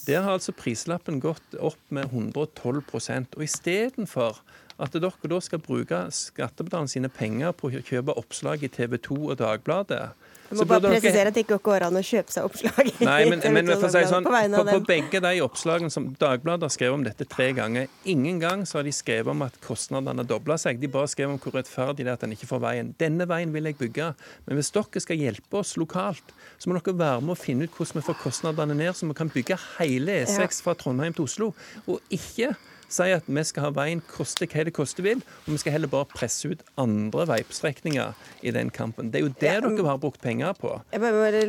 Der 0.08 0.24
har 0.26 0.38
altså 0.38 0.54
prislappen 0.56 1.20
gått 1.22 1.58
opp 1.60 1.80
med 1.94 2.10
112% 2.10 3.38
og 3.38 3.44
istedenfor 3.44 4.42
at 4.78 4.94
dere 4.94 5.30
da 5.30 5.40
skal 5.42 5.62
bruke 5.62 6.04
skattebetalernes 6.14 6.94
sine 6.98 7.10
penger 7.10 7.54
på 7.58 7.70
å 7.70 7.82
kjøpe 7.82 8.18
oppslag 8.18 8.66
i 8.66 8.70
TV 8.70 8.98
2 8.98 9.18
og 9.32 9.38
Dagbladet, 9.42 10.14
du 10.50 10.56
må 10.62 10.66
bare 10.70 10.92
presisere 10.94 11.32
at 11.32 11.36
det 11.36 11.44
ikke 11.44 11.58
går 11.64 11.86
an 11.88 12.00
å 12.00 12.04
kjøpe 12.06 12.34
seg 12.34 12.48
oppslag. 12.48 12.92
Nei, 13.04 13.18
men, 13.32 13.42
men 13.56 13.72
for 13.74 13.88
å 13.88 13.92
si 13.92 14.04
sånn, 14.10 14.28
på, 14.28 14.64
på, 14.70 14.80
begge 14.88 15.22
de 15.24 15.34
oppslagene 15.44 15.92
som 15.94 16.08
Dagbladet 16.20 16.68
har 16.68 16.74
skrevet 16.74 16.98
om 16.98 17.04
dette 17.06 17.28
tre 17.30 17.50
ganger, 17.58 17.90
ingen 18.08 18.40
gang 18.44 18.64
så 18.68 18.80
har 18.80 18.88
de 18.88 18.94
skrevet 18.96 19.32
om 19.34 19.44
at 19.46 19.58
kostnadene 19.66 20.26
dobla 20.28 20.60
seg. 20.62 20.80
De 20.82 20.92
bare 20.92 21.12
skrev 21.12 21.34
om 21.34 21.42
hvor 21.42 21.58
rettferdig 21.58 22.06
det 22.06 22.14
er 22.14 22.16
at 22.16 22.24
en 22.28 22.36
ikke 22.36 22.50
får 22.50 22.64
veien. 22.64 22.94
Denne 23.02 23.28
veien 23.30 23.52
vil 23.56 23.70
jeg 23.70 23.80
bygge. 23.82 24.14
Men 24.48 24.60
hvis 24.60 24.72
dere 24.76 25.04
skal 25.04 25.22
hjelpe 25.26 25.62
oss 25.62 25.76
lokalt, 25.80 26.34
så 26.58 26.70
må 26.72 26.80
dere 26.80 26.96
være 26.98 27.28
med 27.28 27.36
å 27.36 27.40
finne 27.40 27.68
ut 27.68 27.76
hvordan 27.76 28.00
vi 28.00 28.08
får 28.08 28.20
kostnadene 28.24 28.78
ned, 28.78 28.94
så 28.96 29.10
vi 29.10 29.18
kan 29.18 29.32
bygge 29.34 29.60
hele 29.78 30.22
E6 30.24 30.64
fra 30.66 30.78
Trondheim 30.80 31.16
til 31.18 31.28
Oslo. 31.28 31.52
Og 31.88 32.02
ikke 32.14 32.54
sier 32.92 33.20
at 33.20 33.28
vi 33.28 33.44
skal 33.48 33.64
ha 33.68 33.72
veien 33.76 34.02
koste 34.12 34.48
hva 34.50 34.64
det 34.68 34.74
koste 34.76 35.04
vil, 35.06 35.20
og 35.46 35.52
vi 35.54 35.60
skal 35.62 35.74
heller 35.76 35.90
bare 35.92 36.08
presse 36.12 36.50
ut 36.52 36.62
andre 36.80 37.24
veistrekninger 37.30 38.10
i 38.48 38.50
den 38.56 38.70
kampen. 38.74 39.12
Det 39.12 39.18
er 39.20 39.26
jo 39.26 39.34
det 39.34 39.52
ja, 39.52 39.62
dere 39.64 39.88
har 39.88 40.00
brukt 40.02 40.22
penger 40.24 40.52
på. 40.58 40.70
Jeg 40.94 41.04
må 41.04 41.08
bare 41.16 41.42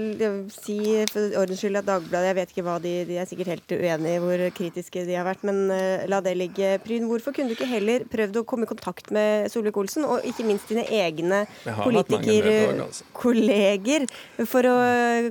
si 0.52 0.78
for 1.12 1.22
ordens 1.40 1.60
skyld 1.62 1.80
at 1.80 1.88
Dagbladet, 1.88 2.28
jeg 2.28 2.38
vet 2.40 2.50
ikke 2.54 2.66
hva 2.66 2.76
de, 2.82 2.94
de 3.08 3.14
er 3.20 3.26
sikkert 3.30 3.52
helt 3.54 3.68
uenige 3.78 4.14
i 4.18 4.22
hvor 4.24 4.38
kritiske 4.58 4.98
de 5.08 5.14
har 5.16 5.26
vært, 5.28 5.42
men 5.48 5.56
uh, 5.70 6.06
la 6.10 6.18
det 6.24 6.34
ligge. 6.38 6.66
Pryn, 6.84 7.08
hvorfor 7.10 7.30
kunne 7.36 7.50
du 7.50 7.54
ikke 7.56 7.70
heller 7.70 7.98
prøvd 8.10 8.34
å 8.42 8.46
komme 8.48 8.64
i 8.66 8.70
kontakt 8.70 9.06
med 9.14 9.28
Solvik-Olsen, 9.52 10.02
og 10.08 10.16
ikke 10.28 10.48
minst 10.48 10.66
dine 10.72 10.84
egne 10.84 11.38
politikerkolleger, 11.64 14.02
for 14.48 14.62
å 14.68 14.76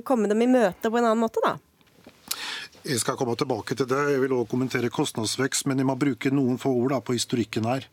komme 0.08 0.26
dem 0.30 0.40
i 0.44 0.50
møte 0.50 0.88
på 0.88 0.98
en 0.98 1.06
annen 1.06 1.22
måte, 1.22 1.40
da? 1.44 1.52
Jeg 2.88 3.02
skal 3.02 3.18
komme 3.20 3.36
tilbake 3.36 3.76
til 3.76 3.88
det. 3.88 4.00
Jeg 4.14 4.20
vil 4.22 4.32
også 4.32 4.52
kommentere 4.54 4.88
kostnadsvekst, 4.92 5.66
men 5.68 5.80
jeg 5.80 5.88
må 5.88 5.96
bruke 6.00 6.32
noen 6.32 6.60
få 6.60 6.72
ord 6.72 6.96
på 7.04 7.16
historikken 7.18 7.68
her. 7.68 7.84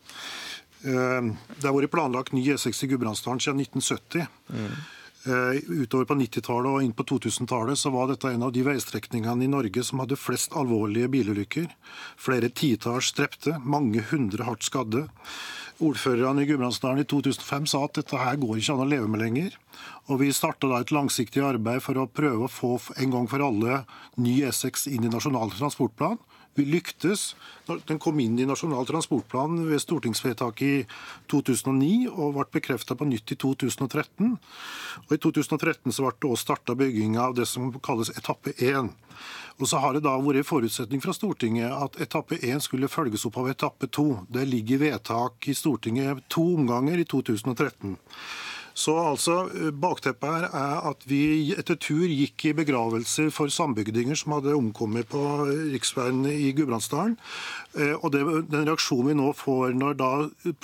Eh, 0.85 1.31
det 1.59 1.67
har 1.67 1.75
vært 1.75 1.91
planlagt 1.91 2.35
ny 2.35 2.45
E6 2.53 2.85
i 2.85 2.91
Gudbrandsdalen 2.93 3.41
siden 3.43 3.63
1970. 3.65 4.29
Mm. 4.53 4.77
Utover 5.25 6.05
på 6.05 6.15
90-tallet 6.19 6.69
og 6.69 6.83
inn 6.85 6.91
på 6.93 7.01
2000-tallet 7.09 7.79
så 7.81 7.89
var 7.89 8.11
dette 8.11 8.29
en 8.29 8.43
av 8.45 8.51
de 8.53 8.61
veistrekningene 8.61 9.47
i 9.47 9.49
Norge 9.49 9.81
som 9.81 10.03
hadde 10.03 10.19
flest 10.21 10.53
alvorlige 10.53 11.09
bilulykker. 11.09 11.65
Flere 12.21 12.51
titalls 12.53 13.09
drepte, 13.17 13.55
mange 13.65 14.03
hundre 14.11 14.45
hardt 14.45 14.67
skadde. 14.67 15.07
Ordførerne 15.83 16.45
i 16.45 16.47
Gudbrandsdalen 16.47 17.03
i 17.03 17.07
2005 17.11 17.65
sa 17.67 17.81
at 17.83 17.97
dette 17.97 18.15
her 18.15 18.37
går 18.39 18.61
ikke 18.61 18.75
an 18.77 18.83
å 18.85 18.87
leve 18.87 19.09
med 19.11 19.19
lenger. 19.19 19.57
Og 20.07 20.21
Vi 20.21 20.29
starta 20.31 20.69
et 20.77 20.93
langsiktig 20.95 21.43
arbeid 21.43 21.83
for 21.83 21.99
å 21.99 22.07
prøve 22.07 22.47
å 22.47 22.51
få 22.51 22.77
en 22.95 23.11
gang 23.11 23.27
for 23.27 23.43
alle 23.43 23.81
ny 24.15 24.37
E6 24.47 24.87
inn 24.93 25.03
i 25.03 25.11
Nasjonal 25.11 25.51
transportplan. 25.51 26.15
Vi 26.55 26.63
lyktes. 26.65 27.35
Den 27.87 27.99
kom 27.99 28.19
inn 28.23 28.37
i 28.39 28.45
Nasjonal 28.47 28.85
transportplan 28.87 29.57
ved 29.67 29.81
stortingsvedtaket 29.83 30.67
i 30.67 30.85
2009 31.31 32.07
og 32.13 32.37
ble 32.37 32.45
bekrefta 32.59 32.95
på 32.95 33.07
nytt 33.09 33.33
i 33.35 33.37
2013. 33.41 34.37
Og 35.03 35.11
I 35.11 35.19
2013 35.19 35.91
så 35.91 36.05
ble 36.05 36.13
det 36.15 36.29
også 36.29 36.45
starta 36.47 36.77
bygging 36.79 37.19
av 37.19 37.35
det 37.35 37.49
som 37.51 37.73
kalles 37.83 38.13
etappe 38.15 38.55
1. 38.55 38.93
Og 39.59 39.67
så 39.67 39.83
har 39.83 39.95
det 39.95 40.05
da 40.07 40.15
vært 40.19 40.47
forutsetning 40.47 41.03
fra 41.03 41.15
Stortinget 41.15 41.75
at 41.75 41.99
etappe 42.07 42.39
1 42.39 42.63
skulle 42.63 42.91
følges 42.91 43.27
opp 43.27 43.41
av 43.43 43.51
etappe 43.51 43.91
2. 43.91 44.07
Det 44.31 44.47
ligger 44.47 44.83
vedtak 44.85 45.51
i 45.51 45.55
Stortinget 45.59 46.23
to 46.31 46.53
omganger 46.55 47.03
i 47.03 47.07
2013. 47.07 47.97
Så 48.75 48.95
altså, 48.99 49.37
eh, 49.55 49.71
Bakteppet 49.71 50.27
her 50.27 50.47
er 50.51 50.87
at 50.91 51.05
vi 51.07 51.53
etter 51.55 51.77
tur 51.79 52.05
gikk 52.11 52.49
i 52.49 52.55
begravelser 52.57 53.29
for 53.31 53.51
sambygdinger 53.51 54.19
som 54.19 54.35
hadde 54.35 54.55
omkommet 54.57 55.07
på 55.11 55.21
riksveien 55.71 56.25
i 56.27 56.51
Gudbrandsdalen. 56.57 57.15
Eh, 57.79 57.95
og 57.95 58.11
det, 58.11 58.23
Den 58.51 58.67
reaksjonen 58.67 59.13
vi 59.13 59.15
nå 59.21 59.31
får 59.35 59.75
når 59.79 59.95
da 59.99 60.11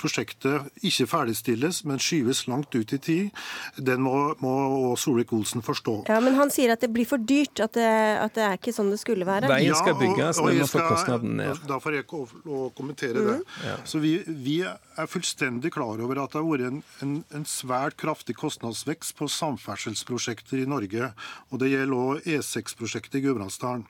prosjektet 0.00 0.68
ikke 0.84 1.08
ferdigstilles, 1.08 1.82
men 1.88 2.00
skyves 2.02 2.44
langt 2.50 2.74
ut 2.76 2.92
i 2.92 3.00
tid, 3.00 3.42
den 3.76 4.04
må, 4.04 4.34
må 4.44 4.54
Solvik-Olsen 5.00 5.64
forstå. 5.64 5.96
Ja, 6.12 6.20
Men 6.20 6.36
han 6.36 6.52
sier 6.52 6.74
at 6.76 6.84
det 6.84 6.92
blir 6.92 7.08
for 7.08 7.16
dyrt, 7.20 7.60
at 7.64 7.74
det, 7.78 7.88
at 8.20 8.36
det 8.36 8.44
er 8.44 8.60
ikke 8.60 8.76
sånn 8.76 8.92
det 8.92 9.00
skulle 9.00 9.26
være. 9.28 9.48
Veien 9.48 9.76
skal 9.78 9.96
bygges, 9.96 10.40
men 10.44 10.60
må 10.60 10.68
få 10.68 10.84
kostnaden 10.90 11.36
ned. 11.40 11.64
Da 11.68 11.80
får 11.80 11.98
jeg 12.00 12.08
å 12.12 12.68
kommentere 12.76 13.24
mm. 13.24 13.30
det. 13.30 13.38
Ja. 13.64 13.76
Så 13.88 14.02
vi, 14.04 14.18
vi, 14.28 14.60
er 14.98 15.10
fullstendig 15.10 15.72
klar 15.74 16.00
over 16.02 16.20
at 16.22 16.34
det 16.34 16.40
har 16.40 16.46
vært 16.46 16.66
en, 16.68 16.80
en, 17.04 17.14
en 17.34 17.46
svært 17.48 17.96
kraftig 18.00 18.36
kostnadsvekst 18.40 19.14
på 19.18 19.28
samferdselsprosjekter 19.30 20.62
i 20.62 20.68
Norge. 20.68 21.12
og 21.50 21.62
Det 21.62 21.70
gjelder 21.72 21.96
òg 21.96 22.28
E6-prosjektet 22.28 23.20
i 23.20 23.24
Gudbrandsdalen. 23.26 23.84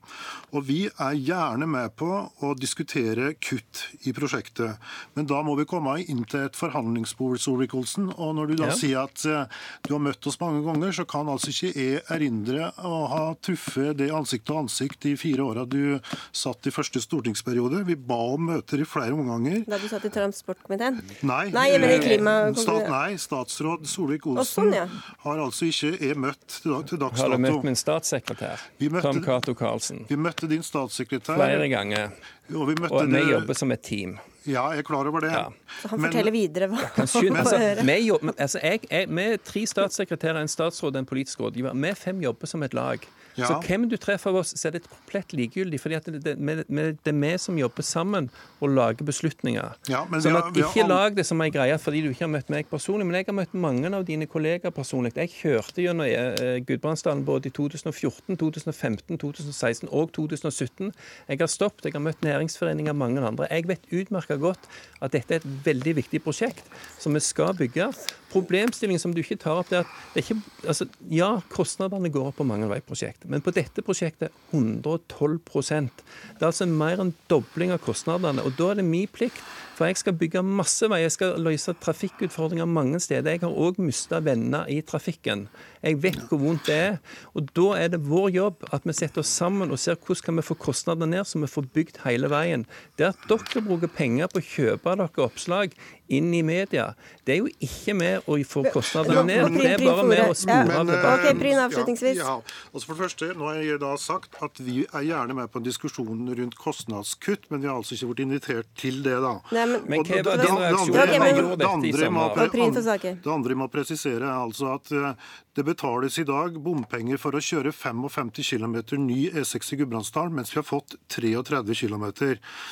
Og 0.53 0.67
Vi 0.69 0.81
er 0.91 1.19
gjerne 1.19 1.69
med 1.71 1.95
på 1.99 2.11
å 2.43 2.53
diskutere 2.59 3.33
kutt 3.41 3.85
i 4.07 4.15
prosjektet, 4.17 4.79
men 5.17 5.29
da 5.31 5.43
må 5.47 5.57
vi 5.59 5.69
komme 5.69 5.99
inn 6.03 6.25
til 6.29 6.47
et 6.47 6.59
forhandlingsbord. 6.59 7.41
Solvik-Olsen, 7.43 8.13
og 8.17 8.35
Når 8.37 8.53
du 8.53 8.55
da 8.63 8.71
ja. 8.71 8.77
sier 8.77 9.03
at 9.07 9.25
uh, 9.29 9.63
du 9.87 9.93
har 9.95 10.03
møtt 10.03 10.27
oss 10.27 10.39
mange 10.41 10.63
ganger, 10.65 10.93
så 10.95 11.05
kan 11.09 11.29
altså 11.29 11.53
ikke 11.53 11.73
jeg 11.73 12.03
erindre 12.13 12.71
å 12.85 12.95
ha 13.11 13.23
truffet 13.43 13.97
det 13.99 14.11
ansikt 14.15 14.47
til 14.49 14.61
ansikt 14.63 15.03
de 15.05 15.15
fire 15.19 15.45
åra 15.45 15.65
du 15.69 15.99
satt 16.33 16.67
i 16.69 16.75
første 16.75 17.03
stortingsperiode. 17.03 17.85
Vi 17.89 17.97
ba 17.97 18.19
om 18.35 18.49
møter 18.53 18.83
i 18.83 18.89
flere 18.89 19.17
omganger. 19.17 19.63
Da 19.69 19.81
du 19.81 19.89
satt 19.91 20.07
i 20.09 20.13
transportkomiteen? 20.13 20.92
Nei, 21.23 21.45
nei, 21.55 21.67
men 21.79 21.95
i 21.95 21.99
klima... 22.03 22.35
Stat, 22.59 22.89
nei 22.91 23.17
statsråd 23.21 23.87
Solvik-Olsen 23.91 24.49
sånn, 24.49 24.75
ja. 24.77 24.87
har 25.25 25.43
altså 25.45 25.69
ikke 25.71 25.95
er 26.11 26.19
møtt 26.21 26.43
til, 26.59 26.75
til 26.89 27.01
dags 27.01 27.17
dato. 27.19 27.25
Har 27.25 27.37
du 27.37 27.45
møtt 27.47 27.67
min 27.69 27.79
statssekretær, 27.79 28.67
møtte, 28.83 29.05
Tom 29.07 29.23
Cato 29.25 29.55
Karlsen? 29.59 30.05
Vi 30.11 30.19
møtte 30.21 30.51
din 30.51 30.65
statssekretær. 30.67 31.41
Flere 31.41 31.71
ganger. 31.73 32.13
Og 32.53 32.69
vi, 32.69 32.77
og 32.91 33.09
vi 33.09 33.25
jobber 33.31 33.57
som 33.57 33.73
et 33.73 33.85
team. 33.87 34.19
Ja, 34.43 34.67
jeg 34.75 34.83
er 34.83 34.87
klar 34.87 35.07
over 35.07 35.23
det. 35.23 35.31
Ja. 35.31 35.47
Så 35.81 35.93
han 35.93 36.01
men, 36.03 36.11
forteller 36.11 36.35
videre 36.35 36.69
hva 36.73 36.81
han 36.83 37.05
altså, 37.05 37.23
vi, 37.23 37.99
jobber, 38.09 38.35
altså, 38.37 38.63
jeg, 38.63 38.83
jeg, 38.91 39.09
vi 39.09 39.27
er 39.31 39.43
tre 39.47 39.65
statssekretærer, 39.71 40.41
en 40.43 40.51
statsråd 40.51 40.97
og 40.97 41.05
en 41.05 41.09
politisk 41.09 41.45
rådgiver. 41.45 41.77
Vi 41.79 41.93
fem 41.99 42.23
jobber 42.25 42.51
som 42.51 42.67
et 42.67 42.75
lag. 42.77 43.07
Ja. 43.37 43.49
Så 43.49 43.59
hvem 43.65 43.87
du 43.89 43.97
treffer 44.01 44.33
av 44.33 44.43
oss, 44.43 44.53
så 44.59 44.69
er 44.69 44.77
det 44.77 44.83
komplett 44.85 45.33
likegyldig. 45.37 45.81
fordi 45.81 46.01
det, 46.05 46.21
det, 46.25 46.35
det, 46.37 46.65
det, 46.69 47.13
er 47.13 47.19
vi 47.19 47.33
som 47.41 47.59
jobber 47.59 47.87
sammen 47.87 48.29
og 48.61 48.75
lager 48.77 49.07
beslutninger. 49.09 49.79
Ja, 49.89 50.03
sånn 50.13 50.37
at 50.37 50.51
har, 50.51 50.59
Ikke 50.61 50.87
lag 50.89 51.17
det 51.17 51.25
som 51.29 51.41
ei 51.45 51.49
greie 51.55 51.79
fordi 51.81 52.03
du 52.05 52.11
ikke 52.11 52.27
har 52.27 52.33
møtt 52.35 52.53
meg 52.53 52.69
personlig, 52.71 53.07
men 53.09 53.19
jeg 53.19 53.29
har 53.31 53.37
møtt 53.39 53.57
mange 53.57 53.93
av 53.93 54.05
dine 54.09 54.29
kollegaer 54.31 54.75
personlig. 54.75 55.15
Jeg 55.17 55.33
kjørte 55.39 55.85
gjennom 55.85 56.07
eh, 56.07 56.61
Gudbrandsdalen 56.69 57.25
både 57.29 57.49
i 57.49 57.55
2014, 57.57 58.37
2015, 58.41 59.19
2016 59.23 59.91
og 59.91 60.13
2017. 60.17 60.93
Jeg 61.29 61.43
har 61.43 61.51
stoppet, 61.51 61.89
jeg 61.89 61.97
har 61.97 62.05
møtt 62.05 62.25
næringsforeninger 62.27 62.97
mange 62.97 63.25
andre. 63.25 63.49
Jeg 63.51 63.69
vet 63.71 63.89
utmerka 63.93 64.37
godt 64.41 64.69
at 65.03 65.17
dette 65.17 65.39
er 65.39 65.43
et 65.43 65.67
veldig 65.67 65.97
viktig 66.03 66.23
prosjekt 66.25 66.69
som 67.01 67.17
vi 67.17 67.23
skal 67.25 67.57
bygge. 67.59 67.89
Problemstillingen 68.33 69.01
som 69.01 69.13
du 69.13 69.21
ikke 69.23 69.41
tar 69.41 69.61
opp, 69.61 69.69
det 69.73 69.83
er 69.83 69.87
at 69.87 69.99
det 70.15 70.23
er 70.23 70.27
ikke, 70.27 70.69
altså, 70.69 70.87
ja, 71.13 71.31
kostnadene 71.53 72.11
går 72.13 72.31
opp 72.31 72.39
på 72.41 72.47
mange 72.49 72.69
veiprosjekt, 72.71 73.22
men 73.31 73.43
på 73.45 73.55
dette 73.55 73.85
prosjektet 73.85 74.33
112% 74.53 76.03
Det 76.03 76.43
er 76.43 76.49
altså 76.49 76.67
mer 76.67 77.03
enn 77.03 77.15
dobling 77.31 77.73
av 77.75 77.83
kostnadene. 77.85 78.43
og 78.43 78.57
Da 78.59 78.71
er 78.71 78.81
det 78.81 78.89
min 78.89 79.11
plikt 79.11 79.43
for 79.83 79.89
jeg 79.89 79.99
skal 79.99 80.15
bygge 80.15 80.43
masse 80.45 80.87
veier, 80.87 81.09
jeg 81.09 81.15
skal 81.17 81.39
løse 81.41 81.73
trafikkutfordringer 81.81 82.69
mange 82.69 83.01
steder. 83.01 83.33
Jeg 83.33 83.41
har 83.43 83.55
òg 83.65 83.81
mista 83.83 84.21
venner 84.23 84.69
i 84.71 84.77
trafikken. 84.85 85.47
Jeg 85.83 85.97
vet 86.05 86.21
hvor 86.29 86.39
vondt 86.39 86.69
det 86.69 86.77
er. 86.77 86.99
Og 87.35 87.49
da 87.57 87.65
er 87.81 87.89
det 87.91 88.03
vår 88.07 88.29
jobb 88.37 88.67
at 88.71 88.85
vi 88.87 88.95
setter 88.95 89.25
oss 89.25 89.33
sammen 89.33 89.73
og 89.73 89.81
ser 89.81 89.97
hvordan 89.97 90.27
kan 90.29 90.39
vi 90.39 90.45
få 90.47 90.59
kostnadene 90.61 91.17
ned, 91.17 91.27
så 91.27 91.41
vi 91.41 91.51
får 91.51 91.71
bygd 91.75 92.03
hele 92.05 92.31
veien. 92.31 92.67
Det 92.95 93.09
at 93.11 93.27
dere 93.31 93.65
bruker 93.65 93.91
penger 93.91 94.31
på 94.31 94.43
å 94.43 94.49
kjøpe 94.53 94.95
dere 95.01 95.27
oppslag 95.27 95.75
inn 96.17 96.31
i 96.35 96.43
media, 96.47 96.93
det 97.27 97.35
er 97.37 97.41
jo 97.43 97.51
ikke 97.63 97.95
med 97.97 98.29
å 98.31 98.37
få 98.49 98.65
kostnadene 98.75 99.23
ned. 99.29 99.57
Det 99.57 99.69
er 99.75 99.85
bare 99.85 100.07
med 100.09 100.23
å 100.25 100.37
spore 100.37 100.79
av 100.81 100.89
debatten. 100.89 101.21
Okay, 101.23 101.37
Bryn, 101.39 101.61
avslutningsvis. 101.63 102.19
Ja, 102.21 102.39
ja. 102.39 102.57
Altså 102.73 102.89
for 102.89 102.99
det 102.99 103.07
første, 103.07 103.31
nå 103.39 103.49
har 103.49 103.61
jeg 103.63 103.81
da 103.83 103.93
sagt 104.01 104.39
at 104.43 104.61
Vi 104.63 104.85
er 104.85 105.07
gjerne 105.07 105.37
med 105.37 105.51
på 105.53 105.61
en 105.61 105.67
diskusjon 105.67 106.33
rundt 106.39 106.57
kostnadskutt, 106.61 107.49
men 107.51 107.63
vi 107.63 107.71
har 107.71 107.79
altså 107.81 107.97
ikke 107.97 108.11
vært 108.13 108.25
invitert 108.27 108.73
til 108.79 109.01
det. 109.05 109.17
da. 109.25 109.35
Nei, 109.55 109.65
men, 109.73 109.87
men 109.91 110.05
hva 110.07 110.21
var 110.29 110.43
din 110.43 110.61
reaksjon 110.63 110.97
da 110.97 111.07
man 111.23 111.41
gjorde 111.41 111.57
dette 111.63 111.89
i 111.89 111.95
sommer? 112.03 113.23
Det 113.23 113.33
andre 113.37 113.57
jeg 113.57 113.63
må 113.63 113.71
presisere, 113.73 114.29
er 114.29 114.45
altså 114.47 114.75
at 114.77 114.93
eh, 114.97 115.33
det 115.57 115.67
betales 115.69 116.19
i 116.19 116.25
dag 116.29 116.55
bompenger 116.65 117.21
for 117.21 117.37
å 117.37 117.43
kjøre 117.43 117.75
55 117.77 118.31
km 118.41 118.77
ny 119.03 119.19
E6 119.43 119.75
i 119.75 119.81
Gudbrandsdalen, 119.83 120.33
mens 120.39 120.53
vi 120.55 120.61
har 120.61 120.69
fått 120.69 120.97
33 121.13 121.63
km. 121.77 122.07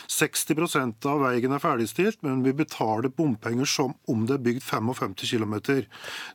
60% 0.08 1.08
av 1.10 1.20
veien 1.26 1.52
er 1.52 1.62
ferdigstilt, 1.62 2.22
men 2.24 2.44
vi 2.46 2.54
betaler 2.56 3.12
bompenger 3.12 3.29
som 3.66 3.94
om 4.08 4.26
det 4.26 4.34
er 4.34 4.42
bygd 4.44 4.62
55 4.62 5.14
km. 5.30 5.54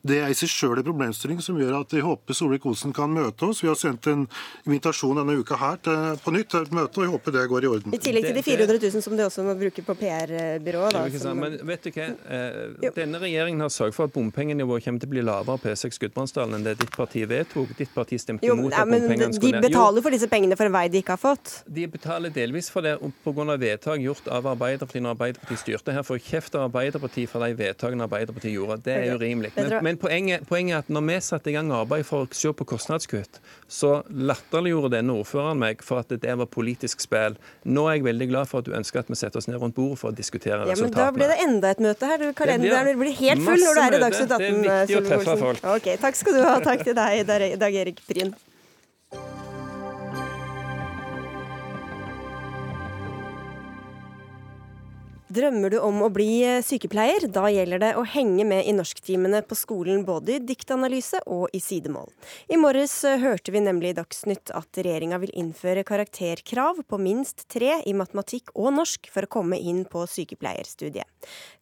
Det 0.03 0.19
er 0.21 0.29
i 0.29 0.37
seg 0.37 0.49
sjøl 0.49 0.79
en 0.79 0.87
problemstilling 0.87 1.41
som 1.41 1.57
gjør 1.59 1.81
at 1.81 1.93
jeg 1.93 2.05
håper 2.05 2.33
Solvik-Olsen 2.33 2.93
kan 2.95 3.11
møte 3.13 3.45
oss. 3.45 3.63
Vi 3.63 3.69
har 3.69 3.77
sendt 3.79 4.07
en 4.07 4.27
invitasjon 4.65 5.17
denne 5.19 5.37
uka 5.39 5.57
her 5.59 5.77
til, 5.83 6.19
på 6.23 6.33
nytt 6.35 6.51
til 6.53 6.65
et 6.65 6.73
møte, 6.75 6.99
og 6.99 7.05
jeg 7.05 7.13
håper 7.13 7.35
det 7.35 7.45
går 7.51 7.67
i 7.67 7.71
orden. 7.71 7.95
I 7.95 8.01
tillegg 8.01 8.27
til 8.29 8.37
de 8.37 8.43
400 8.45 8.79
000 8.83 9.05
som 9.05 9.17
de 9.17 9.25
også 9.25 9.45
må 9.45 9.55
bruke 9.59 9.85
på 9.85 9.97
PR-byrået. 10.01 11.19
Men 11.35 11.57
vet 11.67 11.87
du 11.87 11.91
hva? 11.95 12.07
Eh, 12.37 12.89
denne 12.95 13.21
regjeringen 13.21 13.65
har 13.65 13.73
sørget 13.73 13.97
for 13.97 14.09
at 14.09 14.15
bompengenivået 14.15 14.85
kommer 14.85 15.03
til 15.03 15.11
å 15.11 15.13
bli 15.15 15.25
lavere 15.25 15.61
på 15.61 15.71
E6 15.73 15.99
Gudbrandsdalen 16.03 16.59
enn 16.59 16.67
det 16.67 16.77
ditt 16.81 16.93
parti 16.95 17.25
vedtok. 17.29 17.75
Ditt 17.77 17.93
parti 17.95 18.19
stemte 18.21 18.47
imot 18.47 18.73
at 18.73 18.87
bompengene 18.89 19.31
skulle 19.35 19.59
ned. 19.59 19.65
De 19.65 19.69
betaler 19.69 20.05
for 20.05 20.15
disse 20.15 20.29
pengene 20.31 20.57
for 20.59 20.69
en 20.69 20.75
vei 20.75 20.85
de 20.91 21.01
ikke 21.01 21.15
har 21.15 21.21
fått? 21.21 21.59
De 21.67 21.87
betaler 21.91 22.33
delvis 22.35 22.71
for 22.73 22.85
det 22.85 22.97
pga. 23.25 23.57
vedtak 23.65 24.01
gjort 24.03 24.27
av 24.31 24.47
Arbeiderpartiet 24.53 25.03
når 25.03 25.15
Arbeiderpartiet 25.15 25.63
styrte. 25.63 25.95
Her 25.95 26.05
får 26.05 26.21
kjeft 26.23 26.55
av 26.55 26.67
Arbeiderpartiet 26.69 26.84
for 26.93 27.45
de 27.45 27.55
vedtakene 27.57 28.05
Arbeiderpartiet 28.05 28.53
gjorde. 28.53 28.77
Det 28.86 28.95
er 28.95 29.15
urimelig. 29.15 29.51
Men, 29.55 29.75
men 29.83 29.97
poenget, 29.97 30.45
poenget, 30.47 30.75
er 30.75 30.83
at 30.83 30.89
når 30.93 31.05
vi 31.09 31.17
satte 31.25 31.51
i 31.51 31.55
gang 31.55 31.71
arbeid 31.73 32.05
for 32.07 32.25
å 32.25 32.29
se 32.36 32.51
på 32.53 32.67
kostnadskutt, 32.69 33.39
så 33.67 33.91
latterliggjorde 34.09 34.93
denne 34.97 35.17
ordføreren 35.17 35.61
meg 35.61 35.83
for 35.86 36.03
at 36.03 36.13
det 36.13 36.38
var 36.41 36.49
politisk 36.51 37.03
spill. 37.03 37.38
Nå 37.65 37.88
er 37.89 37.99
jeg 37.99 38.07
veldig 38.09 38.29
glad 38.31 38.51
for 38.51 38.63
at 38.63 38.69
du 38.69 38.75
ønsker 38.77 39.03
at 39.03 39.11
vi 39.11 39.19
setter 39.19 39.41
oss 39.41 39.49
ned 39.51 39.59
rundt 39.61 39.77
bordet 39.77 40.01
for 40.01 40.13
å 40.13 40.15
diskutere 40.15 40.61
ja, 40.61 40.71
resultatene. 40.71 40.95
Men 40.95 40.99
da 41.01 41.11
blir 41.19 41.33
det 41.33 41.39
enda 41.47 41.75
et 41.75 41.86
møte 41.88 42.11
her. 42.11 42.25
Kalenderen 42.38 42.99
blir 43.01 43.15
helt 43.21 43.45
full 43.45 43.63
når 43.67 43.79
du 43.79 43.86
er 43.86 43.99
i 43.99 44.03
Dagsnytt 44.05 44.36
18. 44.39 44.41
Det 44.41 44.75
er 44.75 44.89
viktig 44.89 44.99
å 45.01 45.05
treffe 45.09 45.39
folk. 45.45 45.69
Ok, 45.75 45.93
Takk 46.01 46.19
skal 46.19 46.38
du 46.38 46.43
ha. 46.45 46.57
Takk 46.65 46.86
til 46.88 46.97
deg, 46.97 47.25
Dag 47.61 47.81
Erik 47.83 48.03
Bryn. 48.09 48.36
Drømmer 55.36 55.73
du 55.73 55.79
om 55.83 55.97
å 56.05 56.07
bli 56.13 56.45
sykepleier? 56.63 57.25
Da 57.33 57.49
gjelder 57.51 57.81
det 57.81 57.89
å 57.99 58.05
henge 58.07 58.45
med 58.47 58.69
i 58.69 58.75
norsktimene 58.77 59.41
på 59.43 59.57
skolen 59.59 60.05
både 60.07 60.38
i 60.38 60.43
diktanalyse 60.47 61.19
og 61.27 61.51
i 61.51 61.59
sidemål. 61.59 62.07
I 62.47 62.59
morges 62.61 62.93
hørte 63.03 63.51
vi 63.51 63.63
nemlig 63.65 63.91
i 63.91 63.97
Dagsnytt 63.97 64.53
at 64.55 64.79
regjeringa 64.79 65.19
vil 65.19 65.33
innføre 65.36 65.83
karakterkrav 65.88 66.79
på 66.88 67.01
minst 67.03 67.49
tre 67.51 67.81
i 67.83 67.95
matematikk 67.97 68.53
og 68.53 68.77
norsk 68.77 69.11
for 69.11 69.27
å 69.27 69.33
komme 69.36 69.59
inn 69.59 69.83
på 69.91 70.05
sykepleierstudiet. 70.07 71.09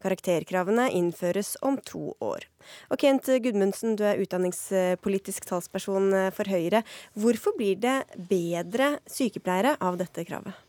Karakterkravene 0.06 0.92
innføres 0.94 1.56
om 1.66 1.82
to 1.82 2.12
år. 2.22 2.46
Og 2.94 3.02
Kent 3.02 3.32
Gudmundsen, 3.42 3.98
du 3.98 4.06
er 4.06 4.22
utdanningspolitisk 4.22 5.50
talsperson 5.50 6.14
for 6.36 6.52
Høyre. 6.52 6.86
Hvorfor 7.18 7.58
blir 7.58 7.82
det 7.82 8.04
bedre 8.30 9.00
sykepleiere 9.10 9.80
av 9.82 9.98
dette 9.98 10.30
kravet? 10.30 10.62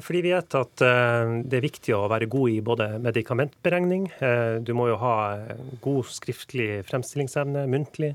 Fordi 0.00 0.22
vi 0.22 0.32
vet 0.32 0.56
at 0.58 0.82
eh, 0.84 1.36
det 1.44 1.58
er 1.58 1.64
viktig 1.64 1.94
å 1.96 2.06
være 2.10 2.28
god 2.30 2.52
i 2.52 2.60
både 2.64 2.90
medikamentberegning. 3.04 4.10
Eh, 4.18 4.58
du 4.64 4.74
må 4.76 4.90
jo 4.90 4.98
ha 5.00 5.16
god 5.84 6.10
skriftlig 6.10 6.82
fremstillingsevne, 6.88 7.66
muntlig. 7.70 8.12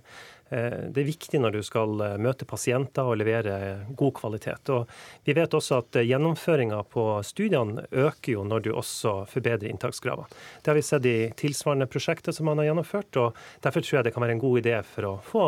Eh, 0.51 0.89
det 0.93 1.03
er 1.03 1.07
viktig 1.07 1.41
når 1.41 1.57
du 1.57 1.61
skal 1.65 1.95
møte 2.21 2.47
pasienter 2.49 3.07
og 3.07 3.17
levere 3.21 3.55
god 3.97 4.13
kvalitet. 4.19 4.73
Og 4.75 4.91
vi 5.27 5.35
vet 5.37 5.57
også 5.57 5.79
at 5.81 6.01
gjennomføringa 6.03 6.83
på 6.91 7.05
studiene 7.27 7.87
øker 7.91 8.35
jo 8.35 8.45
når 8.47 8.67
du 8.67 8.71
også 8.73 9.21
forbedrer 9.31 9.71
inntakskravene. 9.71 10.29
Det 10.61 10.73
har 10.73 10.79
vi 10.79 10.85
sett 10.85 11.07
i 11.09 11.17
tilsvarende 11.39 11.89
prosjekter 11.91 12.35
som 12.35 12.49
man 12.51 12.61
har 12.61 12.71
gjennomført, 12.71 13.21
og 13.21 13.41
derfor 13.63 13.85
tror 13.85 13.99
jeg 14.01 14.09
det 14.09 14.15
kan 14.17 14.27
være 14.27 14.37
en 14.37 14.45
god 14.45 14.61
idé 14.61 14.77
for 14.85 15.07
å 15.07 15.17
få 15.25 15.47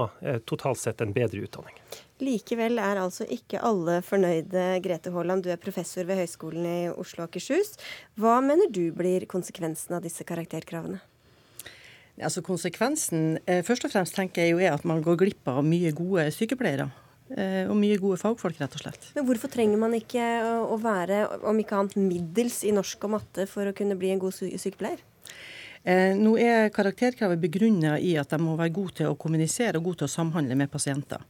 totalt 0.49 0.81
sett 0.81 1.03
en 1.03 1.13
bedre 1.15 1.45
utdanning. 1.45 1.77
Likevel 2.23 2.79
er 2.79 3.01
altså 3.01 3.25
ikke 3.27 3.61
alle 3.63 3.99
fornøyde. 4.05 4.65
Grete 4.83 5.11
Haaland, 5.13 5.43
du 5.43 5.51
er 5.51 5.59
professor 5.61 6.07
ved 6.07 6.21
Høgskolen 6.21 6.67
i 6.67 6.77
Oslo 6.91 7.25
og 7.25 7.31
Akershus. 7.31 7.75
Hva 8.19 8.37
mener 8.43 8.71
du 8.71 8.85
blir 8.95 9.27
konsekvensen 9.29 9.97
av 9.97 10.03
disse 10.05 10.25
karakterkravene? 10.27 11.01
Altså 12.21 12.43
Konsekvensen 12.45 13.39
eh, 13.49 13.63
først 13.65 13.87
og 13.87 13.93
fremst 13.93 14.13
tenker 14.13 14.45
jeg 14.45 14.53
jo 14.53 14.59
er 14.61 14.75
at 14.75 14.83
man 14.85 15.01
går 15.01 15.17
glipp 15.23 15.49
av 15.49 15.63
mye 15.65 15.89
gode 15.97 16.27
sykepleiere. 16.35 16.91
Eh, 17.33 17.63
og 17.65 17.73
mye 17.79 17.97
gode 17.97 18.19
fagfolk, 18.21 18.59
rett 18.61 18.77
og 18.77 18.83
slett. 18.83 19.09
Men 19.15 19.25
hvorfor 19.25 19.49
trenger 19.49 19.81
man 19.81 19.95
ikke 19.97 20.27
å 20.69 20.77
være, 20.81 21.23
om 21.49 21.59
ikke 21.59 21.79
annet, 21.79 21.97
middels 21.97 22.61
i 22.67 22.75
norsk 22.75 23.07
og 23.07 23.15
matte 23.15 23.47
for 23.49 23.69
å 23.69 23.75
kunne 23.75 23.97
bli 23.97 24.13
en 24.13 24.21
god 24.21 24.37
sykepleier? 24.37 25.01
Eh, 25.83 26.13
nå 26.15 26.37
er 26.39 26.69
karakterkravet 26.71 27.41
begrunna 27.41 27.97
i 27.99 28.13
at 28.21 28.31
de 28.31 28.39
må 28.39 28.53
være 28.59 28.75
gode 28.75 28.99
til 29.01 29.09
å 29.09 29.17
kommunisere 29.19 29.81
og 29.81 29.89
gode 29.89 30.03
til 30.03 30.11
å 30.11 30.13
samhandle 30.13 30.55
med 30.59 30.71
pasienter 30.71 31.25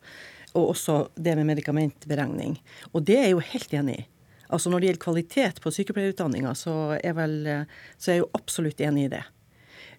og 0.54 0.74
også 0.74 0.97
det 1.16 1.36
med 1.39 1.49
medikamentberegning. 1.49 2.58
Og 2.93 3.06
det 3.06 3.18
er 3.20 3.28
jeg 3.28 3.36
jo 3.36 3.45
helt 3.54 3.78
enig 3.82 3.99
i. 3.99 4.08
Altså 4.54 4.70
Når 4.70 4.80
det 4.80 4.88
gjelder 4.88 5.01
kvalitet 5.01 5.62
på 5.64 5.72
sykepleierutdanninga, 5.74 6.54
så, 6.54 6.74
så, 7.01 8.12
er 8.12 8.14
jeg 8.14 8.22
jo 8.22 8.30
absolutt 8.38 8.84
enig 8.86 9.08
i 9.08 9.14
det. 9.16 9.24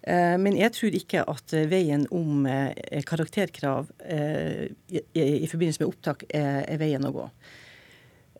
Eh, 0.07 0.35
men 0.39 0.55
jeg 0.55 0.71
tror 0.77 0.95
ikke 0.95 1.25
at 1.27 1.55
veien 1.67 2.05
om 2.15 2.45
eh, 2.47 3.03
karakterkrav 3.03 3.89
eh, 4.05 4.71
i 5.11 5.49
forbindelse 5.51 5.83
med 5.83 5.89
opptak 5.89 6.27
er 6.31 6.79
veien 6.79 7.03
å 7.03 7.13
gå. 7.15 7.27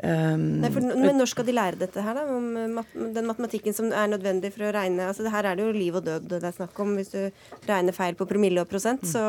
Um, 0.03 0.59
Nei, 0.59 0.69
for, 0.75 0.83
men 0.83 1.15
når 1.15 1.29
skal 1.31 1.45
de 1.47 1.53
lære 1.55 1.77
dette 1.79 2.01
her, 2.03 2.17
da? 2.17 2.25
Om 2.27 2.47
mat, 2.75 2.95
den 3.15 3.27
matematikken 3.29 3.75
som 3.75 3.93
er 3.95 4.09
nødvendig 4.11 4.49
for 4.51 4.67
å 4.67 4.71
regne 4.75 5.05
altså 5.07 5.29
Her 5.31 5.47
er 5.47 5.55
det 5.55 5.63
jo 5.63 5.71
liv 5.71 5.95
og 5.95 6.03
død 6.03 6.25
det 6.33 6.41
er 6.41 6.55
snakk 6.57 6.81
om. 6.83 6.97
Hvis 6.99 7.13
du 7.13 7.21
regner 7.69 7.95
feil 7.95 8.17
på 8.19 8.27
promille 8.27 8.59
og 8.59 8.67
prosent, 8.67 9.05
mm. 9.05 9.11
så 9.13 9.23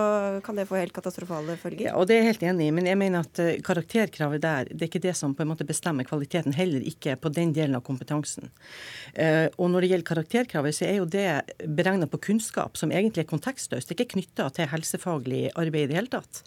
kan 0.47 0.59
det 0.59 0.67
få 0.67 0.81
helt 0.81 0.95
katastrofale 0.97 1.55
følger. 1.61 1.85
Ja, 1.87 1.95
og 1.95 2.09
Det 2.11 2.17
er 2.17 2.25
jeg 2.25 2.33
helt 2.33 2.47
enig 2.51 2.67
i, 2.67 2.75
men 2.75 2.91
jeg 2.91 2.99
mener 2.99 3.23
at 3.23 3.43
uh, 3.43 3.53
karakterkravet 3.67 4.43
der 4.43 4.73
det 4.73 4.89
er 4.89 4.91
ikke 4.91 5.05
det 5.07 5.14
som 5.19 5.37
på 5.39 5.45
en 5.45 5.53
måte 5.53 5.69
bestemmer 5.69 6.09
kvaliteten, 6.09 6.57
heller 6.57 6.83
ikke 6.83 7.14
på 7.21 7.31
den 7.37 7.55
delen 7.55 7.79
av 7.79 7.85
kompetansen. 7.87 8.51
Uh, 9.14 9.47
og 9.55 9.71
når 9.71 9.87
det 9.87 9.93
gjelder 9.93 10.11
karakterkravet, 10.11 10.79
så 10.81 10.89
er 10.89 10.99
jo 10.99 11.07
det 11.07 11.29
beregna 11.79 12.11
på 12.11 12.21
kunnskap, 12.27 12.75
som 12.81 12.91
egentlig 12.91 13.23
er 13.23 13.31
kontekstløst. 13.31 13.87
Det 13.87 13.95
er 13.95 14.03
ikke 14.03 14.17
knytta 14.17 14.51
til 14.59 14.73
helsefaglig 14.75 15.45
arbeid 15.55 15.87
i 15.87 15.93
det 15.95 16.01
hele 16.01 16.14
tatt. 16.19 16.43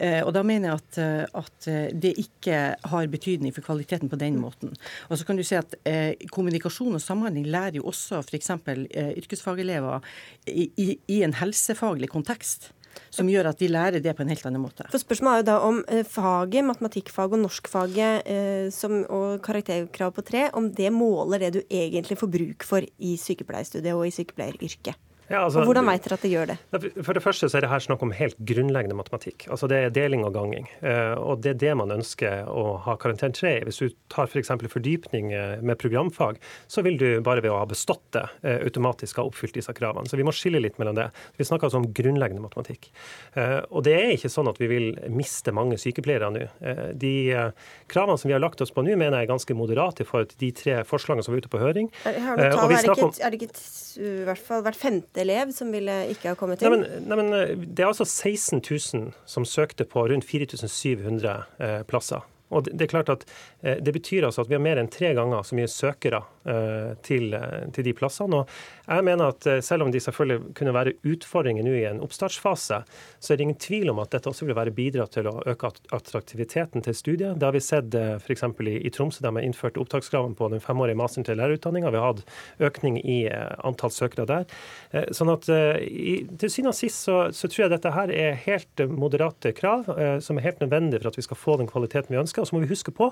Uh, 0.00 0.22
og 0.26 0.32
da 0.36 0.44
mener 0.46 0.72
jeg 0.72 0.80
at, 0.80 1.36
at 1.42 1.70
det 2.02 2.14
ikke 2.20 2.60
har 2.92 3.10
betydning 3.12 3.54
for 3.54 3.64
kvaliteten 3.66 4.10
på 4.12 4.18
den 4.20 4.38
måten. 4.40 4.74
Og 5.08 5.18
så 5.18 5.26
kan 5.28 5.38
du 5.38 5.44
si 5.46 5.56
at 5.58 5.74
eh, 5.88 6.14
Kommunikasjon 6.32 6.96
og 6.96 7.02
samhandling 7.02 7.48
lærer 7.52 7.80
jo 7.80 7.88
også 7.90 8.22
f.eks. 8.22 8.52
Eh, 8.68 9.12
yrkesfagelever 9.20 10.04
i, 10.48 10.68
i, 10.76 10.88
i 11.08 11.22
en 11.26 11.36
helsefaglig 11.40 12.10
kontekst 12.12 12.72
som 13.12 13.28
gjør 13.28 13.46
at 13.48 13.60
de 13.60 13.70
lærer 13.72 14.02
det 14.04 14.12
på 14.16 14.24
en 14.24 14.28
helt 14.28 14.44
annen 14.48 14.60
måte. 14.60 14.84
For 14.92 15.00
Spørsmålet 15.00 15.38
er 15.38 15.42
jo 15.42 15.48
da 15.48 15.54
om 15.68 15.78
eh, 15.88 16.02
faget, 16.08 16.66
matematikkfaget 16.68 17.38
og 17.38 17.44
norskfaget 17.46 18.28
eh, 18.28 18.66
som, 18.74 18.98
og 19.08 19.40
karakterkrav 19.44 20.12
på 20.16 20.24
tre, 20.28 20.48
om 20.56 20.68
det 20.76 20.92
måler 20.92 21.46
det 21.46 21.54
du 21.56 21.62
egentlig 21.68 22.20
får 22.20 22.32
bruk 22.36 22.68
for 22.68 22.84
i 22.84 23.14
sykepleierstudiet 23.20 23.96
og 23.96 24.04
i 24.08 24.12
sykepleieryrket. 24.12 25.00
Ja, 25.32 25.46
altså, 25.46 25.62
og 25.62 25.70
Hvordan 25.70 25.88
vet 25.88 26.04
dere 26.04 26.16
at 26.18 26.24
det 26.26 26.30
gjør 26.30 26.50
det? 26.50 26.56
For 27.06 27.16
det 27.16 27.22
første 27.24 27.48
så 27.48 27.56
er 27.58 27.64
det 27.64 27.70
her 27.72 27.82
snakk 27.82 28.02
om 28.04 28.12
helt 28.12 28.36
grunnleggende 28.48 28.96
matematikk. 28.98 29.46
Altså 29.48 29.68
Det 29.70 29.78
er 29.78 29.94
deling 29.94 30.26
og 30.28 30.34
ganging. 30.36 30.68
Eh, 30.84 31.14
og 31.16 31.40
Det 31.40 31.54
er 31.54 31.60
det 31.62 31.72
man 31.80 31.94
ønsker 31.94 32.48
å 32.52 32.76
ha 32.84 32.96
karakteren 33.00 33.32
3 33.32 33.52
i. 33.62 33.62
Hvis 33.64 33.80
du 33.80 33.96
tar 34.12 34.28
f.eks. 34.28 34.52
For 34.52 34.74
fordypning 34.74 35.32
eh, 35.32 35.54
med 35.64 35.80
programfag, 35.80 36.40
så 36.68 36.84
vil 36.84 36.98
du 37.00 37.06
bare 37.24 37.40
ved 37.40 37.52
å 37.54 37.62
ha 37.62 37.68
bestått 37.68 38.04
det 38.12 38.26
eh, 38.42 38.60
automatisk 38.66 39.22
ha 39.22 39.24
oppfylt 39.30 39.56
disse 39.56 39.72
kravene. 39.72 40.10
Så 40.10 40.20
vi 40.20 40.26
må 40.26 40.34
skille 40.36 40.60
litt 40.60 40.76
mellom 40.82 40.98
det. 40.98 41.08
Vi 41.40 41.48
snakker 41.48 41.70
altså 41.70 41.80
om 41.80 41.88
grunnleggende 41.96 42.44
matematikk. 42.44 42.90
Og 43.72 43.80
det 43.86 43.94
er 43.96 44.12
ikke 44.14 44.30
sånn 44.32 44.50
at 44.50 44.58
vi 44.60 44.68
vil 44.68 44.86
miste 45.12 45.52
mange 45.54 45.78
sykepleiere 45.80 46.28
nå. 46.34 46.44
De 46.98 47.14
kravene 47.90 48.18
som 48.20 48.28
vi 48.28 48.34
har 48.36 48.42
lagt 48.42 48.60
oss 48.64 48.72
på 48.74 48.84
nå, 48.84 48.94
mener 48.98 49.22
jeg 49.22 49.28
er 49.28 49.32
ganske 49.32 49.56
moderate 49.56 50.04
i 50.04 50.08
forhold 50.08 50.32
til 50.32 50.40
de 50.42 50.50
tre 50.58 50.76
forslagene 50.88 51.24
som 51.24 51.34
var 51.34 51.44
ute 51.44 51.52
på 51.52 51.60
høring. 51.62 51.88
Er, 52.04 52.18
det, 52.38 52.50
ikke, 52.92 53.08
er 53.22 53.32
det 53.32 53.40
ikke 53.40 53.62
i 54.02 54.26
hvert 54.28 54.42
fall 54.42 54.64
hvert 54.66 54.78
femte 54.78 55.21
elev 55.22 55.52
som 55.56 55.70
ville 55.74 55.94
ikke 56.12 56.32
ha 56.32 56.38
kommet 56.38 56.62
inn? 56.62 56.72
Nei, 56.72 56.82
men, 56.82 57.06
nei, 57.08 57.18
men 57.20 57.38
eh, 57.38 57.54
Det 57.64 57.84
er 57.84 57.92
altså 57.92 58.06
16 58.08 58.60
000 58.60 59.08
som 59.28 59.46
søkte 59.48 59.86
på 59.88 60.06
rundt 60.10 60.28
4700 60.28 61.34
eh, 61.58 61.80
plasser. 61.88 62.28
Og 62.52 62.66
det, 62.68 62.84
er 62.84 62.90
klart 62.92 63.08
at 63.12 63.24
eh, 63.62 63.78
det 63.80 63.94
betyr 63.96 64.26
altså 64.28 64.44
at 64.44 64.50
vi 64.50 64.58
har 64.58 64.64
mer 64.64 64.80
enn 64.80 64.90
tre 64.92 65.14
ganger 65.16 65.46
så 65.46 65.56
mye 65.56 65.70
søkere 65.72 66.20
til, 67.06 67.32
til 67.72 67.86
de 67.86 67.92
plassene. 67.96 68.42
Og 68.42 68.81
jeg 68.86 69.04
mener 69.06 69.32
at 69.32 69.46
selv 69.64 69.86
om 69.86 69.92
de 69.92 70.00
selvfølgelig 70.02 70.54
kunne 70.58 70.74
være 70.74 70.94
utfordringer 71.06 71.66
nå 71.66 71.74
i 71.76 71.84
en 71.88 72.02
oppstartsfase, 72.04 72.82
så 73.22 73.32
er 73.32 73.38
det 73.38 73.46
ingen 73.46 73.60
tvil 73.62 73.92
om 73.92 74.00
at 74.02 74.12
dette 74.14 74.30
også 74.30 74.48
vil 74.48 74.58
være 74.58 74.74
bidrag 74.74 75.12
til 75.14 75.28
å 75.30 75.36
øke 75.48 75.70
attraktiviteten 75.94 76.84
til 76.84 76.96
studiet. 76.96 77.38
Det 77.38 77.48
har 77.48 77.54
vi 77.54 77.62
sett 77.62 77.94
f.eks. 77.94 78.44
I, 78.62 78.74
i 78.86 78.92
Tromsø, 78.94 79.22
der 79.24 79.34
man 79.34 79.46
innførte 79.46 79.80
opptakskravene 79.82 80.36
på 80.38 80.48
den 80.52 80.62
femårige 80.62 80.98
masteren 80.98 81.26
til 81.26 81.38
lærerutdanninga. 81.40 81.92
Vi 81.92 82.00
har 82.02 82.12
hatt 82.12 82.24
økning 82.70 82.98
i 83.00 83.18
antall 83.62 83.92
søkere 83.94 84.26
der. 84.28 84.46
Sånn 85.14 85.32
at 85.32 85.46
til 85.46 86.48
syvende 86.50 86.72
og 86.72 86.78
sist 86.78 87.06
så, 87.06 87.18
så, 87.34 87.50
tror 87.50 87.66
jeg 87.66 87.74
dette 87.74 87.94
her 87.94 88.12
er 88.14 88.40
helt 88.46 88.84
moderate 88.90 89.54
krav 89.56 89.88
som 90.24 90.38
er 90.38 90.48
helt 90.48 90.62
nødvendige 90.64 91.02
for 91.02 91.12
at 91.12 91.20
vi 91.20 91.26
skal 91.26 91.40
få 91.40 91.58
den 91.60 91.70
kvaliteten 91.70 92.14
vi 92.14 92.20
ønsker. 92.22 92.42
Og 92.42 92.50
så 92.50 92.56
må 92.56 92.64
vi 92.64 92.72
huske 92.72 92.94
på 92.94 93.10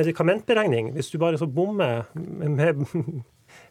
medikamentberegning. 0.00 0.94
Hvis 0.96 1.12
du 1.12 1.20
bare 1.20 1.40
så 1.40 1.48
bommer 1.50 2.08
med 2.14 2.86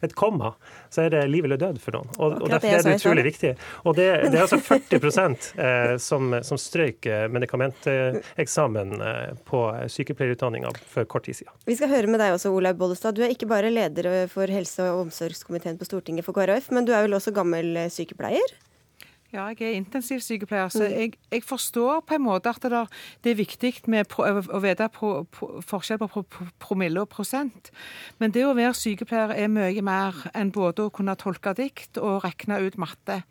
et 0.05 0.15
komma, 0.15 0.53
så 0.89 1.05
er 1.05 1.13
det 1.13 1.23
liv 1.27 1.45
eller 1.45 1.59
død 1.59 1.79
for 1.83 1.97
noen. 1.97 2.11
Og, 2.17 2.37
og 2.39 2.51
Derfor 2.51 2.77
er 2.77 2.85
det 2.85 2.95
utrolig 2.99 3.25
viktig. 3.27 3.53
Og 3.83 3.97
det, 3.97 4.07
det 4.29 4.39
er 4.39 4.45
altså 4.45 4.59
40 4.63 5.35
eh, 5.59 5.95
som, 6.01 6.31
som 6.45 6.61
strøyk 6.61 7.09
eh, 7.09 7.25
medikamenteksamen 7.31 8.95
eh, 9.01 9.33
på 9.49 9.63
sykepleierutdanninga 9.91 10.71
for 10.87 11.09
kort 11.09 11.27
tid 11.27 11.41
siden. 11.41 11.53
Vi 11.67 11.77
skal 11.79 11.91
høre 11.91 12.11
med 12.11 12.23
deg 12.23 12.37
også, 12.37 12.53
Olaug 12.55 12.79
Bollestad. 12.79 13.17
Du 13.17 13.23
er 13.25 13.33
ikke 13.35 13.49
bare 13.49 13.71
leder 13.73 14.27
for 14.31 14.47
helse- 14.51 14.87
og 14.93 15.05
omsorgskomiteen 15.07 15.79
på 15.79 15.87
Stortinget 15.87 16.27
for 16.27 16.37
KrF, 16.37 16.71
men 16.75 16.87
du 16.87 16.95
er 16.95 17.05
vel 17.05 17.19
også 17.19 17.35
gammel 17.35 17.75
sykepleier? 17.93 18.57
Ja, 19.29 19.43
jeg 19.53 19.61
er 19.61 19.75
intensivsykepleier, 19.77 20.71
så 20.73 20.87
mm. 20.87 20.93
jeg, 20.93 21.13
jeg, 21.31 21.43
forstår 21.45 21.99
på 22.07 22.15
en 22.17 22.23
måte 22.25 22.49
at 22.49 22.63
det, 22.65 22.79
det 23.23 23.31
er 23.31 23.37
viktig 23.37 23.73
med 23.85 24.07
pro, 24.09 24.25
å 24.25 24.61
vite 24.63 24.87
pro, 24.89 25.11
pro, 25.29 25.59
forskjell 25.61 25.99
på 26.01 26.23
promille 26.57 27.03
og 27.03 27.11
prosent. 27.13 27.69
Men 28.17 28.33
det 28.33 28.47
å 28.47 28.55
være 28.57 28.73
sykepleier 28.73 29.35
er 29.37 29.51
mye 29.53 29.83
mer 29.85 30.17
enn 30.33 30.49
både 30.55 30.87
å 30.87 30.93
kunne 30.93 31.13
tolke 31.21 31.53
dikt 31.59 32.01
og 32.01 32.23
regne 32.25 32.57
ut 32.65 32.79
matte. 32.81 33.21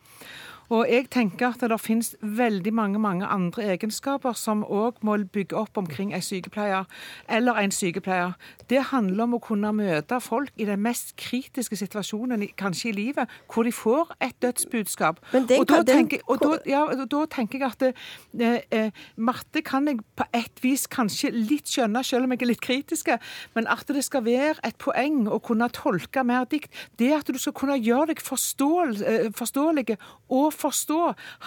Og 0.69 0.85
jeg 0.91 1.07
tenker 1.13 1.55
at 1.55 1.63
det 1.65 1.79
finnes 1.81 2.13
veldig 2.21 2.73
mange 2.77 3.01
mange 3.01 3.27
andre 3.27 3.65
egenskaper 3.73 4.37
som 4.37 4.65
òg 4.65 5.01
må 5.07 5.17
bygge 5.33 5.57
opp 5.57 5.79
omkring 5.81 6.13
en 6.13 6.25
sykepleier 6.25 6.85
eller 7.29 7.57
en 7.63 7.73
sykepleier. 7.73 8.35
Det 8.69 8.83
handler 8.91 9.25
om 9.25 9.39
å 9.39 9.41
kunne 9.43 9.73
møte 9.73 10.19
folk 10.21 10.53
i 10.61 10.67
den 10.69 10.83
mest 10.85 11.15
kritiske 11.21 11.79
situasjonen 11.81 12.45
kanskje 12.61 12.91
i 12.91 12.97
livet, 12.97 13.33
hvor 13.53 13.65
de 13.65 13.73
får 13.73 14.13
et 14.25 14.37
dødsbudskap. 14.45 15.23
Den, 15.33 15.47
og, 15.61 15.67
da 15.71 15.81
tenker, 15.89 16.21
og 16.29 16.43
da, 16.43 16.59
ja, 16.69 16.85
da 17.09 17.25
tenker, 17.33 17.59
jeg 17.59 17.69
at 17.69 17.87
eh, 17.89 18.61
eh, 18.71 19.01
matte 19.17 19.63
kan 19.65 19.89
jeg 19.89 20.03
på 20.19 20.27
et 20.37 20.63
vis 20.63 20.85
kanskje 20.91 21.33
litt 21.33 21.71
skjønne, 21.73 22.05
selv 22.05 22.29
om 22.29 22.35
jeg 22.35 22.45
er 22.45 22.53
litt 22.53 22.65
kritisk, 22.65 23.09
men 23.57 23.69
at 23.73 23.89
det 23.89 24.05
skal 24.05 24.27
være 24.27 24.61
et 24.67 24.77
poeng 24.83 25.25
å 25.33 25.41
kunne 25.45 25.71
tolke 25.73 26.25
mer 26.27 26.45
dikt, 26.51 26.75
det 27.01 27.11
at 27.17 27.33
du 27.33 27.41
skal 27.41 27.57
kunne 27.57 27.79
gjøre 27.81 28.13
deg 28.13 28.21
eh, 28.21 29.33
forståelige 29.39 29.99
og 30.29 30.53
forstå 30.59 31.01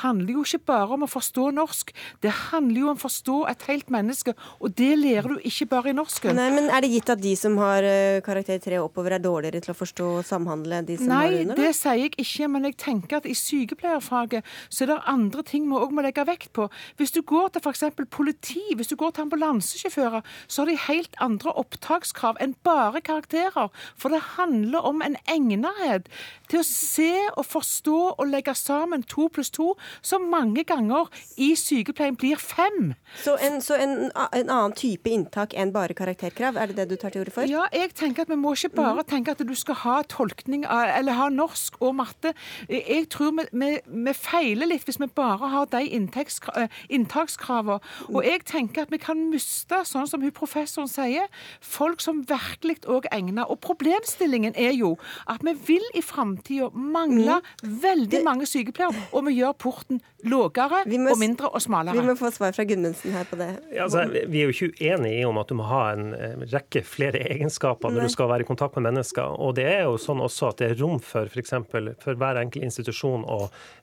handler 0.03 0.37
jo 0.37 0.45
ikke 0.45 0.63
bare 0.71 0.95
om 0.95 1.05
å 1.05 1.09
forstå 1.11 1.49
norsk. 1.57 1.93
Det 2.23 2.33
handler 2.51 2.81
jo 2.81 2.89
om 2.91 2.99
å 2.99 3.03
forstå 3.03 3.37
et 3.51 3.65
helt 3.69 3.91
menneske, 3.93 4.35
og 4.59 4.75
det 4.77 4.91
lærer 4.99 5.35
du 5.35 5.47
ikke 5.47 5.67
bare 5.71 5.91
i 5.91 5.97
norsken. 5.97 6.35
Nei, 6.37 6.49
men 6.55 6.69
Er 6.71 6.83
det 6.83 6.91
gitt 6.93 7.11
at 7.13 7.21
de 7.21 7.35
som 7.39 7.57
har 7.61 7.85
eh, 7.87 8.21
karakter 8.25 8.61
3 8.61 8.81
oppover, 8.81 9.17
er 9.17 9.23
dårligere 9.23 9.61
til 9.63 9.73
å 9.73 9.77
forstå 9.77 10.09
og 10.19 10.25
samhandle 10.27 10.81
de 10.87 10.97
som 11.01 11.11
Nei, 11.11 11.21
har 11.25 11.37
under? 11.41 11.55
Nei, 11.55 11.59
det 11.59 11.75
sier 11.77 11.99
jeg 11.99 12.13
ikke, 12.15 12.49
men 12.53 12.69
jeg 12.69 12.77
tenker 12.81 13.21
at 13.21 13.29
i 13.29 13.35
sykepleierfaget 13.37 14.47
så 14.69 14.85
er 14.85 14.93
det 14.93 14.99
andre 15.11 15.45
ting 15.47 15.67
vi 15.69 15.79
òg 15.79 15.95
må 15.95 16.05
legge 16.05 16.25
vekt 16.27 16.51
på. 16.57 16.67
Hvis 16.99 17.13
du 17.15 17.21
går 17.27 17.51
til 17.53 17.65
f.eks. 17.65 17.83
politi, 18.09 18.63
hvis 18.77 18.91
du 18.91 18.97
går 18.99 19.15
til 19.15 19.27
ambulansesjåfører, 19.27 20.25
så 20.47 20.63
har 20.63 20.71
de 20.71 20.77
helt 20.87 21.17
andre 21.23 21.53
opptakskrav 21.61 22.39
enn 22.43 22.55
bare 22.65 23.03
karakterer. 23.05 23.71
For 23.99 24.13
det 24.13 24.21
handler 24.37 24.87
om 24.87 25.03
en 25.05 25.17
egnethet 25.29 26.09
til 26.51 26.61
å 26.61 26.67
se 26.67 27.11
og 27.35 27.45
forstå 27.47 27.99
og 28.11 28.25
legge 28.29 28.55
sammen 28.57 29.00
to 29.03 29.27
pluss 29.33 29.51
to, 29.53 29.73
som 30.01 30.29
mange 30.31 30.63
ganger 30.67 31.09
i 31.37 31.53
sykepleien 31.59 32.15
blir 32.19 32.39
fem. 32.41 32.93
Så, 33.23 33.35
en, 33.41 33.61
så 33.63 33.77
en, 33.79 34.11
en, 34.11 34.49
annen 34.49 34.75
type 34.77 35.09
inntak 35.09 35.53
enn 35.57 35.73
bare 35.75 35.93
karakterkrav, 35.97 36.57
er 36.57 36.71
det 36.71 36.77
det 36.81 36.89
du 36.91 36.95
tar 37.01 37.13
til 37.13 37.21
orde 37.23 37.33
for? 37.35 37.49
Ja, 37.49 37.67
jeg 37.75 37.93
tenker 37.97 38.25
at 38.25 38.31
vi 38.31 38.39
må 38.39 38.53
ikke 38.55 38.75
bare 38.77 39.01
mm. 39.01 39.09
tenke 39.11 39.35
at 39.35 39.43
du 39.47 39.55
skal 39.57 39.75
ha 39.83 39.97
tolkning 40.09 40.65
eller 40.69 41.17
ha 41.17 41.29
norsk 41.33 41.79
og 41.81 41.95
matte. 41.99 42.33
Jeg 42.69 43.09
tror 43.13 43.31
vi, 43.37 43.47
vi, 43.51 43.71
vi 44.07 44.13
feiler 44.17 44.69
litt 44.69 44.85
hvis 44.87 45.01
vi 45.01 45.09
bare 45.15 45.51
har 45.51 45.65
de 45.71 45.81
inntakskravene. 45.91 47.79
Og 48.11 48.21
jeg 48.25 48.45
tenker 48.49 48.85
at 48.85 48.93
vi 48.93 48.99
kan 49.01 49.17
miste, 49.31 49.81
sånn 49.87 50.07
som 50.09 50.23
hun 50.23 50.33
professoren 50.35 50.89
sier, 50.91 51.27
folk 51.61 52.01
som 52.03 52.23
virkelig 52.27 52.81
òg 52.89 53.07
egner. 53.13 53.45
Og 53.51 53.61
problemstillingen 53.63 54.53
er 54.59 54.73
jo 54.77 54.95
at 55.29 55.43
vi 55.45 55.53
vil 55.67 55.85
i 55.97 56.03
framtida 56.05 56.69
mangle 56.73 57.39
mm. 57.41 57.75
veldig 57.83 58.23
mange 58.27 58.47
sykepleiere 58.49 58.90
og 59.11 59.27
vi 59.27 59.37
gjør 59.39 59.55
porten 59.59 60.01
lavere 60.21 60.83
og 60.85 61.19
mindre 61.19 61.49
og 61.49 61.63
smalere. 61.63 61.97
Vi 61.97 62.05
må 62.11 62.15
få 62.19 62.31
svar 62.33 62.55
fra 62.55 62.65
Gudmundsen 62.67 63.15
her 63.15 63.27
på 63.29 63.39
det. 63.39 63.49
Ja, 63.73 63.87
altså, 63.87 64.05
vi 64.11 64.43
er 64.43 64.49
jo 64.49 64.55
ikke 64.55 64.71
uenige 64.77 65.27
om 65.29 65.39
at 65.41 65.49
du 65.49 65.57
må 65.57 65.67
ha 65.69 65.83
en 65.95 66.11
rekke 66.51 66.83
flere 66.85 67.23
egenskaper 67.31 67.91
når 67.91 68.03
Nei. 68.03 68.09
du 68.09 68.15
skal 68.15 68.29
være 68.31 68.45
i 68.45 68.49
kontakt 68.49 68.77
med 68.77 68.89
mennesker. 68.89 69.37
Og 69.41 69.55
det 69.57 69.67
er 69.69 69.83
jo 69.87 69.97
sånn 70.01 70.21
også 70.23 70.51
at 70.51 70.61
det 70.61 70.71
er 70.71 70.77
rom 70.81 70.99
for 71.03 71.29
f.eks. 71.29 71.53
For, 71.71 71.91
for 72.01 72.19
hver 72.19 72.39
enkelt 72.41 72.65
institusjon 72.65 73.25
å 73.29 73.39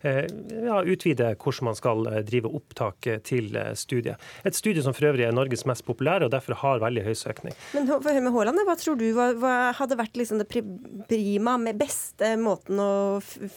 eh, 0.06 0.24
ja, 0.66 0.80
utvide 0.82 1.32
hvordan 1.34 1.68
man 1.70 1.78
skal 1.78 2.06
eh, 2.10 2.20
drive 2.26 2.50
opptak 2.58 3.08
til 3.26 3.56
eh, 3.58 3.72
studiet. 3.78 4.20
Et 4.48 4.56
studie 4.56 4.84
som 4.84 4.96
for 4.96 5.10
øvrig 5.10 5.26
er 5.26 5.34
Norges 5.36 5.66
mest 5.68 5.84
populære 5.88 6.28
og 6.28 6.34
derfor 6.34 6.58
har 6.62 6.82
veldig 6.82 7.04
høy 7.06 7.14
søkning. 7.18 7.56
Men 7.76 7.88
for 7.90 8.04
med 8.18 8.34
Haaland, 8.34 8.62
hva 8.66 8.76
tror 8.80 8.98
du 9.00 9.06
hva, 9.16 9.30
hva 9.38 9.54
hadde 9.78 9.98
vært 9.98 10.18
liksom 10.18 10.42
det 10.42 10.48
prima, 10.50 11.56
med 11.58 11.78
beste 11.80 12.34
måten 12.40 12.80
å 12.82 12.90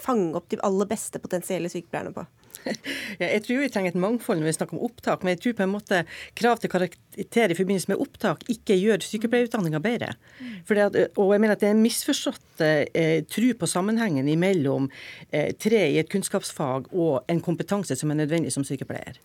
fange 0.01 0.35
opp 0.37 0.49
de 0.51 0.59
aller 0.65 0.89
beste 0.89 1.21
potensielle 1.41 1.69
sykepleierne 1.69 2.13
på? 2.13 2.25
Ja, 3.21 3.27
jeg 3.27 3.41
tror 3.45 3.59
vi 3.61 3.69
trenger 3.73 3.91
et 3.91 3.99
mangfold 3.99 4.39
når 4.39 4.47
vi 4.47 4.53
snakker 4.55 4.77
om 4.77 4.85
opptak, 4.85 5.23
men 5.23 5.33
jeg 5.33 5.41
tror 5.41 5.55
på 5.57 5.63
en 5.65 5.71
måte 5.73 6.01
krav 6.37 6.59
til 6.61 6.71
karakter 6.71 7.51
i 7.51 7.57
forbindelse 7.57 7.89
med 7.91 8.01
opptak 8.01 8.45
ikke 8.53 8.77
gjør 8.77 9.03
sykepleierutdanninga 9.05 9.81
bedre. 9.83 10.13
At, 10.69 10.97
og 11.19 11.33
jeg 11.33 11.41
mener 11.41 11.55
at 11.55 11.63
det 11.63 11.69
er 11.71 11.75
en 11.75 11.83
misforstått 11.83 12.63
eh, 12.65 13.25
tro 13.29 13.51
på 13.57 13.69
sammenhengen 13.69 14.29
mellom 14.39 14.89
eh, 15.31 15.51
tre 15.57 15.83
i 15.89 15.99
et 16.01 16.09
kunnskapsfag 16.11 16.91
og 16.93 17.31
en 17.31 17.43
kompetanse 17.43 17.97
som 17.97 18.13
er 18.13 18.21
nødvendig 18.23 18.53
som 18.53 18.65
sykepleier. 18.67 19.19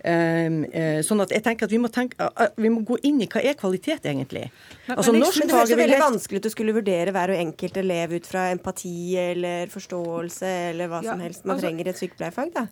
Um, 0.00 0.62
uh, 0.72 1.00
sånn 1.04 1.20
at 1.20 1.32
jeg 1.34 1.44
tenker 1.44 1.68
at 1.68 1.72
vi 1.74 1.80
må, 1.82 1.90
tenke, 1.92 2.28
vi 2.56 2.70
må, 2.72 2.80
gå 2.88 2.96
inn 3.04 3.18
i 3.20 3.28
hva 3.28 3.42
er 3.44 3.56
kvalitet, 3.58 4.06
egentlig. 4.08 4.46
Altså, 4.88 5.12
men, 5.12 5.26
men 5.26 5.50
det 5.50 5.56
høres 5.58 5.74
veldig 5.74 5.96
helt... 5.96 6.04
vanskelig 6.06 6.40
ut 6.40 6.48
å 6.48 6.52
skulle 6.54 6.76
vurdere 6.76 7.12
hver 7.16 7.34
og 7.34 7.42
enkelt 7.42 7.80
elev 7.82 8.14
ut 8.16 8.28
fra 8.28 8.46
empati 8.54 8.94
eller 9.20 9.72
forståelse 9.72 10.54
eller 10.70 10.88
hva 10.88 11.02
ja, 11.04 11.12
som 11.12 11.26
helst 11.26 11.44
man 11.44 11.58
altså, 11.58 11.68
trenger 11.68 11.90
i 11.90 11.92
et 11.92 12.00
sykepleierfag. 12.00 12.54
da. 12.56 12.68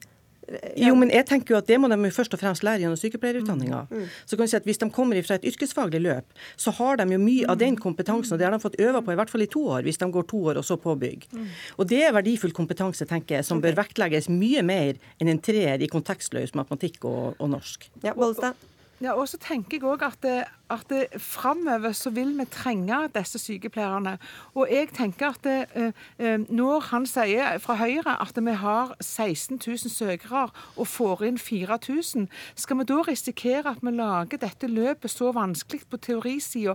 Jo, 0.80 0.94
men 0.96 1.10
jeg 1.12 1.26
tenker 1.28 1.54
jo 1.54 1.58
at 1.60 1.68
det 1.68 1.76
må 1.80 1.90
de 1.92 2.10
først 2.14 2.32
og 2.32 2.40
fremst 2.40 2.64
lære 2.64 2.82
gjennom 2.82 2.98
sykepleierutdanninga. 3.00 3.82
Mm. 3.90 3.98
Mm. 3.98 4.06
Så 4.24 4.36
kan 4.36 4.46
vi 4.46 4.52
si 4.52 4.56
at 4.56 4.68
Hvis 4.68 4.80
de 4.80 4.90
kommer 4.90 5.20
fra 5.22 5.36
et 5.36 5.44
yrkesfaglig 5.44 6.00
løp, 6.00 6.38
så 6.56 6.72
har 6.78 6.96
de 6.96 7.08
jo 7.12 7.18
mye 7.20 7.48
av 7.48 7.58
den 7.60 7.76
kompetansen. 7.76 8.32
og 8.32 8.38
Det 8.38 8.46
har 8.46 8.56
de 8.56 8.62
fått 8.62 8.80
øve 8.80 9.02
på 9.02 9.12
i 9.12 9.18
hvert 9.20 9.30
fall 9.30 9.42
i 9.42 9.50
to 9.50 9.66
år, 9.68 9.82
hvis 9.82 10.00
de 10.00 10.10
går 10.12 10.28
to 10.28 10.40
år 10.52 10.56
og 10.56 10.64
så 10.64 10.76
påbygg. 10.76 11.28
Mm. 11.32 11.46
Og 11.76 11.88
det 11.88 12.02
er 12.04 12.16
verdifull 12.16 12.52
kompetanse, 12.52 13.04
tenker 13.04 13.36
jeg, 13.36 13.44
som 13.44 13.60
bør 13.60 13.76
vektlegges 13.82 14.28
mye 14.28 14.62
mer 14.62 14.96
enn 15.20 15.28
en 15.28 15.42
treer 15.42 15.82
i 15.82 15.90
kontekstløs 15.90 16.54
matematikk 16.54 17.04
og, 17.04 17.36
og 17.38 17.50
norsk. 17.50 17.90
Ja, 18.02 18.14
Bolstad. 18.14 18.56
Ja, 19.00 19.12
og 19.14 19.28
så 19.30 19.38
tenker 19.38 19.78
jeg 19.78 19.84
også 19.84 20.06
at, 20.06 20.22
det, 20.22 20.44
at 20.70 21.20
framover 21.22 21.92
så 21.92 22.10
vil 22.10 22.32
vi 22.38 22.44
trenge 22.50 22.96
disse 23.14 23.38
sykepleierne. 23.38 24.16
Og 24.54 24.66
jeg 24.70 24.88
tenker 24.96 25.28
at 25.28 25.46
eh, 25.46 25.92
eh, 26.18 26.40
når 26.50 26.80
han 26.90 27.06
sier 27.06 27.60
fra 27.62 27.76
Høyre 27.78 28.16
at 28.18 28.40
vi 28.42 28.56
har 28.58 28.96
16 29.00 29.60
000 29.66 29.78
søkere 29.78 30.48
og 30.76 30.86
får 30.86 31.22
inn 31.28 31.38
4000, 31.38 32.26
skal 32.56 32.80
vi 32.80 32.88
da 32.90 32.98
risikere 33.06 33.70
at 33.70 33.86
vi 33.86 33.94
lager 33.94 34.42
dette 34.42 34.66
løpet 34.66 35.14
så 35.14 35.30
vanskelig 35.32 35.86
på 35.90 36.02
teorisida 36.02 36.74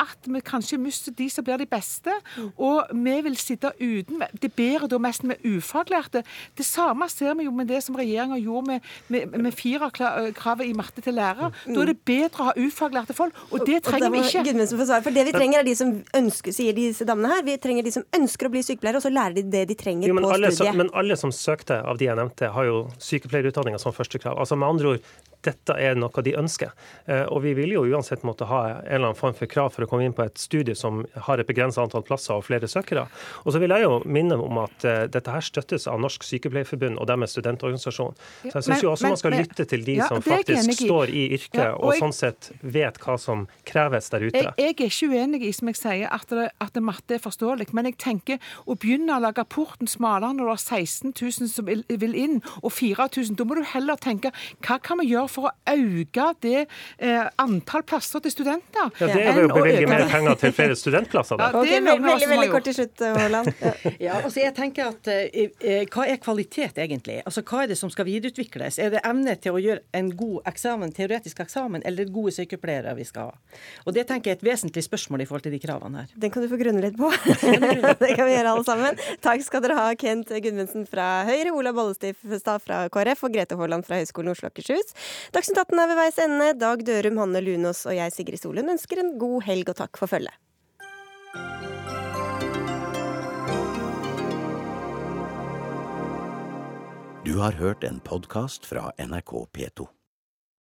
at 0.00 0.28
vi 0.28 0.40
kanskje 0.44 0.78
mister 0.80 1.12
de 1.16 1.26
som 1.30 1.44
blir 1.44 1.60
de 1.60 1.66
beste, 1.68 2.12
og 2.56 2.88
vi 2.92 3.16
vil 3.24 3.36
sitte 3.36 3.72
uten 3.80 4.22
Det 4.42 4.52
bærer 4.52 4.88
da 4.88 4.98
mest 4.98 5.24
med 5.24 5.44
ufaglærte. 5.44 6.22
Det 6.56 6.66
samme 6.66 7.08
ser 7.08 7.34
vi 7.34 7.44
jo 7.44 7.50
med 7.50 7.68
det 7.68 7.82
som 7.84 7.94
regjeringa 7.94 8.38
gjorde 8.40 8.66
med, 8.66 8.80
med, 9.08 9.38
med 9.38 9.52
firerkravet 9.52 10.66
i 10.66 10.72
matte 10.72 11.00
til 11.00 11.14
lærer. 11.14 11.52
Da 11.66 11.82
er 11.82 11.92
det 11.92 11.96
bedre 12.08 12.44
å 12.44 12.48
ha 12.50 12.54
ufaglærte 12.56 13.16
folk, 13.16 13.36
og 13.50 13.64
det 13.68 13.80
trenger 13.86 14.12
vi 14.14 14.22
ikke. 14.24 14.66
For 14.90 15.14
det 15.14 15.26
vi 15.28 15.34
trenger 15.36 15.62
er 15.62 15.66
de 15.66 15.76
som 15.78 15.94
ønsker, 16.16 16.54
sier 16.56 16.76
disse 16.76 17.06
damene 17.08 17.32
her, 17.34 17.46
vi 17.46 17.56
trenger 17.62 17.86
de 17.86 17.94
som 17.94 18.06
ønsker 18.16 18.48
å 18.48 18.52
bli 18.54 18.64
sykepleiere, 18.66 19.00
og 19.00 19.06
så 19.06 19.12
lærer 19.12 19.38
de 19.40 19.46
det 19.52 19.66
de 19.70 19.78
trenger 19.78 20.10
jo, 20.10 20.18
på 20.18 20.34
alle, 20.34 20.52
studiet. 20.54 20.78
men 20.80 20.92
alle 20.96 21.18
som 21.20 21.34
søkte 21.34 21.80
av 21.80 22.00
de 22.00 22.08
jeg 22.08 22.18
nevnte, 22.18 22.52
har 22.54 22.68
jo 22.68 22.84
sykepleierutdanninga 23.02 23.80
som 23.82 23.96
første 23.96 24.22
krav. 24.22 24.38
Altså 24.40 24.58
med 24.58 24.72
andre 24.74 24.94
ord, 24.94 25.10
dette 25.44 25.74
er 25.80 25.96
noe 25.96 26.24
de 26.24 26.34
ønsker. 26.36 26.72
Eh, 27.06 27.24
og 27.32 27.42
vi 27.44 27.54
vil 27.56 27.72
jo 27.74 27.84
uansett 27.88 28.24
måtte 28.26 28.48
ha 28.50 28.60
en 28.68 28.80
eller 28.84 29.10
annen 29.10 29.18
form 29.18 29.36
for 29.36 29.50
krav 29.50 29.72
for 29.74 29.86
å 29.86 29.88
komme 29.90 30.04
inn 30.06 30.16
på 30.16 30.26
et 30.26 30.40
studie 30.40 30.76
som 30.76 31.02
har 31.26 31.40
et 31.40 31.48
begrenset 31.48 31.82
antall 31.82 32.04
plasser 32.06 32.36
og 32.36 32.44
flere 32.48 32.68
søkere. 32.68 33.06
Og 33.44 33.54
så 33.54 33.62
vil 33.62 33.72
jeg 33.72 33.86
jo 33.86 34.00
minne 34.04 34.36
om 34.40 34.60
at 34.64 34.84
uh, 34.86 35.06
dette 35.10 35.32
her 35.32 35.44
støttes 35.44 35.88
av 35.90 36.00
Norsk 36.02 36.26
Sykepleierforbund 36.26 37.00
og 37.00 37.08
deres 37.08 37.34
studentorganisasjon. 37.36 38.18
Så 38.44 38.52
jeg 38.52 38.66
syns 38.68 38.84
jo 38.84 38.92
også 38.92 39.12
man 39.14 39.20
skal 39.20 39.36
lytte 39.38 39.66
til 39.70 39.84
de 39.86 39.96
ja, 40.00 40.10
som 40.10 40.24
faktisk 40.24 40.84
står 40.84 41.14
i 41.14 41.26
yrket 41.38 41.49
ønsker 41.50 41.66
ja, 41.66 41.74
og, 41.74 41.84
og 41.84 41.94
jeg, 41.94 42.00
sånn 42.00 42.14
sett 42.14 42.50
vet 42.62 42.98
hva 43.02 43.16
som 43.18 43.46
kreves 43.66 44.10
der 44.12 44.24
ute. 44.26 44.38
Jeg, 44.38 44.52
jeg 44.56 44.68
er 44.68 44.90
ikke 44.90 45.08
uenig 45.10 45.42
i 45.46 45.52
som 45.54 45.70
jeg 45.70 45.78
sier, 45.78 46.08
at, 46.10 46.26
det, 46.30 46.48
at 46.62 46.74
det 46.74 46.82
matte 46.84 47.16
er 47.16 47.22
forståelig, 47.22 47.70
men 47.76 47.88
jeg 47.90 47.96
tenker 48.00 48.52
å 48.66 48.76
begynne 48.78 49.16
å 49.16 49.22
lage 49.24 49.44
porten 49.50 49.90
smalere 49.90 50.32
når 50.36 50.50
det 50.50 50.54
er 50.54 50.64
16 50.80 51.14
000 51.18 51.50
som 51.50 51.66
vil, 51.66 51.84
vil 51.88 52.14
inn, 52.18 52.38
og 52.62 52.72
4000, 52.76 53.36
da 53.38 53.46
må 53.48 53.58
du 53.58 53.64
heller 53.72 53.98
tenke 54.00 54.32
hva 54.66 54.78
kan 54.82 55.00
vi 55.00 55.10
gjøre 55.10 55.30
for 55.30 55.50
å 55.50 55.54
øke 55.74 56.28
det 56.44 56.56
eh, 56.62 57.26
antall 57.42 57.84
plasser 57.88 58.22
til 58.24 58.34
studenter? 58.34 58.90
Ja, 59.00 59.10
Det 59.10 59.24
er 59.24 59.42
jo 59.42 59.50
å 59.50 59.56
bevilge 59.56 59.88
mer 59.90 60.06
penger 60.10 60.38
til 60.40 60.54
flere 60.56 60.78
studentplasser. 60.82 61.40
Da. 61.40 61.50
Ja, 61.50 61.62
okay, 61.64 61.80
veldig, 61.80 62.06
veldig, 62.06 62.30
veldig 62.34 62.50
kort 62.54 62.68
til 62.68 62.78
slutt, 62.80 63.06
Haaland. 63.18 63.52
Ja. 63.60 63.90
ja, 64.00 64.14
altså 64.24 64.40
jeg 64.40 64.52
tenker 64.56 64.88
at 64.90 65.08
eh, 65.10 65.50
eh, 65.60 65.82
Hva 65.90 66.06
er 66.08 66.18
kvalitet, 66.22 66.78
egentlig? 66.80 67.18
Altså 67.28 67.42
Hva 67.46 67.64
er 67.64 67.70
det 67.70 67.76
som 67.78 67.90
skal 67.92 68.06
videreutvikles? 68.08 68.78
Er 68.82 68.92
det 68.94 69.02
evne 69.06 69.34
til 69.42 69.56
å 69.56 69.60
gjøre 69.60 69.82
en 69.96 70.10
god 70.16 70.48
eksamen, 70.48 70.92
teoretisk 70.96 71.39
eksamen, 71.44 71.84
eller 71.86 72.10
gode 72.12 72.32
sykepleiere 72.36 72.94
vi 72.98 73.06
skal 73.08 73.30
ha? 73.30 73.58
Og 73.86 73.94
Det 73.96 74.06
tenker 74.08 74.30
jeg 74.30 74.38
er 74.38 74.40
et 74.40 74.46
vesentlig 74.50 74.84
spørsmål 74.86 75.24
i 75.24 75.28
forhold 75.28 75.46
til 75.46 75.54
de 75.54 75.60
kravene 75.62 76.04
her. 76.04 76.14
Den 76.20 76.32
kan 76.34 76.44
du 76.44 76.48
få 76.50 76.58
grunne 76.60 76.82
litt 76.84 76.98
på. 76.98 77.10
det 78.02 78.12
kan 78.16 78.26
vi 78.28 78.34
gjøre 78.36 78.54
alle 78.54 78.66
sammen. 78.66 79.00
Takk 79.24 79.44
skal 79.46 79.64
dere 79.64 79.78
ha, 79.78 79.88
Kent 80.00 80.30
Gudmundsen 80.30 80.86
fra 80.90 81.08
Høyre, 81.28 81.54
Ola 81.56 81.74
Bollestad 81.76 82.64
fra 82.64 82.82
KrF 82.92 83.26
og 83.28 83.34
Grete 83.36 83.58
Haaland 83.60 83.88
fra 83.88 84.00
Høgskolen 84.00 84.34
Oslo 84.34 84.48
og 84.48 84.54
Akershus. 84.54 84.94
Dagsnytt 85.34 85.62
18 85.64 85.82
er 85.82 85.90
ved 85.90 86.00
veis 86.04 86.22
ende. 86.26 86.52
Dag 86.60 86.84
Dørum, 86.86 87.18
Hanne 87.22 87.42
Lunås 87.44 87.86
og 87.88 87.96
jeg, 87.96 88.14
Sigrid 88.14 88.42
Solund, 88.42 88.72
ønsker 88.76 89.02
en 89.02 89.16
god 89.20 89.42
helg 89.48 89.74
og 89.74 89.82
takk 89.82 90.00
for 90.00 90.10
følget. 90.10 90.36
Du 97.24 97.36
har 97.38 97.52
hørt 97.52 97.84
en 97.84 98.00
podkast 98.00 98.66
fra 98.66 98.92
NRK 98.98 99.32
P2. 99.52 99.99